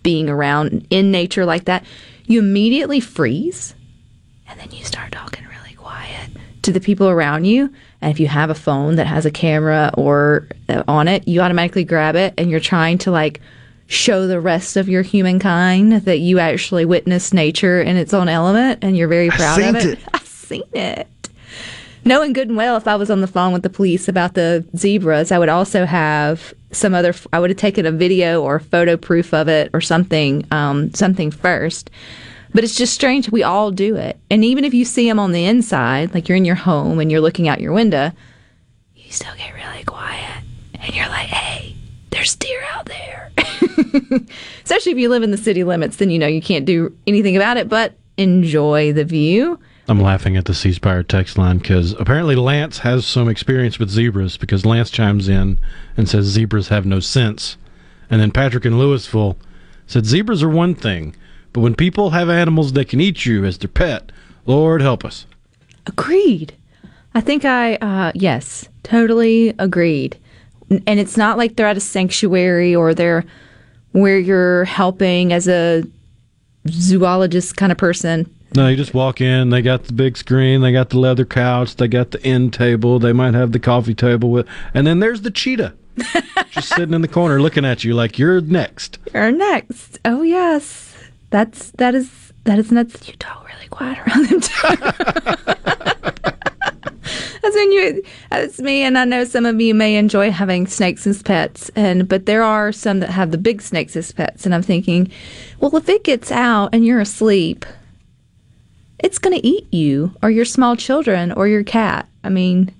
being 0.03 0.29
around 0.29 0.85
in 0.89 1.11
nature 1.11 1.45
like 1.45 1.65
that, 1.65 1.83
you 2.25 2.39
immediately 2.39 2.99
freeze 2.99 3.73
and 4.47 4.59
then 4.59 4.71
you 4.71 4.83
start 4.85 5.11
talking 5.11 5.45
really 5.47 5.73
quiet 5.75 6.29
to 6.61 6.71
the 6.71 6.79
people 6.79 7.09
around 7.09 7.45
you. 7.45 7.73
And 8.01 8.11
if 8.11 8.19
you 8.19 8.27
have 8.27 8.49
a 8.49 8.55
phone 8.55 8.97
that 8.97 9.07
has 9.07 9.25
a 9.25 9.31
camera 9.31 9.91
or 9.97 10.47
uh, 10.69 10.83
on 10.87 11.07
it, 11.07 11.27
you 11.27 11.41
automatically 11.41 11.83
grab 11.83 12.15
it 12.15 12.33
and 12.37 12.51
you're 12.51 12.59
trying 12.59 12.97
to 12.99 13.11
like 13.11 13.41
show 13.87 14.27
the 14.27 14.39
rest 14.39 14.77
of 14.77 14.87
your 14.87 15.01
humankind 15.01 15.93
that 15.93 16.19
you 16.19 16.39
actually 16.39 16.85
witnessed 16.85 17.33
nature 17.33 17.81
in 17.81 17.97
its 17.97 18.13
own 18.13 18.29
element 18.29 18.79
and 18.83 18.97
you're 18.97 19.07
very 19.07 19.29
proud 19.29 19.61
of 19.61 19.75
it. 19.75 19.85
it. 19.85 19.99
I've 20.13 20.27
seen 20.27 20.63
it. 20.73 21.07
Knowing 22.05 22.33
good 22.33 22.49
and 22.49 22.57
well, 22.57 22.75
if 22.75 22.87
I 22.87 22.95
was 22.95 23.09
on 23.09 23.21
the 23.21 23.27
phone 23.27 23.53
with 23.53 23.63
the 23.63 23.69
police 23.69 24.07
about 24.07 24.33
the 24.33 24.65
zebras, 24.75 25.31
I 25.31 25.39
would 25.39 25.49
also 25.49 25.85
have 25.85 26.53
some 26.71 26.93
other. 26.93 27.13
I 27.31 27.39
would 27.39 27.49
have 27.49 27.57
taken 27.57 27.85
a 27.85 27.91
video 27.91 28.41
or 28.41 28.59
photo 28.59 28.97
proof 28.97 29.33
of 29.33 29.47
it 29.47 29.69
or 29.73 29.79
something, 29.79 30.45
um, 30.51 30.93
something 30.93 31.31
first. 31.31 31.89
But 32.53 32.63
it's 32.63 32.75
just 32.75 32.93
strange. 32.93 33.31
We 33.31 33.41
all 33.41 33.71
do 33.71 33.95
it, 33.95 34.19
and 34.29 34.43
even 34.43 34.65
if 34.65 34.73
you 34.73 34.85
see 34.85 35.07
them 35.07 35.17
on 35.19 35.31
the 35.31 35.45
inside, 35.45 36.13
like 36.13 36.27
you're 36.27 36.35
in 36.35 36.45
your 36.45 36.55
home 36.55 36.99
and 36.99 37.11
you're 37.11 37.21
looking 37.21 37.47
out 37.47 37.61
your 37.61 37.73
window, 37.73 38.11
you 38.95 39.11
still 39.11 39.33
get 39.37 39.53
really 39.53 39.83
quiet, 39.85 40.43
and 40.75 40.93
you're 40.93 41.07
like, 41.07 41.29
"Hey, 41.29 41.75
there's 42.11 42.35
deer 42.35 42.61
out 42.73 42.85
there." 42.85 43.31
Especially 44.63 44.91
if 44.91 44.97
you 44.97 45.09
live 45.09 45.23
in 45.23 45.31
the 45.31 45.37
city 45.37 45.63
limits, 45.63 45.97
then 45.97 46.09
you 46.09 46.19
know 46.19 46.27
you 46.27 46.41
can't 46.41 46.65
do 46.65 46.95
anything 47.07 47.35
about 47.37 47.57
it 47.57 47.69
but 47.69 47.93
enjoy 48.17 48.91
the 48.91 49.05
view. 49.05 49.57
I'm 49.87 49.99
laughing 49.99 50.37
at 50.37 50.45
the 50.45 50.53
C 50.53 50.71
Spire 50.71 51.03
text 51.03 51.37
line 51.37 51.57
because 51.57 51.91
apparently 51.99 52.35
Lance 52.35 52.79
has 52.79 53.05
some 53.05 53.27
experience 53.27 53.79
with 53.79 53.89
zebras 53.89 54.37
because 54.37 54.65
Lance 54.65 54.89
chimes 54.89 55.27
in 55.27 55.59
and 55.97 56.07
says 56.07 56.25
zebras 56.25 56.69
have 56.69 56.85
no 56.85 57.01
sense. 57.01 57.57
And 58.09 58.21
then 58.21 58.31
Patrick 58.31 58.65
in 58.65 58.79
Louisville 58.79 59.37
said 59.85 60.05
zebras 60.05 60.41
are 60.41 60.49
one 60.49 60.73
thing, 60.73 61.15
but 61.51 61.61
when 61.61 61.75
people 61.75 62.11
have 62.11 62.29
animals 62.29 62.73
that 62.73 62.87
can 62.87 63.01
eat 63.01 63.25
you 63.25 63.43
as 63.43 63.57
their 63.57 63.67
pet, 63.67 64.11
Lord 64.45 64.81
help 64.81 65.03
us. 65.03 65.25
Agreed. 65.85 66.55
I 67.13 67.21
think 67.21 67.43
I, 67.43 67.75
uh, 67.75 68.11
yes, 68.15 68.69
totally 68.83 69.53
agreed. 69.59 70.17
And 70.69 70.99
it's 70.99 71.17
not 71.17 71.37
like 71.37 71.55
they're 71.55 71.67
at 71.67 71.77
a 71.77 71.81
sanctuary 71.81 72.73
or 72.73 72.93
they're 72.93 73.25
where 73.91 74.17
you're 74.17 74.65
helping 74.65 75.33
as 75.33 75.47
a 75.47 75.83
zoologist 76.67 77.57
kind 77.57 77.71
of 77.71 77.77
person. 77.77 78.33
No, 78.55 78.67
you 78.67 78.75
just 78.75 78.93
walk 78.93 79.19
in. 79.19 79.49
They 79.49 79.63
got 79.63 79.85
the 79.85 79.93
big 79.93 80.15
screen. 80.15 80.61
They 80.61 80.71
got 80.71 80.89
the 80.91 80.99
leather 80.99 81.25
couch. 81.25 81.75
They 81.75 81.87
got 81.87 82.11
the 82.11 82.23
end 82.23 82.53
table. 82.53 82.99
They 82.99 83.11
might 83.13 83.33
have 83.33 83.51
the 83.51 83.59
coffee 83.59 83.95
table 83.95 84.29
with, 84.29 84.47
and 84.73 84.85
then 84.85 84.99
there's 84.99 85.21
the 85.21 85.31
cheetah, 85.31 85.73
just 86.51 86.69
sitting 86.75 86.93
in 86.93 87.01
the 87.01 87.07
corner 87.07 87.41
looking 87.41 87.65
at 87.65 87.83
you 87.83 87.95
like 87.95 88.19
you're 88.19 88.41
next. 88.41 88.99
You're 89.13 89.31
next. 89.31 89.99
Oh 90.05 90.21
yes, 90.21 90.95
that's 91.31 91.71
that 91.71 91.95
is 91.95 92.31
that 92.43 92.59
is 92.59 92.71
nuts. 92.71 93.07
You 93.07 93.15
talk 93.15 93.47
really 93.47 93.67
quiet 93.69 93.97
around 94.07 94.29
them 94.29 94.41
too. 94.41 96.03
That's 97.41 97.55
when 97.55 97.71
you. 97.73 98.03
That's 98.29 98.59
me, 98.59 98.83
and 98.83 98.97
I 98.97 99.03
know 99.03 99.25
some 99.25 99.45
of 99.45 99.59
you 99.59 99.75
may 99.75 99.97
enjoy 99.97 100.31
having 100.31 100.65
snakes 100.65 101.05
as 101.05 101.21
pets, 101.21 101.69
and 101.75 102.07
but 102.07 102.25
there 102.25 102.41
are 102.41 102.71
some 102.71 103.01
that 103.01 103.09
have 103.09 103.31
the 103.31 103.37
big 103.37 103.61
snakes 103.61 103.97
as 103.97 104.13
pets, 104.13 104.45
and 104.45 104.55
I'm 104.55 104.61
thinking, 104.61 105.11
well, 105.59 105.75
if 105.75 105.89
it 105.89 106.05
gets 106.05 106.31
out 106.31 106.69
and 106.71 106.85
you're 106.85 107.01
asleep, 107.01 107.65
it's 109.03 109.19
going 109.19 109.39
to 109.39 109.45
eat 109.45 109.71
you 109.71 110.15
or 110.23 110.31
your 110.31 110.45
small 110.45 110.75
children 110.75 111.31
or 111.33 111.47
your 111.47 111.63
cat. 111.63 112.07
I 112.23 112.29
mean, 112.29 112.73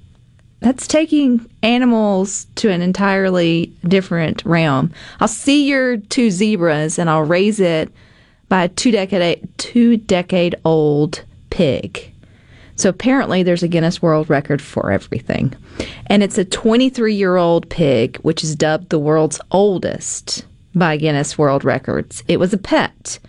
that's 0.61 0.87
taking 0.87 1.47
animals 1.61 2.47
to 2.55 2.69
an 2.69 2.81
entirely 2.81 3.73
different 3.85 4.43
realm. 4.45 4.93
I'll 5.19 5.27
see 5.27 5.67
your 5.67 5.97
two 5.97 6.31
zebras 6.31 6.97
and 6.97 7.09
I'll 7.09 7.23
raise 7.23 7.59
it 7.59 7.91
by 8.47 8.63
a 8.63 8.69
two 8.69 8.91
decade 8.91 9.49
two 9.57 9.97
decade 9.97 10.55
old 10.63 11.23
pig. 11.49 12.09
So 12.77 12.89
apparently 12.89 13.43
there's 13.43 13.61
a 13.61 13.67
Guinness 13.67 14.01
World 14.01 14.29
Record 14.29 14.61
for 14.61 14.91
everything. 14.91 15.53
And 16.07 16.23
it's 16.23 16.37
a 16.37 16.45
23 16.45 17.13
year 17.13 17.35
old 17.35 17.69
pig, 17.69 18.17
which 18.17 18.43
is 18.43 18.55
dubbed 18.55 18.89
the 18.89 18.99
world's 18.99 19.41
oldest 19.51 20.45
by 20.73 20.95
Guinness 20.95 21.37
World 21.37 21.65
Records. 21.65 22.23
It 22.29 22.39
was 22.39 22.53
a 22.53 22.57
pet 22.57 23.19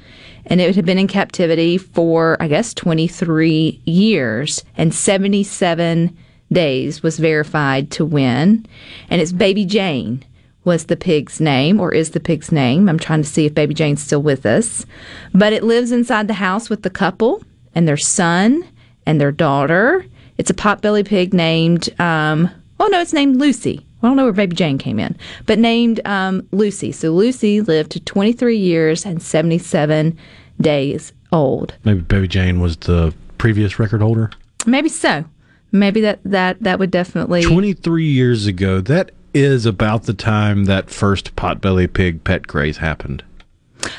and 0.47 0.61
it 0.61 0.77
had 0.77 0.85
been 0.85 0.99
in 0.99 1.07
captivity 1.07 1.79
for, 1.79 2.37
I 2.41 2.49
guess, 2.49 2.75
23 2.75 3.81
years 3.85 4.65
and 4.77 4.95
77 4.95 6.17
days 6.53 7.03
was 7.03 7.19
verified 7.19 7.91
to 7.93 8.05
win. 8.05 8.67
And 9.11 9.21
it's 9.21 9.33
Baby 9.33 9.65
Jane 9.65 10.25
was 10.65 10.87
the 10.87 10.97
pig's 10.97 11.41
name 11.41 11.81
or 11.81 11.93
is 11.93 12.11
the 12.11 12.21
pig's 12.21 12.51
name. 12.51 12.89
I'm 12.89 12.99
trying 12.99 13.23
to 13.23 13.29
see 13.29 13.47
if 13.47 13.55
Baby 13.55 13.75
Jane's 13.75 14.03
still 14.03 14.23
with 14.23 14.47
us. 14.47 14.87
But 15.33 15.53
it 15.53 15.63
lives 15.63 15.93
inside 15.93 16.29
the 16.29 16.35
house 16.35 16.71
with 16.71 16.83
the 16.83 16.91
couple 16.91 17.43
and 17.75 17.87
their 17.87 17.97
son 17.97 18.67
and 19.07 19.21
their 19.21 19.33
daughter. 19.33 20.07
It's 20.39 20.51
a 20.51 20.55
potbelly 20.55 21.07
pig 21.07 21.35
named, 21.35 21.89
um, 22.01 22.51
oh 22.81 22.87
no, 22.87 23.01
it's 23.01 23.13
named 23.13 23.37
Lucy. 23.37 23.84
I 24.05 24.09
don't 24.09 24.17
know 24.17 24.25
where 24.25 24.33
Baby 24.33 24.55
Jane 24.55 24.77
came 24.77 24.99
in, 24.99 25.17
but 25.47 25.59
named 25.59 26.01
um, 26.05 26.47
Lucy. 26.53 26.93
So 26.93 27.11
Lucy 27.11 27.63
lived 27.63 27.91
to 27.93 28.01
23 28.01 28.57
years 28.57 29.07
and 29.07 29.23
77 29.23 30.19
days 30.61 31.13
old. 31.33 31.75
Maybe 31.85 32.01
Baby 32.01 32.29
Jane 32.29 32.61
was 32.61 32.77
the 32.77 33.15
previous 33.39 33.79
record 33.79 34.03
holder. 34.03 34.31
Maybe 34.67 34.91
so. 34.91 35.25
Maybe 35.73 36.03
that 36.03 36.21
that 36.25 36.63
that 36.63 36.79
would 36.79 36.91
definitely 36.91 37.43
23 37.43 38.05
years 38.05 38.47
ago. 38.47 38.81
That 38.81 39.11
is 39.33 39.67
about 39.67 40.05
the 40.05 40.15
time 40.15 40.67
that 40.67 40.91
first 40.91 41.35
potbelly 41.35 41.93
pig 41.93 42.23
pet 42.25 42.47
craze 42.47 42.77
happened. 42.77 43.25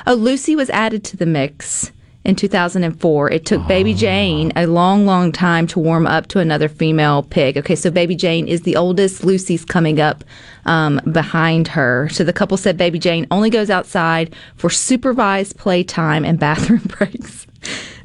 Oh, 0.08 0.14
Lucy 0.14 0.56
was 0.56 0.70
added 0.70 1.04
to 1.06 1.18
the 1.18 1.26
mix 1.26 1.92
in 2.26 2.36
2004. 2.36 3.32
It 3.32 3.46
took 3.46 3.66
Baby 3.68 3.94
Jane 3.94 4.52
a 4.56 4.66
long, 4.66 5.06
long 5.06 5.32
time 5.32 5.68
to 5.68 5.80
warm 5.80 6.08
up 6.08 6.28
to 6.28 6.40
another 6.40 6.68
female 6.68 7.24
pig. 7.24 7.58
Okay, 7.58 7.76
so 7.76 7.92
Baby 7.92 8.16
Jane 8.16 8.48
is 8.48 8.64
the 8.64 8.76
oldest. 8.76 9.24
Lucy's 9.24 9.64
coming 9.64 10.02
up 10.02 10.24
um, 10.66 11.00
behind 11.12 11.68
her. 11.70 12.10
So 12.10 12.24
the 12.24 12.34
couple 12.34 12.58
said 12.58 12.78
Baby 12.78 13.00
Jane 13.00 13.28
only 13.30 13.50
goes 13.50 13.70
outside 13.70 14.36
for 14.56 14.70
supervised 14.70 15.58
playtime 15.58 16.26
and 16.26 16.40
bathroom 16.46 16.84
breaks 16.88 17.46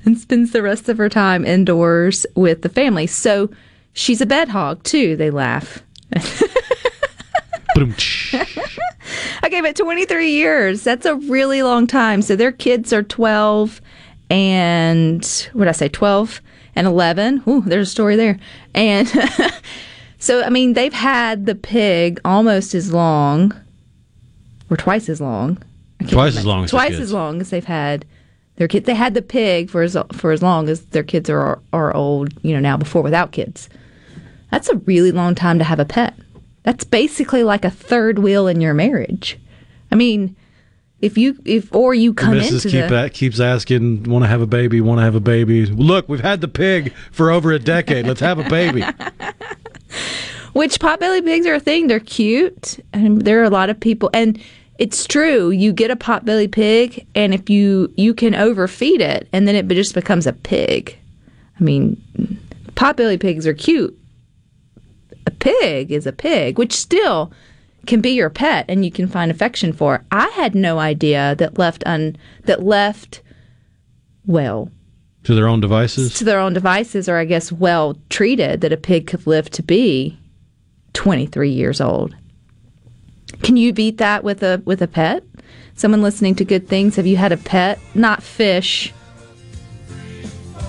and 0.04 0.18
spends 0.18 0.52
the 0.52 0.62
rest 0.62 0.88
of 0.88 0.98
her 0.98 1.08
time 1.08 1.44
indoors 1.44 2.26
with 2.36 2.62
the 2.62 2.68
family. 2.68 3.06
So 3.06 3.50
she's 3.94 4.20
a 4.20 4.26
bed 4.26 4.48
hog 4.48 4.82
too, 4.84 5.16
they 5.16 5.30
laugh. 5.30 5.82
okay, 9.44 9.60
but 9.60 9.76
23 9.76 10.30
years, 10.30 10.82
that's 10.82 11.06
a 11.06 11.14
really 11.14 11.62
long 11.62 11.86
time. 11.86 12.20
So 12.22 12.36
their 12.36 12.52
kids 12.52 12.92
are 12.92 13.02
12 13.02 13.80
and 14.30 15.48
what 15.52 15.64
did 15.64 15.70
I 15.70 15.72
say, 15.72 15.88
12 15.88 16.40
and 16.76 16.86
11. 16.86 17.42
Ooh, 17.48 17.62
there's 17.62 17.88
a 17.88 17.90
story 17.90 18.16
there. 18.16 18.38
And 18.74 19.08
so, 20.18 20.42
I 20.42 20.50
mean, 20.50 20.74
they've 20.74 20.92
had 20.92 21.46
the 21.46 21.56
pig 21.56 22.20
almost 22.24 22.74
as 22.74 22.92
long, 22.92 23.52
or 24.70 24.76
twice 24.76 25.08
as 25.08 25.20
long. 25.20 25.58
Twice 26.08 26.36
as 26.36 26.46
long 26.46 26.64
as 26.64 26.70
twice 26.70 26.94
as 26.94 27.12
long 27.12 27.40
as 27.42 27.50
they've 27.50 27.64
had 27.64 28.06
their 28.56 28.68
kids. 28.68 28.86
They 28.86 28.94
had 28.94 29.12
the 29.12 29.20
pig 29.20 29.68
for 29.68 29.82
as 29.82 29.96
for 30.12 30.32
as 30.32 30.42
long 30.42 30.70
as 30.70 30.86
their 30.86 31.02
kids 31.02 31.28
are 31.28 31.60
are 31.74 31.94
old. 31.94 32.32
You 32.42 32.54
know, 32.54 32.60
now 32.60 32.78
before 32.78 33.02
without 33.02 33.32
kids. 33.32 33.68
That's 34.50 34.68
a 34.68 34.76
really 34.76 35.12
long 35.12 35.34
time 35.34 35.58
to 35.58 35.64
have 35.64 35.78
a 35.78 35.84
pet. 35.84 36.14
That's 36.62 36.84
basically 36.84 37.42
like 37.42 37.64
a 37.64 37.70
third 37.70 38.18
wheel 38.18 38.46
in 38.48 38.60
your 38.60 38.74
marriage. 38.74 39.38
I 39.92 39.94
mean, 39.94 40.36
if 41.00 41.16
you 41.16 41.36
if 41.44 41.74
or 41.74 41.94
you 41.94 42.12
come 42.12 42.34
Mrs. 42.34 42.52
into 42.52 42.68
Keep 42.70 42.88
the, 42.88 43.04
a- 43.04 43.10
keeps 43.10 43.40
asking, 43.40 44.04
want 44.04 44.24
to 44.24 44.28
have 44.28 44.40
a 44.40 44.46
baby, 44.46 44.80
want 44.80 44.98
to 44.98 45.02
have 45.04 45.14
a 45.14 45.20
baby. 45.20 45.66
Look, 45.66 46.08
we've 46.08 46.20
had 46.20 46.40
the 46.40 46.48
pig 46.48 46.92
for 47.10 47.30
over 47.30 47.52
a 47.52 47.58
decade. 47.58 48.06
Let's 48.06 48.20
have 48.20 48.38
a 48.38 48.48
baby. 48.48 48.82
Which 50.52 50.80
potbelly 50.80 51.24
pigs 51.24 51.46
are 51.46 51.54
a 51.54 51.60
thing. 51.60 51.86
They're 51.86 52.00
cute, 52.00 52.80
and 52.92 53.22
there 53.22 53.40
are 53.40 53.44
a 53.44 53.50
lot 53.50 53.70
of 53.70 53.78
people. 53.78 54.10
And 54.12 54.40
it's 54.78 55.06
true. 55.06 55.50
You 55.50 55.72
get 55.72 55.90
a 55.90 55.96
potbelly 55.96 56.50
pig, 56.50 57.06
and 57.14 57.32
if 57.32 57.48
you 57.48 57.92
you 57.96 58.14
can 58.14 58.34
overfeed 58.34 59.00
it, 59.00 59.28
and 59.32 59.46
then 59.46 59.54
it 59.54 59.68
just 59.68 59.94
becomes 59.94 60.26
a 60.26 60.32
pig. 60.32 60.98
I 61.58 61.62
mean, 61.62 62.02
potbelly 62.74 63.20
pigs 63.20 63.46
are 63.46 63.54
cute. 63.54 63.96
A 65.26 65.30
pig 65.30 65.92
is 65.92 66.06
a 66.06 66.12
pig, 66.12 66.58
which 66.58 66.72
still 66.72 67.30
can 67.86 68.00
be 68.00 68.10
your 68.10 68.30
pet, 68.30 68.64
and 68.68 68.84
you 68.84 68.90
can 68.90 69.08
find 69.08 69.30
affection 69.30 69.72
for. 69.72 70.04
I 70.10 70.28
had 70.28 70.54
no 70.54 70.78
idea 70.78 71.34
that 71.38 71.58
left 71.58 71.82
un 71.86 72.16
that 72.44 72.62
left 72.62 73.22
well 74.26 74.70
To 75.24 75.34
their 75.34 75.48
own 75.48 75.60
devices. 75.60 76.14
to 76.14 76.24
their 76.24 76.38
own 76.40 76.52
devices 76.52 77.08
or 77.08 77.16
I 77.16 77.24
guess 77.24 77.50
well 77.50 77.96
treated 78.10 78.60
that 78.60 78.72
a 78.72 78.76
pig 78.76 79.06
could 79.06 79.26
live 79.26 79.50
to 79.50 79.62
be 79.62 80.18
23 80.92 81.50
years 81.50 81.80
old. 81.80 82.14
Can 83.42 83.56
you 83.56 83.72
beat 83.72 83.98
that 83.98 84.24
with 84.24 84.42
a 84.42 84.60
with 84.64 84.82
a 84.82 84.88
pet? 84.88 85.22
Someone 85.74 86.02
listening 86.02 86.34
to 86.34 86.44
good 86.44 86.68
things, 86.68 86.96
have 86.96 87.06
you 87.06 87.16
had 87.16 87.32
a 87.32 87.38
pet, 87.38 87.78
not 87.94 88.22
fish 88.22 88.92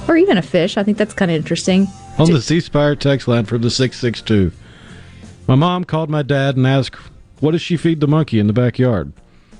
or 0.08 0.16
even 0.16 0.38
a 0.38 0.42
fish? 0.42 0.78
I 0.78 0.84
think 0.84 0.98
that's 0.98 1.14
kind 1.14 1.30
of 1.30 1.36
interesting. 1.36 1.88
On 2.18 2.32
the 2.32 2.42
C 2.42 2.60
Spire 2.60 2.96
text 2.96 3.28
line 3.28 3.46
from 3.46 3.62
the 3.62 3.70
662. 3.70 4.52
My 5.52 5.56
mom 5.56 5.84
called 5.84 6.10
my 6.10 6.24
dad 6.24 6.56
and 6.56 6.66
asked, 6.66 6.96
What 7.42 7.52
does 7.52 7.62
she 7.62 7.76
feed 7.76 8.00
the 8.00 8.08
monkey 8.08 8.40
in 8.40 8.48
the 8.48 8.54
backyard? 8.54 9.12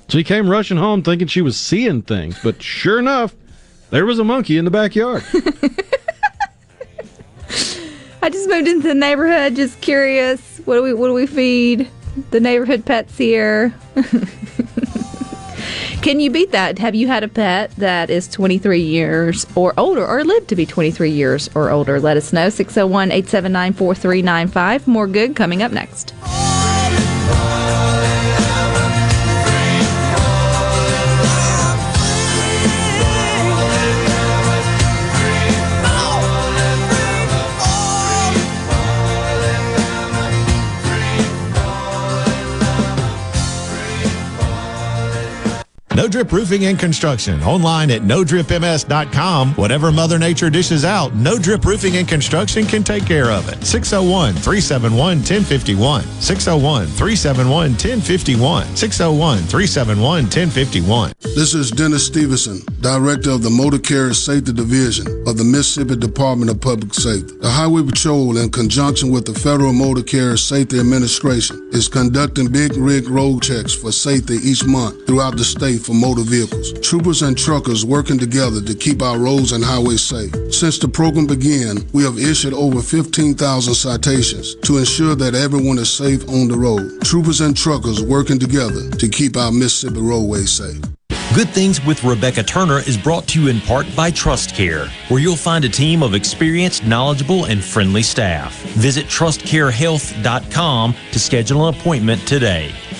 So 0.08 0.16
he 0.16 0.24
came 0.24 0.48
rushing 0.48 0.78
home 0.78 1.02
thinking 1.02 1.28
she 1.28 1.42
was 1.42 1.54
seeing 1.54 2.00
things, 2.00 2.38
but 2.42 2.62
sure 2.62 2.98
enough, 2.98 3.36
there 3.90 4.06
was 4.06 4.18
a 4.18 4.24
monkey 4.24 4.56
in 4.56 4.64
the 4.64 4.70
backyard. 4.70 5.22
I 8.22 8.30
just 8.30 8.48
moved 8.48 8.68
into 8.68 8.88
the 8.88 8.94
neighborhood 8.94 9.54
just 9.54 9.82
curious. 9.82 10.62
What 10.64 10.76
do 10.76 10.82
we 10.82 10.94
what 10.94 11.08
do 11.08 11.12
we 11.12 11.26
feed 11.26 11.90
the 12.30 12.40
neighborhood 12.40 12.86
pets 12.86 13.18
here? 13.18 13.74
Can 16.02 16.18
you 16.18 16.32
beat 16.32 16.50
that? 16.50 16.80
Have 16.80 16.96
you 16.96 17.06
had 17.06 17.22
a 17.22 17.28
pet 17.28 17.70
that 17.76 18.10
is 18.10 18.26
23 18.26 18.80
years 18.80 19.46
or 19.54 19.72
older 19.78 20.04
or 20.04 20.24
lived 20.24 20.48
to 20.48 20.56
be 20.56 20.66
23 20.66 21.08
years 21.08 21.48
or 21.54 21.70
older? 21.70 22.00
Let 22.00 22.16
us 22.16 22.32
know. 22.32 22.48
601 22.48 23.12
879 23.12 23.72
4395. 23.72 24.88
More 24.88 25.06
good 25.06 25.36
coming 25.36 25.62
up 25.62 25.70
next. 25.70 26.12
No 45.94 46.08
Drip 46.08 46.32
Roofing 46.32 46.64
and 46.64 46.78
Construction. 46.78 47.42
Online 47.42 47.90
at 47.90 48.00
nodripms.com. 48.00 49.54
Whatever 49.56 49.92
Mother 49.92 50.18
Nature 50.18 50.48
dishes 50.48 50.86
out, 50.86 51.14
No 51.14 51.38
Drip 51.38 51.66
Roofing 51.66 51.98
and 51.98 52.08
Construction 52.08 52.64
can 52.64 52.82
take 52.82 53.04
care 53.04 53.30
of 53.30 53.46
it. 53.50 53.62
601 53.62 54.32
371 54.36 55.18
1051. 55.18 56.02
601 56.18 56.86
371 56.86 57.70
1051. 57.72 58.74
601 58.74 59.38
371 59.38 60.22
1051. 60.24 61.12
This 61.36 61.52
is 61.52 61.70
Dennis 61.70 62.06
Stevenson, 62.06 62.60
Director 62.80 63.30
of 63.30 63.42
the 63.42 63.50
Motor 63.50 63.78
Carrier 63.78 64.14
Safety 64.14 64.52
Division 64.52 65.06
of 65.26 65.36
the 65.36 65.44
Mississippi 65.44 65.96
Department 65.96 66.50
of 66.50 66.60
Public 66.60 66.94
Safety. 66.94 67.36
The 67.36 67.50
Highway 67.50 67.82
Patrol, 67.82 68.38
in 68.38 68.50
conjunction 68.50 69.12
with 69.12 69.26
the 69.26 69.34
Federal 69.38 69.74
Motor 69.74 70.02
Carrier 70.02 70.38
Safety 70.38 70.80
Administration, 70.80 71.68
is 71.72 71.86
conducting 71.86 72.50
big 72.50 72.76
rig 72.76 73.08
road 73.08 73.42
checks 73.42 73.74
for 73.74 73.92
safety 73.92 74.36
each 74.42 74.64
month 74.64 75.06
throughout 75.06 75.36
the 75.36 75.44
state 75.44 75.81
for 75.82 75.94
motor 75.94 76.22
vehicles. 76.22 76.72
Troopers 76.80 77.22
and 77.22 77.36
truckers 77.36 77.84
working 77.84 78.18
together 78.18 78.62
to 78.62 78.74
keep 78.74 79.02
our 79.02 79.18
roads 79.18 79.52
and 79.52 79.64
highways 79.64 80.02
safe. 80.02 80.32
Since 80.52 80.78
the 80.78 80.88
program 80.88 81.26
began, 81.26 81.78
we 81.92 82.04
have 82.04 82.18
issued 82.18 82.54
over 82.54 82.80
15,000 82.80 83.74
citations 83.74 84.54
to 84.62 84.78
ensure 84.78 85.14
that 85.16 85.34
everyone 85.34 85.78
is 85.78 85.90
safe 85.90 86.28
on 86.28 86.48
the 86.48 86.56
road. 86.56 87.02
Troopers 87.02 87.40
and 87.40 87.56
truckers 87.56 88.02
working 88.02 88.38
together 88.38 88.90
to 88.90 89.08
keep 89.08 89.36
our 89.36 89.52
Mississippi 89.52 90.00
roadways 90.00 90.50
safe. 90.50 90.80
Good 91.34 91.48
Things 91.48 91.82
with 91.86 92.04
Rebecca 92.04 92.42
Turner 92.42 92.80
is 92.80 92.98
brought 92.98 93.26
to 93.28 93.40
you 93.40 93.48
in 93.48 93.62
part 93.62 93.86
by 93.96 94.10
Trust 94.10 94.54
Care, 94.54 94.88
where 95.08 95.18
you'll 95.18 95.34
find 95.34 95.64
a 95.64 95.68
team 95.68 96.02
of 96.02 96.12
experienced, 96.12 96.84
knowledgeable, 96.84 97.46
and 97.46 97.64
friendly 97.64 98.02
staff. 98.02 98.54
Visit 98.74 99.06
trustcarehealth.com 99.06 100.94
to 101.10 101.18
schedule 101.18 101.68
an 101.68 101.74
appointment 101.74 102.20
today. 102.28 102.70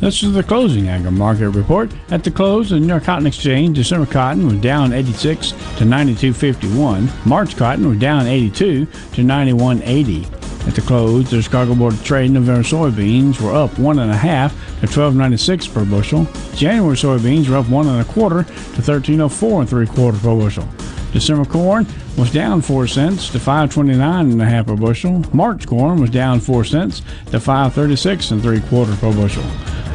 This 0.00 0.22
is 0.22 0.32
the 0.32 0.42
closing 0.42 0.88
agri 0.88 1.10
market 1.10 1.50
report. 1.50 1.92
At 2.10 2.24
the 2.24 2.30
close, 2.30 2.70
the 2.70 2.80
New 2.80 2.86
York 2.86 3.04
Cotton 3.04 3.26
Exchange, 3.26 3.76
December 3.76 4.10
cotton 4.10 4.46
was 4.46 4.56
down 4.56 4.94
86 4.94 5.50
to 5.50 5.84
92.51. 5.84 7.26
March 7.26 7.54
cotton 7.54 7.86
was 7.86 7.98
down 7.98 8.26
82 8.26 8.86
to 8.86 9.22
91.80. 9.22 10.66
At 10.66 10.74
the 10.74 10.80
close, 10.80 11.30
the 11.30 11.42
Chicago 11.42 11.74
Board 11.74 11.92
of 11.92 12.02
Trade 12.02 12.30
November 12.30 12.62
soybeans 12.62 13.42
were 13.42 13.54
up 13.54 13.78
one 13.78 13.98
and 13.98 14.10
a 14.10 14.16
half 14.16 14.52
to 14.80 14.86
12.96 14.86 15.74
per 15.74 15.84
bushel. 15.84 16.26
January 16.54 16.96
soybeans 16.96 17.50
were 17.50 17.58
up 17.58 17.68
one 17.68 17.86
and 17.86 18.00
a 18.00 18.10
quarter 18.10 18.44
to 18.44 18.80
13.04 18.80 19.60
and 19.60 19.68
three 19.68 19.86
quarters 19.86 20.22
per 20.22 20.34
bushel. 20.34 20.66
December 21.12 21.44
corn 21.44 21.86
was 22.16 22.32
down 22.32 22.62
4 22.62 22.86
cents 22.86 23.28
to 23.30 23.38
5.29 23.38 24.32
and 24.32 24.40
a 24.40 24.46
half 24.46 24.66
per 24.66 24.76
bushel. 24.76 25.22
March 25.34 25.66
corn 25.66 26.00
was 26.00 26.08
down 26.08 26.40
4 26.40 26.64
cents 26.64 27.00
to 27.26 27.38
5.36 27.38 28.32
and 28.32 28.40
three 28.40 28.60
quarters 28.60 28.98
per 28.98 29.12
bushel. 29.12 29.44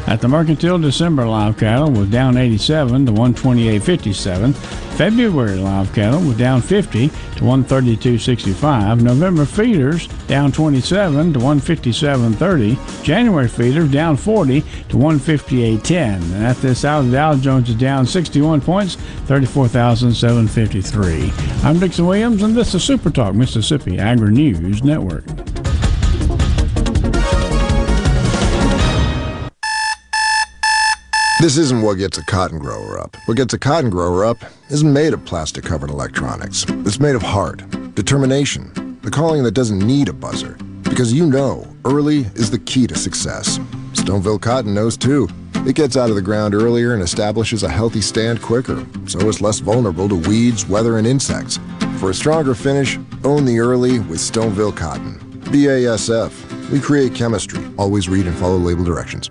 At 0.06 0.20
the 0.20 0.28
Mercantile, 0.28 0.78
December 0.78 1.26
live 1.26 1.58
cattle 1.58 1.90
was 1.90 2.08
down 2.08 2.36
87 2.36 3.06
to 3.06 3.12
128.57. 3.12 4.54
February 4.96 5.56
live 5.56 5.92
cattle 5.92 6.20
was 6.20 6.36
down 6.36 6.62
50 6.62 7.08
to 7.08 7.14
132.65. 7.14 9.02
November 9.02 9.44
feeders 9.44 10.06
down 10.28 10.52
27 10.52 11.32
to 11.32 11.40
157.30. 11.40 13.02
January 13.02 13.48
feeders 13.48 13.90
down 13.90 14.16
40 14.16 14.60
to 14.60 14.96
158.10. 14.96 16.22
And 16.34 16.46
at 16.46 16.56
this 16.58 16.84
hour, 16.84 17.02
the 17.02 17.10
Dow 17.10 17.34
Jones 17.34 17.68
is 17.68 17.74
down 17.74 18.06
61 18.06 18.60
points, 18.60 18.94
34,753. 19.26 21.32
I'm 21.64 21.80
Dixon 21.80 22.06
Williams, 22.06 22.44
and 22.44 22.54
this 22.54 22.76
is 22.76 22.84
Super 22.84 23.10
Talk 23.10 23.34
Mississippi 23.34 23.98
Agri 23.98 24.30
News 24.30 24.84
Network. 24.84 25.24
This 31.38 31.58
isn't 31.58 31.82
what 31.82 31.98
gets 31.98 32.16
a 32.16 32.24
cotton 32.24 32.58
grower 32.58 32.98
up. 32.98 33.14
What 33.26 33.36
gets 33.36 33.52
a 33.52 33.58
cotton 33.58 33.90
grower 33.90 34.24
up 34.24 34.38
isn't 34.70 34.90
made 34.90 35.12
of 35.12 35.22
plastic 35.26 35.64
covered 35.64 35.90
electronics. 35.90 36.64
It's 36.66 36.98
made 36.98 37.14
of 37.14 37.20
heart, 37.20 37.62
determination, 37.94 38.98
the 39.02 39.10
calling 39.10 39.42
that 39.42 39.50
doesn't 39.50 39.86
need 39.86 40.08
a 40.08 40.14
buzzer. 40.14 40.56
Because 40.84 41.12
you 41.12 41.26
know, 41.26 41.66
early 41.84 42.20
is 42.36 42.50
the 42.50 42.58
key 42.58 42.86
to 42.86 42.96
success. 42.96 43.58
Stoneville 43.92 44.40
Cotton 44.40 44.72
knows 44.72 44.96
too. 44.96 45.28
It 45.66 45.76
gets 45.76 45.94
out 45.94 46.08
of 46.08 46.16
the 46.16 46.22
ground 46.22 46.54
earlier 46.54 46.94
and 46.94 47.02
establishes 47.02 47.64
a 47.64 47.68
healthy 47.68 48.00
stand 48.00 48.40
quicker, 48.40 48.86
so 49.06 49.28
it's 49.28 49.42
less 49.42 49.58
vulnerable 49.58 50.08
to 50.08 50.14
weeds, 50.14 50.66
weather, 50.66 50.96
and 50.96 51.06
insects. 51.06 51.58
For 51.98 52.08
a 52.08 52.14
stronger 52.14 52.54
finish, 52.54 52.98
own 53.24 53.44
the 53.44 53.60
early 53.60 53.98
with 53.98 54.20
Stoneville 54.20 54.74
Cotton. 54.74 55.18
BASF. 55.50 56.70
We 56.70 56.80
create 56.80 57.14
chemistry. 57.14 57.62
Always 57.76 58.08
read 58.08 58.26
and 58.26 58.36
follow 58.38 58.56
label 58.56 58.84
directions. 58.84 59.30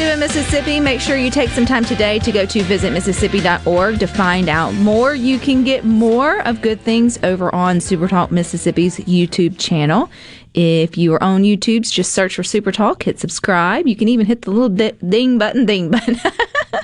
Do 0.00 0.08
in 0.08 0.18
Mississippi. 0.18 0.80
Make 0.80 0.98
sure 0.98 1.16
you 1.16 1.30
take 1.30 1.50
some 1.50 1.66
time 1.66 1.84
today 1.84 2.18
to 2.20 2.32
go 2.32 2.46
to 2.46 2.60
visitmississippi.org 2.60 3.98
to 3.98 4.06
find 4.06 4.48
out 4.48 4.72
more. 4.74 5.14
You 5.14 5.38
can 5.38 5.62
get 5.62 5.84
more 5.84 6.40
of 6.46 6.62
good 6.62 6.80
things 6.80 7.18
over 7.22 7.54
on 7.54 7.80
Super 7.80 8.08
Talk 8.08 8.30
Mississippi's 8.30 8.96
YouTube 9.00 9.58
channel. 9.58 10.10
If 10.54 10.96
you 10.96 11.12
are 11.12 11.22
on 11.22 11.42
YouTube, 11.42 11.90
just 11.90 12.12
search 12.12 12.36
for 12.36 12.42
Super 12.42 12.72
Talk, 12.72 13.02
hit 13.02 13.18
subscribe. 13.18 13.86
You 13.86 13.94
can 13.94 14.08
even 14.08 14.24
hit 14.24 14.42
the 14.42 14.50
little 14.50 14.70
ding 14.70 15.36
button, 15.36 15.66
ding 15.66 15.90
button. 15.90 16.16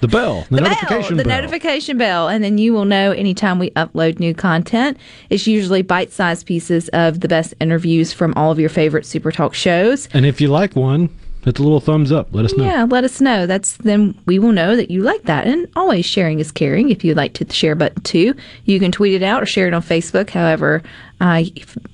The 0.00 0.08
bell, 0.08 0.44
the, 0.50 0.56
the 0.56 0.62
notification 0.62 1.16
bell, 1.16 1.24
the 1.24 1.28
bell. 1.28 1.40
notification 1.40 1.96
bell, 1.96 2.28
and 2.28 2.42
then 2.44 2.58
you 2.58 2.72
will 2.72 2.84
know 2.84 3.12
anytime 3.12 3.58
we 3.58 3.70
upload 3.70 4.18
new 4.18 4.34
content. 4.34 4.98
It's 5.30 5.46
usually 5.46 5.82
bite-sized 5.82 6.44
pieces 6.44 6.88
of 6.88 7.20
the 7.20 7.28
best 7.28 7.54
interviews 7.60 8.12
from 8.12 8.34
all 8.34 8.50
of 8.50 8.58
your 8.58 8.68
favorite 8.68 9.06
Super 9.06 9.30
Talk 9.30 9.54
shows. 9.54 10.08
and 10.12 10.26
if 10.26 10.40
you 10.40 10.48
like 10.48 10.74
one, 10.74 11.08
hit 11.46 11.54
the 11.54 11.62
little 11.62 11.80
thumbs 11.80 12.10
up. 12.10 12.28
Let 12.32 12.44
us 12.44 12.56
know. 12.56 12.64
Yeah, 12.64 12.86
let 12.90 13.04
us 13.04 13.20
know. 13.20 13.46
That's 13.46 13.76
then 13.78 14.18
we 14.26 14.38
will 14.38 14.52
know 14.52 14.74
that 14.74 14.90
you 14.90 15.02
like 15.02 15.22
that. 15.22 15.46
And 15.46 15.68
always 15.76 16.04
sharing 16.04 16.40
is 16.40 16.50
caring. 16.50 16.90
If 16.90 17.04
you'd 17.04 17.16
like 17.16 17.34
to 17.34 17.50
share 17.52 17.76
button 17.76 18.02
too, 18.02 18.34
you 18.64 18.80
can 18.80 18.90
tweet 18.90 19.14
it 19.14 19.22
out 19.22 19.42
or 19.42 19.46
share 19.46 19.68
it 19.68 19.72
on 19.72 19.80
Facebook. 19.80 20.28
However, 20.28 20.82
uh, 21.20 21.42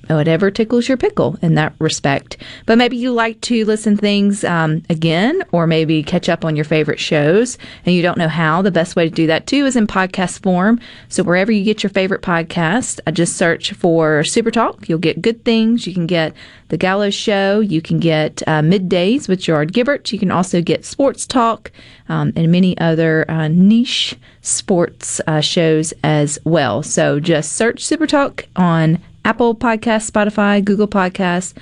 whatever 0.07 0.51
tickles 0.51 0.87
your 0.87 0.97
pickle 0.97 1.37
in 1.41 1.55
that 1.55 1.73
respect. 1.79 2.37
But 2.65 2.77
maybe 2.77 2.97
you 2.97 3.11
like 3.11 3.39
to 3.41 3.65
listen 3.65 3.95
things 3.95 4.43
um, 4.43 4.83
again, 4.89 5.43
or 5.51 5.65
maybe 5.65 6.03
catch 6.03 6.29
up 6.29 6.43
on 6.43 6.55
your 6.55 6.65
favorite 6.65 6.99
shows, 6.99 7.57
and 7.85 7.95
you 7.95 8.01
don't 8.01 8.17
know 8.17 8.27
how. 8.27 8.61
The 8.61 8.71
best 8.71 8.95
way 8.95 9.07
to 9.07 9.13
do 9.13 9.27
that 9.27 9.47
too 9.47 9.65
is 9.65 9.75
in 9.75 9.87
podcast 9.87 10.41
form. 10.41 10.79
So 11.09 11.23
wherever 11.23 11.51
you 11.51 11.63
get 11.63 11.83
your 11.83 11.89
favorite 11.89 12.21
podcast, 12.21 12.99
uh, 13.07 13.11
just 13.11 13.37
search 13.37 13.73
for 13.73 14.23
Super 14.23 14.51
Talk. 14.51 14.89
You'll 14.89 14.99
get 14.99 15.21
good 15.21 15.43
things. 15.45 15.87
You 15.87 15.93
can 15.93 16.07
get 16.07 16.33
the 16.69 16.77
Gallo 16.77 17.09
Show. 17.09 17.59
You 17.59 17.81
can 17.81 17.99
get 17.99 18.41
uh, 18.47 18.61
middays 18.61 19.29
with 19.29 19.39
Gerard 19.39 19.73
Gibert. 19.73 20.11
You 20.11 20.19
can 20.19 20.31
also 20.31 20.61
get 20.61 20.85
Sports 20.85 21.25
Talk 21.25 21.71
um, 22.09 22.33
and 22.35 22.51
many 22.51 22.77
other 22.79 23.29
uh, 23.29 23.47
niche 23.47 24.15
sports 24.41 25.21
uh, 25.27 25.39
shows 25.39 25.93
as 26.03 26.37
well. 26.43 26.83
So 26.83 27.19
just 27.19 27.53
search 27.53 27.83
Super 27.85 28.07
Talk 28.07 28.45
on 28.55 28.99
Apple 29.25 29.55
Podcasts, 29.55 30.09
Spotify, 30.09 30.63
Google 30.63 30.87
Podcasts, 30.87 31.53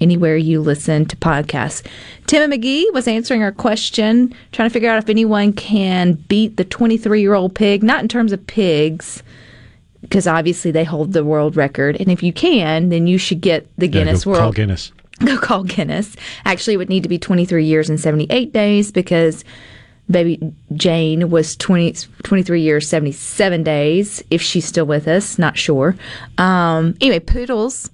anywhere 0.00 0.36
you 0.36 0.60
listen 0.60 1.04
to 1.06 1.16
podcasts. 1.16 1.84
Tim 2.26 2.42
and 2.42 2.50
Magee 2.50 2.88
was 2.92 3.06
answering 3.06 3.42
our 3.42 3.52
question, 3.52 4.34
trying 4.52 4.68
to 4.68 4.72
figure 4.72 4.88
out 4.88 4.98
if 4.98 5.08
anyone 5.08 5.52
can 5.52 6.14
beat 6.14 6.56
the 6.56 6.64
23 6.64 7.20
year 7.20 7.34
old 7.34 7.54
pig, 7.54 7.82
not 7.82 8.00
in 8.00 8.08
terms 8.08 8.32
of 8.32 8.46
pigs, 8.46 9.22
because 10.00 10.26
obviously 10.26 10.70
they 10.70 10.84
hold 10.84 11.12
the 11.12 11.24
world 11.24 11.56
record. 11.56 11.96
And 12.00 12.10
if 12.10 12.22
you 12.22 12.32
can, 12.32 12.88
then 12.88 13.06
you 13.06 13.18
should 13.18 13.40
get 13.40 13.68
the 13.76 13.88
Guinness 13.88 14.24
go 14.24 14.30
World. 14.30 14.42
Call 14.42 14.52
Guinness. 14.52 14.92
Go 15.20 15.36
call 15.36 15.64
Guinness. 15.64 16.16
Actually, 16.46 16.72
it 16.72 16.76
would 16.78 16.88
need 16.88 17.02
to 17.02 17.08
be 17.10 17.18
23 17.18 17.66
years 17.66 17.90
and 17.90 18.00
78 18.00 18.54
days 18.54 18.90
because 18.90 19.44
baby 20.10 20.52
Jane 20.74 21.30
was 21.30 21.56
20, 21.56 21.92
23 22.22 22.60
years, 22.60 22.88
77 22.88 23.62
days, 23.62 24.22
if 24.30 24.42
she's 24.42 24.64
still 24.64 24.86
with 24.86 25.06
us. 25.06 25.38
Not 25.38 25.56
sure. 25.56 25.96
Um, 26.38 26.96
anyway, 27.00 27.20
poodles 27.20 27.90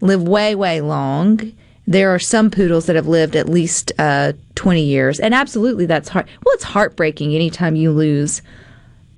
live 0.00 0.22
way, 0.22 0.54
way 0.54 0.80
long. 0.80 1.52
There 1.86 2.14
are 2.14 2.18
some 2.18 2.50
poodles 2.50 2.86
that 2.86 2.96
have 2.96 3.06
lived 3.06 3.36
at 3.36 3.48
least 3.48 3.92
uh, 3.98 4.32
20 4.54 4.82
years. 4.82 5.20
And 5.20 5.34
absolutely, 5.34 5.86
that's 5.86 6.08
hard. 6.08 6.26
Well, 6.44 6.54
it's 6.54 6.64
heartbreaking 6.64 7.34
anytime 7.34 7.76
you 7.76 7.90
lose 7.90 8.42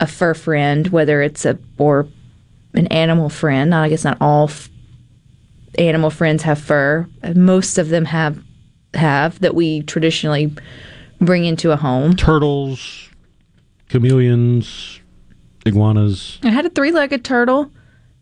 a 0.01 0.07
fur 0.07 0.35
friend, 0.35 0.89
whether 0.89 1.23
it's 1.23 1.45
a, 1.45 1.59
or 1.79 2.09
an 2.75 2.87
animal 2.89 3.29
friend. 3.29 3.75
I 3.75 3.89
guess 3.89 4.05
not 4.05 4.19
all 4.21 4.45
f- 4.45 4.71
animal 5.79 6.11
friends 6.11 6.43
have 6.43 6.59
fur. 6.59 7.07
Most 7.35 7.79
of 7.79 7.89
them 7.89 8.07
have 8.07 8.43
have 8.95 9.41
that 9.41 9.55
we 9.55 9.83
traditionally 9.83 10.55
bring 11.25 11.45
into 11.45 11.71
a 11.71 11.77
home. 11.77 12.15
Turtles, 12.17 13.09
chameleons, 13.89 15.01
iguanas. 15.65 16.39
I 16.43 16.51
had 16.51 16.67
a 16.67 16.71
three-legged 16.71 17.25
turtle 17.25 17.71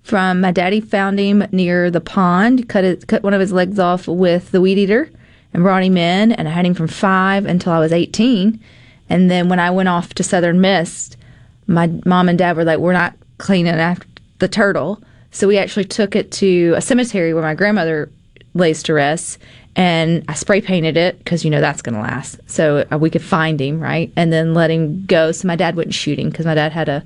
from 0.02 0.40
my 0.40 0.50
daddy 0.50 0.80
found 0.80 1.18
him 1.18 1.44
near 1.52 1.90
the 1.90 2.00
pond, 2.00 2.68
cut 2.68 2.84
it, 2.84 3.06
cut 3.06 3.22
one 3.22 3.34
of 3.34 3.40
his 3.40 3.52
legs 3.52 3.78
off 3.78 4.08
with 4.08 4.50
the 4.50 4.60
weed 4.60 4.78
eater 4.78 5.10
and 5.52 5.62
brought 5.62 5.82
him 5.82 5.96
in 5.96 6.32
and 6.32 6.48
I 6.48 6.52
had 6.52 6.66
him 6.66 6.74
from 6.74 6.88
5 6.88 7.46
until 7.46 7.72
I 7.72 7.78
was 7.78 7.92
18. 7.92 8.60
And 9.08 9.30
then 9.30 9.48
when 9.48 9.58
I 9.58 9.70
went 9.70 9.88
off 9.88 10.14
to 10.14 10.22
Southern 10.22 10.60
Miss, 10.60 11.16
my 11.66 11.90
mom 12.04 12.28
and 12.28 12.38
dad 12.38 12.56
were 12.56 12.64
like, 12.64 12.78
"We're 12.78 12.92
not 12.92 13.14
cleaning 13.38 13.74
after 13.74 14.06
the 14.38 14.48
turtle." 14.48 15.02
So 15.32 15.46
we 15.46 15.58
actually 15.58 15.84
took 15.84 16.16
it 16.16 16.30
to 16.32 16.74
a 16.76 16.80
cemetery 16.80 17.34
where 17.34 17.42
my 17.42 17.54
grandmother 17.54 18.10
lays 18.54 18.82
to 18.84 18.94
rest 18.94 19.38
and 19.80 20.22
I 20.28 20.34
spray 20.34 20.60
painted 20.60 20.98
it 20.98 21.16
because 21.16 21.42
you 21.42 21.50
know 21.50 21.62
that's 21.62 21.80
going 21.80 21.94
to 21.94 22.02
last. 22.02 22.38
So 22.44 22.86
uh, 22.92 22.98
we 22.98 23.08
could 23.08 23.22
find 23.22 23.58
him, 23.58 23.80
right? 23.80 24.12
And 24.14 24.30
then 24.30 24.52
let 24.52 24.70
him 24.70 25.06
go 25.06 25.32
so 25.32 25.48
my 25.48 25.56
dad 25.56 25.74
wouldn't 25.74 25.94
shoot 25.94 26.18
him 26.18 26.28
because 26.28 26.44
my 26.44 26.54
dad 26.54 26.70
had 26.70 26.90
a 26.90 27.02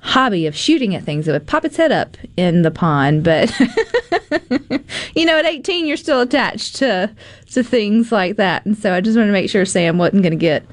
hobby 0.00 0.48
of 0.48 0.56
shooting 0.56 0.96
at 0.96 1.04
things 1.04 1.24
that 1.26 1.32
would 1.32 1.46
pop 1.46 1.64
its 1.64 1.76
head 1.76 1.92
up 1.92 2.16
in 2.36 2.62
the 2.62 2.72
pond. 2.72 3.22
But 3.22 3.56
you 5.14 5.24
know, 5.24 5.38
at 5.38 5.46
18, 5.46 5.86
you're 5.86 5.96
still 5.96 6.20
attached 6.20 6.74
to 6.76 7.14
to 7.52 7.62
things 7.62 8.10
like 8.10 8.34
that, 8.38 8.66
and 8.66 8.76
so 8.76 8.92
I 8.92 9.00
just 9.00 9.16
wanted 9.16 9.28
to 9.28 9.32
make 9.32 9.48
sure 9.48 9.64
Sam 9.64 9.96
wasn't 9.96 10.24
going 10.24 10.32
to 10.32 10.36
get 10.36 10.64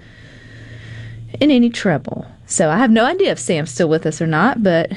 in 1.40 1.52
any 1.52 1.70
trouble. 1.70 2.26
So 2.48 2.72
I 2.72 2.78
have 2.78 2.90
no 2.90 3.06
idea 3.06 3.32
if 3.32 3.40
Sam's 3.40 3.70
still 3.70 3.90
with 3.90 4.08
us 4.08 4.24
or 4.24 4.28
not, 4.28 4.64
but 4.64 4.92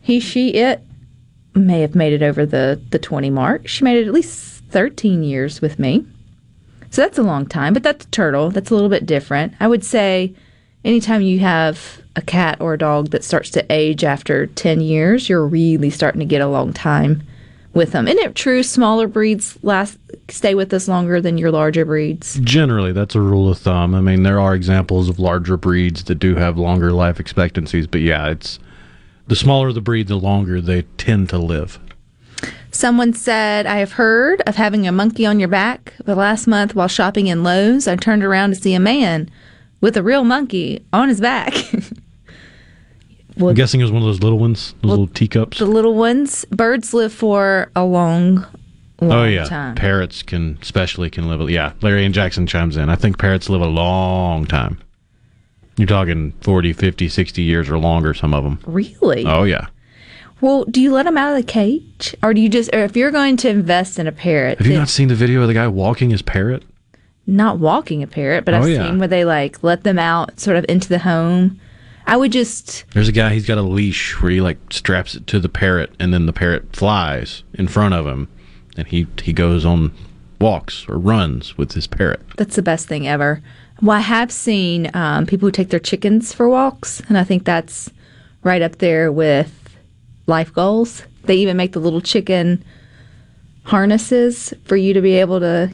he, 0.00 0.20
she, 0.20 0.50
it 0.50 0.82
may 1.56 1.80
have 1.80 1.96
made 1.96 2.12
it 2.12 2.22
over 2.22 2.46
the 2.46 2.80
the 2.90 3.00
20 3.00 3.28
mark. 3.30 3.66
She 3.66 3.82
made 3.82 3.98
it 3.98 4.06
at 4.06 4.14
least 4.14 4.53
13 4.74 5.22
years 5.22 5.62
with 5.62 5.78
me. 5.78 6.04
So 6.90 7.02
that's 7.02 7.16
a 7.16 7.22
long 7.22 7.46
time, 7.46 7.74
but 7.74 7.84
that's 7.84 8.06
a 8.06 8.08
turtle. 8.08 8.50
That's 8.50 8.72
a 8.72 8.74
little 8.74 8.88
bit 8.88 9.06
different. 9.06 9.54
I 9.60 9.68
would 9.68 9.84
say 9.84 10.34
anytime 10.84 11.22
you 11.22 11.38
have 11.38 12.02
a 12.16 12.20
cat 12.20 12.60
or 12.60 12.74
a 12.74 12.78
dog 12.78 13.10
that 13.10 13.22
starts 13.22 13.50
to 13.50 13.64
age 13.72 14.02
after 14.02 14.48
10 14.48 14.80
years, 14.80 15.28
you're 15.28 15.46
really 15.46 15.90
starting 15.90 16.18
to 16.18 16.24
get 16.24 16.40
a 16.40 16.48
long 16.48 16.72
time 16.72 17.22
with 17.72 17.92
them. 17.92 18.08
Isn't 18.08 18.24
it 18.24 18.34
true 18.34 18.64
smaller 18.64 19.06
breeds 19.06 19.56
last 19.62 19.96
stay 20.28 20.56
with 20.56 20.74
us 20.74 20.88
longer 20.88 21.20
than 21.20 21.38
your 21.38 21.52
larger 21.52 21.84
breeds? 21.84 22.40
Generally, 22.40 22.94
that's 22.94 23.14
a 23.14 23.20
rule 23.20 23.48
of 23.48 23.58
thumb. 23.58 23.94
I 23.94 24.00
mean, 24.00 24.24
there 24.24 24.40
are 24.40 24.56
examples 24.56 25.08
of 25.08 25.20
larger 25.20 25.56
breeds 25.56 26.02
that 26.04 26.16
do 26.16 26.34
have 26.34 26.58
longer 26.58 26.90
life 26.90 27.20
expectancies, 27.20 27.86
but 27.86 28.00
yeah, 28.00 28.26
it's 28.26 28.58
the 29.28 29.36
smaller 29.36 29.72
the 29.72 29.80
breed, 29.80 30.08
the 30.08 30.16
longer 30.16 30.60
they 30.60 30.82
tend 30.98 31.28
to 31.28 31.38
live. 31.38 31.78
Someone 32.74 33.12
said, 33.12 33.66
I 33.66 33.76
have 33.76 33.92
heard 33.92 34.42
of 34.48 34.56
having 34.56 34.86
a 34.88 34.90
monkey 34.90 35.24
on 35.24 35.38
your 35.38 35.48
back, 35.48 35.94
but 36.04 36.16
last 36.16 36.48
month 36.48 36.74
while 36.74 36.88
shopping 36.88 37.28
in 37.28 37.44
Lowe's, 37.44 37.86
I 37.86 37.94
turned 37.94 38.24
around 38.24 38.50
to 38.50 38.56
see 38.56 38.74
a 38.74 38.80
man 38.80 39.30
with 39.80 39.96
a 39.96 40.02
real 40.02 40.24
monkey 40.24 40.84
on 40.92 41.08
his 41.08 41.20
back. 41.20 41.54
Well, 43.36 43.48
I'm 43.48 43.56
guessing 43.56 43.80
it 43.80 43.82
was 43.84 43.90
one 43.90 44.00
of 44.00 44.06
those 44.06 44.22
little 44.22 44.38
ones, 44.38 44.74
those 44.80 44.90
little 44.90 45.08
teacups. 45.08 45.58
the 45.58 45.64
little 45.64 45.94
ones, 45.96 46.44
birds 46.52 46.94
live 46.94 47.12
for 47.12 47.68
a 47.74 47.84
long, 47.84 48.46
oh, 49.02 49.06
long 49.06 49.12
oh 49.18 49.24
yeah, 49.24 49.44
time. 49.44 49.74
parrots 49.74 50.22
can 50.22 50.56
especially 50.62 51.10
can 51.10 51.26
live. 51.26 51.40
A, 51.40 51.50
yeah, 51.50 51.72
Larry 51.82 52.04
and 52.04 52.14
Jackson 52.14 52.46
chimes 52.46 52.76
in. 52.76 52.88
I 52.88 52.94
think 52.94 53.18
parrots 53.18 53.48
live 53.48 53.60
a 53.60 53.66
long 53.66 54.46
time. 54.46 54.80
You're 55.76 55.88
talking 55.88 56.30
40, 56.42 56.74
50, 56.74 57.08
60 57.08 57.42
years 57.42 57.68
or 57.68 57.76
longer. 57.76 58.14
Some 58.14 58.34
of 58.34 58.44
them. 58.44 58.60
Really? 58.66 59.26
Oh 59.26 59.42
yeah. 59.42 59.66
Well, 60.44 60.64
do 60.66 60.82
you 60.82 60.92
let 60.92 61.04
them 61.04 61.16
out 61.16 61.30
of 61.30 61.36
the 61.38 61.42
cage, 61.50 62.14
or 62.22 62.34
do 62.34 62.40
you 62.42 62.50
just, 62.50 62.68
or 62.74 62.80
if 62.84 62.94
you're 62.98 63.10
going 63.10 63.38
to 63.38 63.48
invest 63.48 63.98
in 63.98 64.06
a 64.06 64.12
parrot, 64.12 64.58
Have 64.58 64.66
you 64.66 64.74
then- 64.74 64.80
not 64.82 64.90
seen 64.90 65.08
the 65.08 65.14
video 65.14 65.40
of 65.40 65.48
the 65.48 65.54
guy 65.54 65.66
walking 65.68 66.10
his 66.10 66.20
parrot? 66.20 66.62
not 67.26 67.58
walking 67.58 68.02
a 68.02 68.06
parrot, 68.06 68.44
but 68.44 68.52
Oh, 68.52 68.58
I've 68.58 68.68
yeah. 68.68 68.86
seen 68.86 68.98
where 68.98 69.08
they 69.08 69.24
like 69.24 69.62
let 69.64 69.84
them 69.84 69.98
out, 69.98 70.38
sort 70.38 70.58
of 70.58 70.66
into 70.68 70.90
the 70.90 70.98
home. 70.98 71.58
I 72.06 72.18
would 72.18 72.30
just 72.30 72.84
There's 72.92 73.08
a 73.08 73.12
guy. 73.12 73.32
He's 73.32 73.46
got 73.46 73.56
a 73.56 73.62
leash 73.62 74.20
where 74.20 74.30
he 74.30 74.42
like 74.42 74.58
straps 74.68 75.14
it 75.14 75.26
to 75.28 75.40
the 75.40 75.48
parrot, 75.48 75.94
and 75.98 76.12
then 76.12 76.26
the 76.26 76.34
parrot 76.34 76.76
flies 76.76 77.42
in 77.54 77.66
front 77.66 77.94
of 77.94 78.06
him, 78.06 78.28
and 78.76 78.86
he 78.86 79.06
he 79.22 79.32
goes 79.32 79.64
on 79.64 79.92
walks 80.38 80.84
or 80.90 80.98
runs 80.98 81.56
with 81.56 81.72
his 81.72 81.86
parrot. 81.86 82.20
That's 82.36 82.56
the 82.56 82.60
best 82.62 82.86
thing 82.86 83.08
ever. 83.08 83.40
Well, 83.80 83.96
I 83.96 84.00
have 84.00 84.30
seen 84.30 84.90
um, 84.92 85.24
people 85.24 85.46
who 85.46 85.52
take 85.52 85.70
their 85.70 85.80
chickens 85.80 86.34
for 86.34 86.46
walks, 86.50 87.00
and 87.08 87.16
I 87.16 87.24
think 87.24 87.44
that's 87.46 87.90
right 88.42 88.60
up 88.60 88.76
there 88.76 89.10
with 89.10 89.63
life 90.26 90.52
goals. 90.52 91.02
They 91.24 91.36
even 91.36 91.56
make 91.56 91.72
the 91.72 91.80
little 91.80 92.00
chicken 92.00 92.64
harnesses 93.64 94.52
for 94.64 94.76
you 94.76 94.92
to 94.94 95.00
be 95.00 95.14
able 95.14 95.40
to 95.40 95.72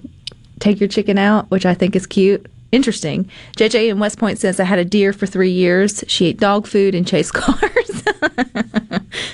take 0.61 0.80
your 0.80 0.88
chicken 0.88 1.18
out, 1.18 1.51
which 1.51 1.66
I 1.66 1.74
think 1.74 1.96
is 1.96 2.07
cute. 2.07 2.46
Interesting. 2.72 3.28
JJ 3.57 3.88
in 3.88 3.98
West 3.98 4.18
Point 4.18 4.38
says 4.38 4.61
I 4.61 4.64
had 4.64 4.78
a 4.78 4.84
deer 4.84 5.12
for 5.12 5.26
three 5.26 5.51
years. 5.51 6.05
She 6.07 6.26
ate 6.26 6.38
dog 6.38 6.68
food 6.68 6.94
and 6.94 7.07
chased 7.07 7.34
cars. 7.34 8.03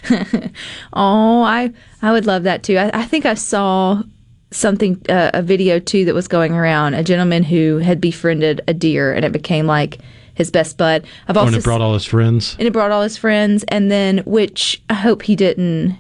oh, 0.95 1.43
I 1.43 1.73
I 2.01 2.13
would 2.13 2.25
love 2.25 2.45
that 2.45 2.63
too. 2.63 2.79
I, 2.79 2.91
I 3.01 3.05
think 3.05 3.27
I 3.27 3.35
saw 3.35 4.03
something 4.53 5.03
uh, 5.11 5.33
a 5.35 5.43
video 5.43 5.79
too 5.79 6.07
that 6.07 6.15
was 6.15 6.29
going 6.29 6.53
around 6.53 6.95
a 6.95 7.03
gentleman 7.03 7.43
who 7.43 7.79
had 7.79 8.01
befriended 8.01 8.63
a 8.69 8.73
deer 8.73 9.13
and 9.13 9.25
it 9.25 9.33
became 9.33 9.67
like 9.67 9.99
his 10.37 10.51
best 10.53 10.79
bud. 10.79 11.05
I've 11.27 11.37
Oh, 11.37 11.41
also 11.41 11.49
and 11.55 11.57
it 11.57 11.65
brought 11.65 11.81
all 11.81 11.95
his 11.95 12.05
friends. 12.05 12.55
and 12.59 12.69
it 12.69 12.73
brought 12.73 12.93
all 12.93 13.03
his 13.03 13.17
friends 13.17 13.65
and 13.69 13.91
then 13.91 14.19
which 14.19 14.81
I 14.89 14.95
hope 14.95 15.23
he 15.23 15.35
didn't, 15.35 15.97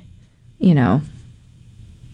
you 0.60 0.74
know, 0.74 1.02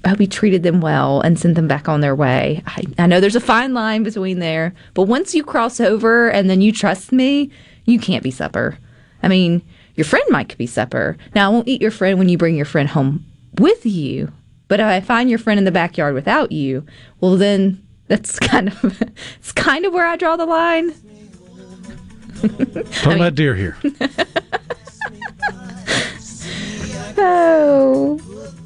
I 0.05 0.09
hope 0.09 0.19
he 0.19 0.27
treated 0.27 0.63
them 0.63 0.81
well 0.81 1.21
and 1.21 1.39
sent 1.39 1.55
them 1.55 1.69
back 1.69 1.89
on 1.89 2.01
their 2.01 2.15
way. 2.17 2.63
I, 2.67 2.83
I 2.99 3.07
know 3.07 3.21
there's 3.21 3.37
a 3.37 3.41
fine 3.41 3.75
line 3.75 4.03
between 4.03 4.39
there, 4.41 4.75
but 4.95 5.03
once 5.03 5.35
you 5.35 5.45
cross 5.45 5.79
over 5.79 6.29
and 6.31 6.49
then 6.51 6.61
you 6.61 6.73
trust 6.73 7.13
me, 7.13 7.51
you 7.85 8.01
can't 8.01 8.23
be 8.25 8.31
supper. 8.33 8.79
I 9.23 9.29
mean, 9.29 9.63
your 9.95 10.05
friend 10.05 10.25
might 10.31 10.57
be 10.59 10.67
supper. 10.67 11.17
Now, 11.35 11.47
I 11.51 11.53
won't 11.53 11.69
eat 11.69 11.83
your 11.83 11.91
friend 11.93 12.19
when 12.19 12.29
you 12.29 12.37
bring 12.39 12.57
your 12.57 12.65
friend 12.65 12.89
home 12.89 13.25
with 13.59 13.85
you, 13.87 14.33
but 14.67 14.81
if 14.81 14.87
I 14.87 15.01
find 15.01 15.29
your 15.31 15.39
friend 15.39 15.59
in 15.59 15.65
the 15.65 15.71
backyard 15.71 16.15
without 16.15 16.51
you, 16.51 16.85
well, 17.21 17.37
then 17.37 17.81
that's 18.09 18.39
kind 18.41 18.69
of 18.69 19.03
it's 19.39 19.53
kind 19.53 19.85
of 19.85 19.93
where 19.93 20.07
I 20.07 20.17
draw 20.17 20.37
the 20.37 20.47
line. 20.47 20.93
Talking 22.43 23.13
about 23.21 23.35
deer 23.35 23.55
here. 23.55 23.77
Oh, 27.25 28.21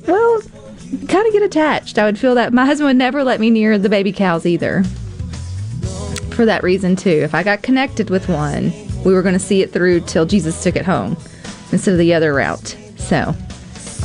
well, 0.06 0.40
kind 1.08 1.26
of 1.26 1.32
get 1.32 1.42
attached. 1.42 1.98
I 1.98 2.04
would 2.04 2.18
feel 2.18 2.34
that 2.36 2.52
my 2.52 2.64
husband 2.64 2.86
would 2.86 2.96
never 2.96 3.22
let 3.24 3.40
me 3.40 3.50
near 3.50 3.76
the 3.76 3.88
baby 3.88 4.12
cows 4.12 4.46
either. 4.46 4.82
For 6.30 6.46
that 6.46 6.62
reason, 6.62 6.96
too. 6.96 7.10
If 7.10 7.34
I 7.34 7.42
got 7.42 7.62
connected 7.62 8.08
with 8.08 8.28
one, 8.28 8.72
we 9.04 9.12
were 9.12 9.22
going 9.22 9.34
to 9.34 9.38
see 9.38 9.62
it 9.62 9.72
through 9.72 10.00
till 10.02 10.26
Jesus 10.26 10.62
took 10.62 10.76
it 10.76 10.84
home 10.86 11.16
instead 11.72 11.92
of 11.92 11.98
the 11.98 12.14
other 12.14 12.32
route. 12.34 12.76
So, 12.96 13.34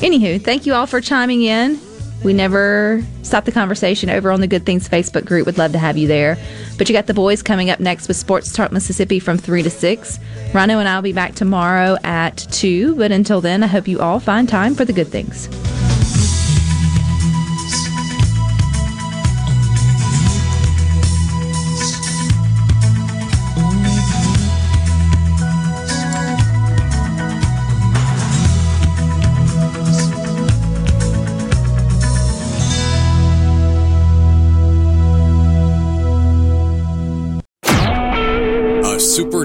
anywho, 0.01 0.41
thank 0.41 0.65
you 0.65 0.74
all 0.74 0.88
for 0.88 1.01
chiming 1.01 1.43
in. 1.43 1.80
We 2.24 2.34
never 2.34 3.03
stop 3.24 3.45
the 3.45 3.51
conversation 3.51 4.09
over 4.09 4.32
on 4.32 4.41
the 4.41 4.47
Good 4.47 4.65
Things 4.65 4.88
Facebook 4.88 5.26
group. 5.26 5.45
Would 5.47 5.57
love 5.57 5.72
to 5.72 5.80
have 5.80 5.97
you 5.97 6.07
there. 6.07 6.38
But 6.78 6.88
you 6.88 6.93
got 6.93 7.07
the 7.07 7.13
boys 7.13 7.41
coming 7.41 7.69
up 7.69 7.80
next 7.80 8.07
with 8.07 8.17
Sports 8.17 8.51
Talk 8.51 8.72
Mississippi 8.72 9.19
from 9.19 9.38
3 9.38 9.63
to 9.63 9.69
6. 9.69 10.19
Rhino 10.53 10.80
and 10.80 10.88
I 10.88 10.95
will 10.95 11.01
be 11.01 11.13
back 11.13 11.34
tomorrow 11.34 11.97
at 12.03 12.38
2. 12.51 12.95
But 12.95 13.11
until 13.11 13.41
then, 13.41 13.63
I 13.63 13.67
hope 13.67 13.88
you 13.88 13.99
all 13.99 14.19
find 14.19 14.47
time 14.47 14.76
for 14.76 14.86
the 14.86 14.93
good 14.93 15.07
things. 15.07 15.49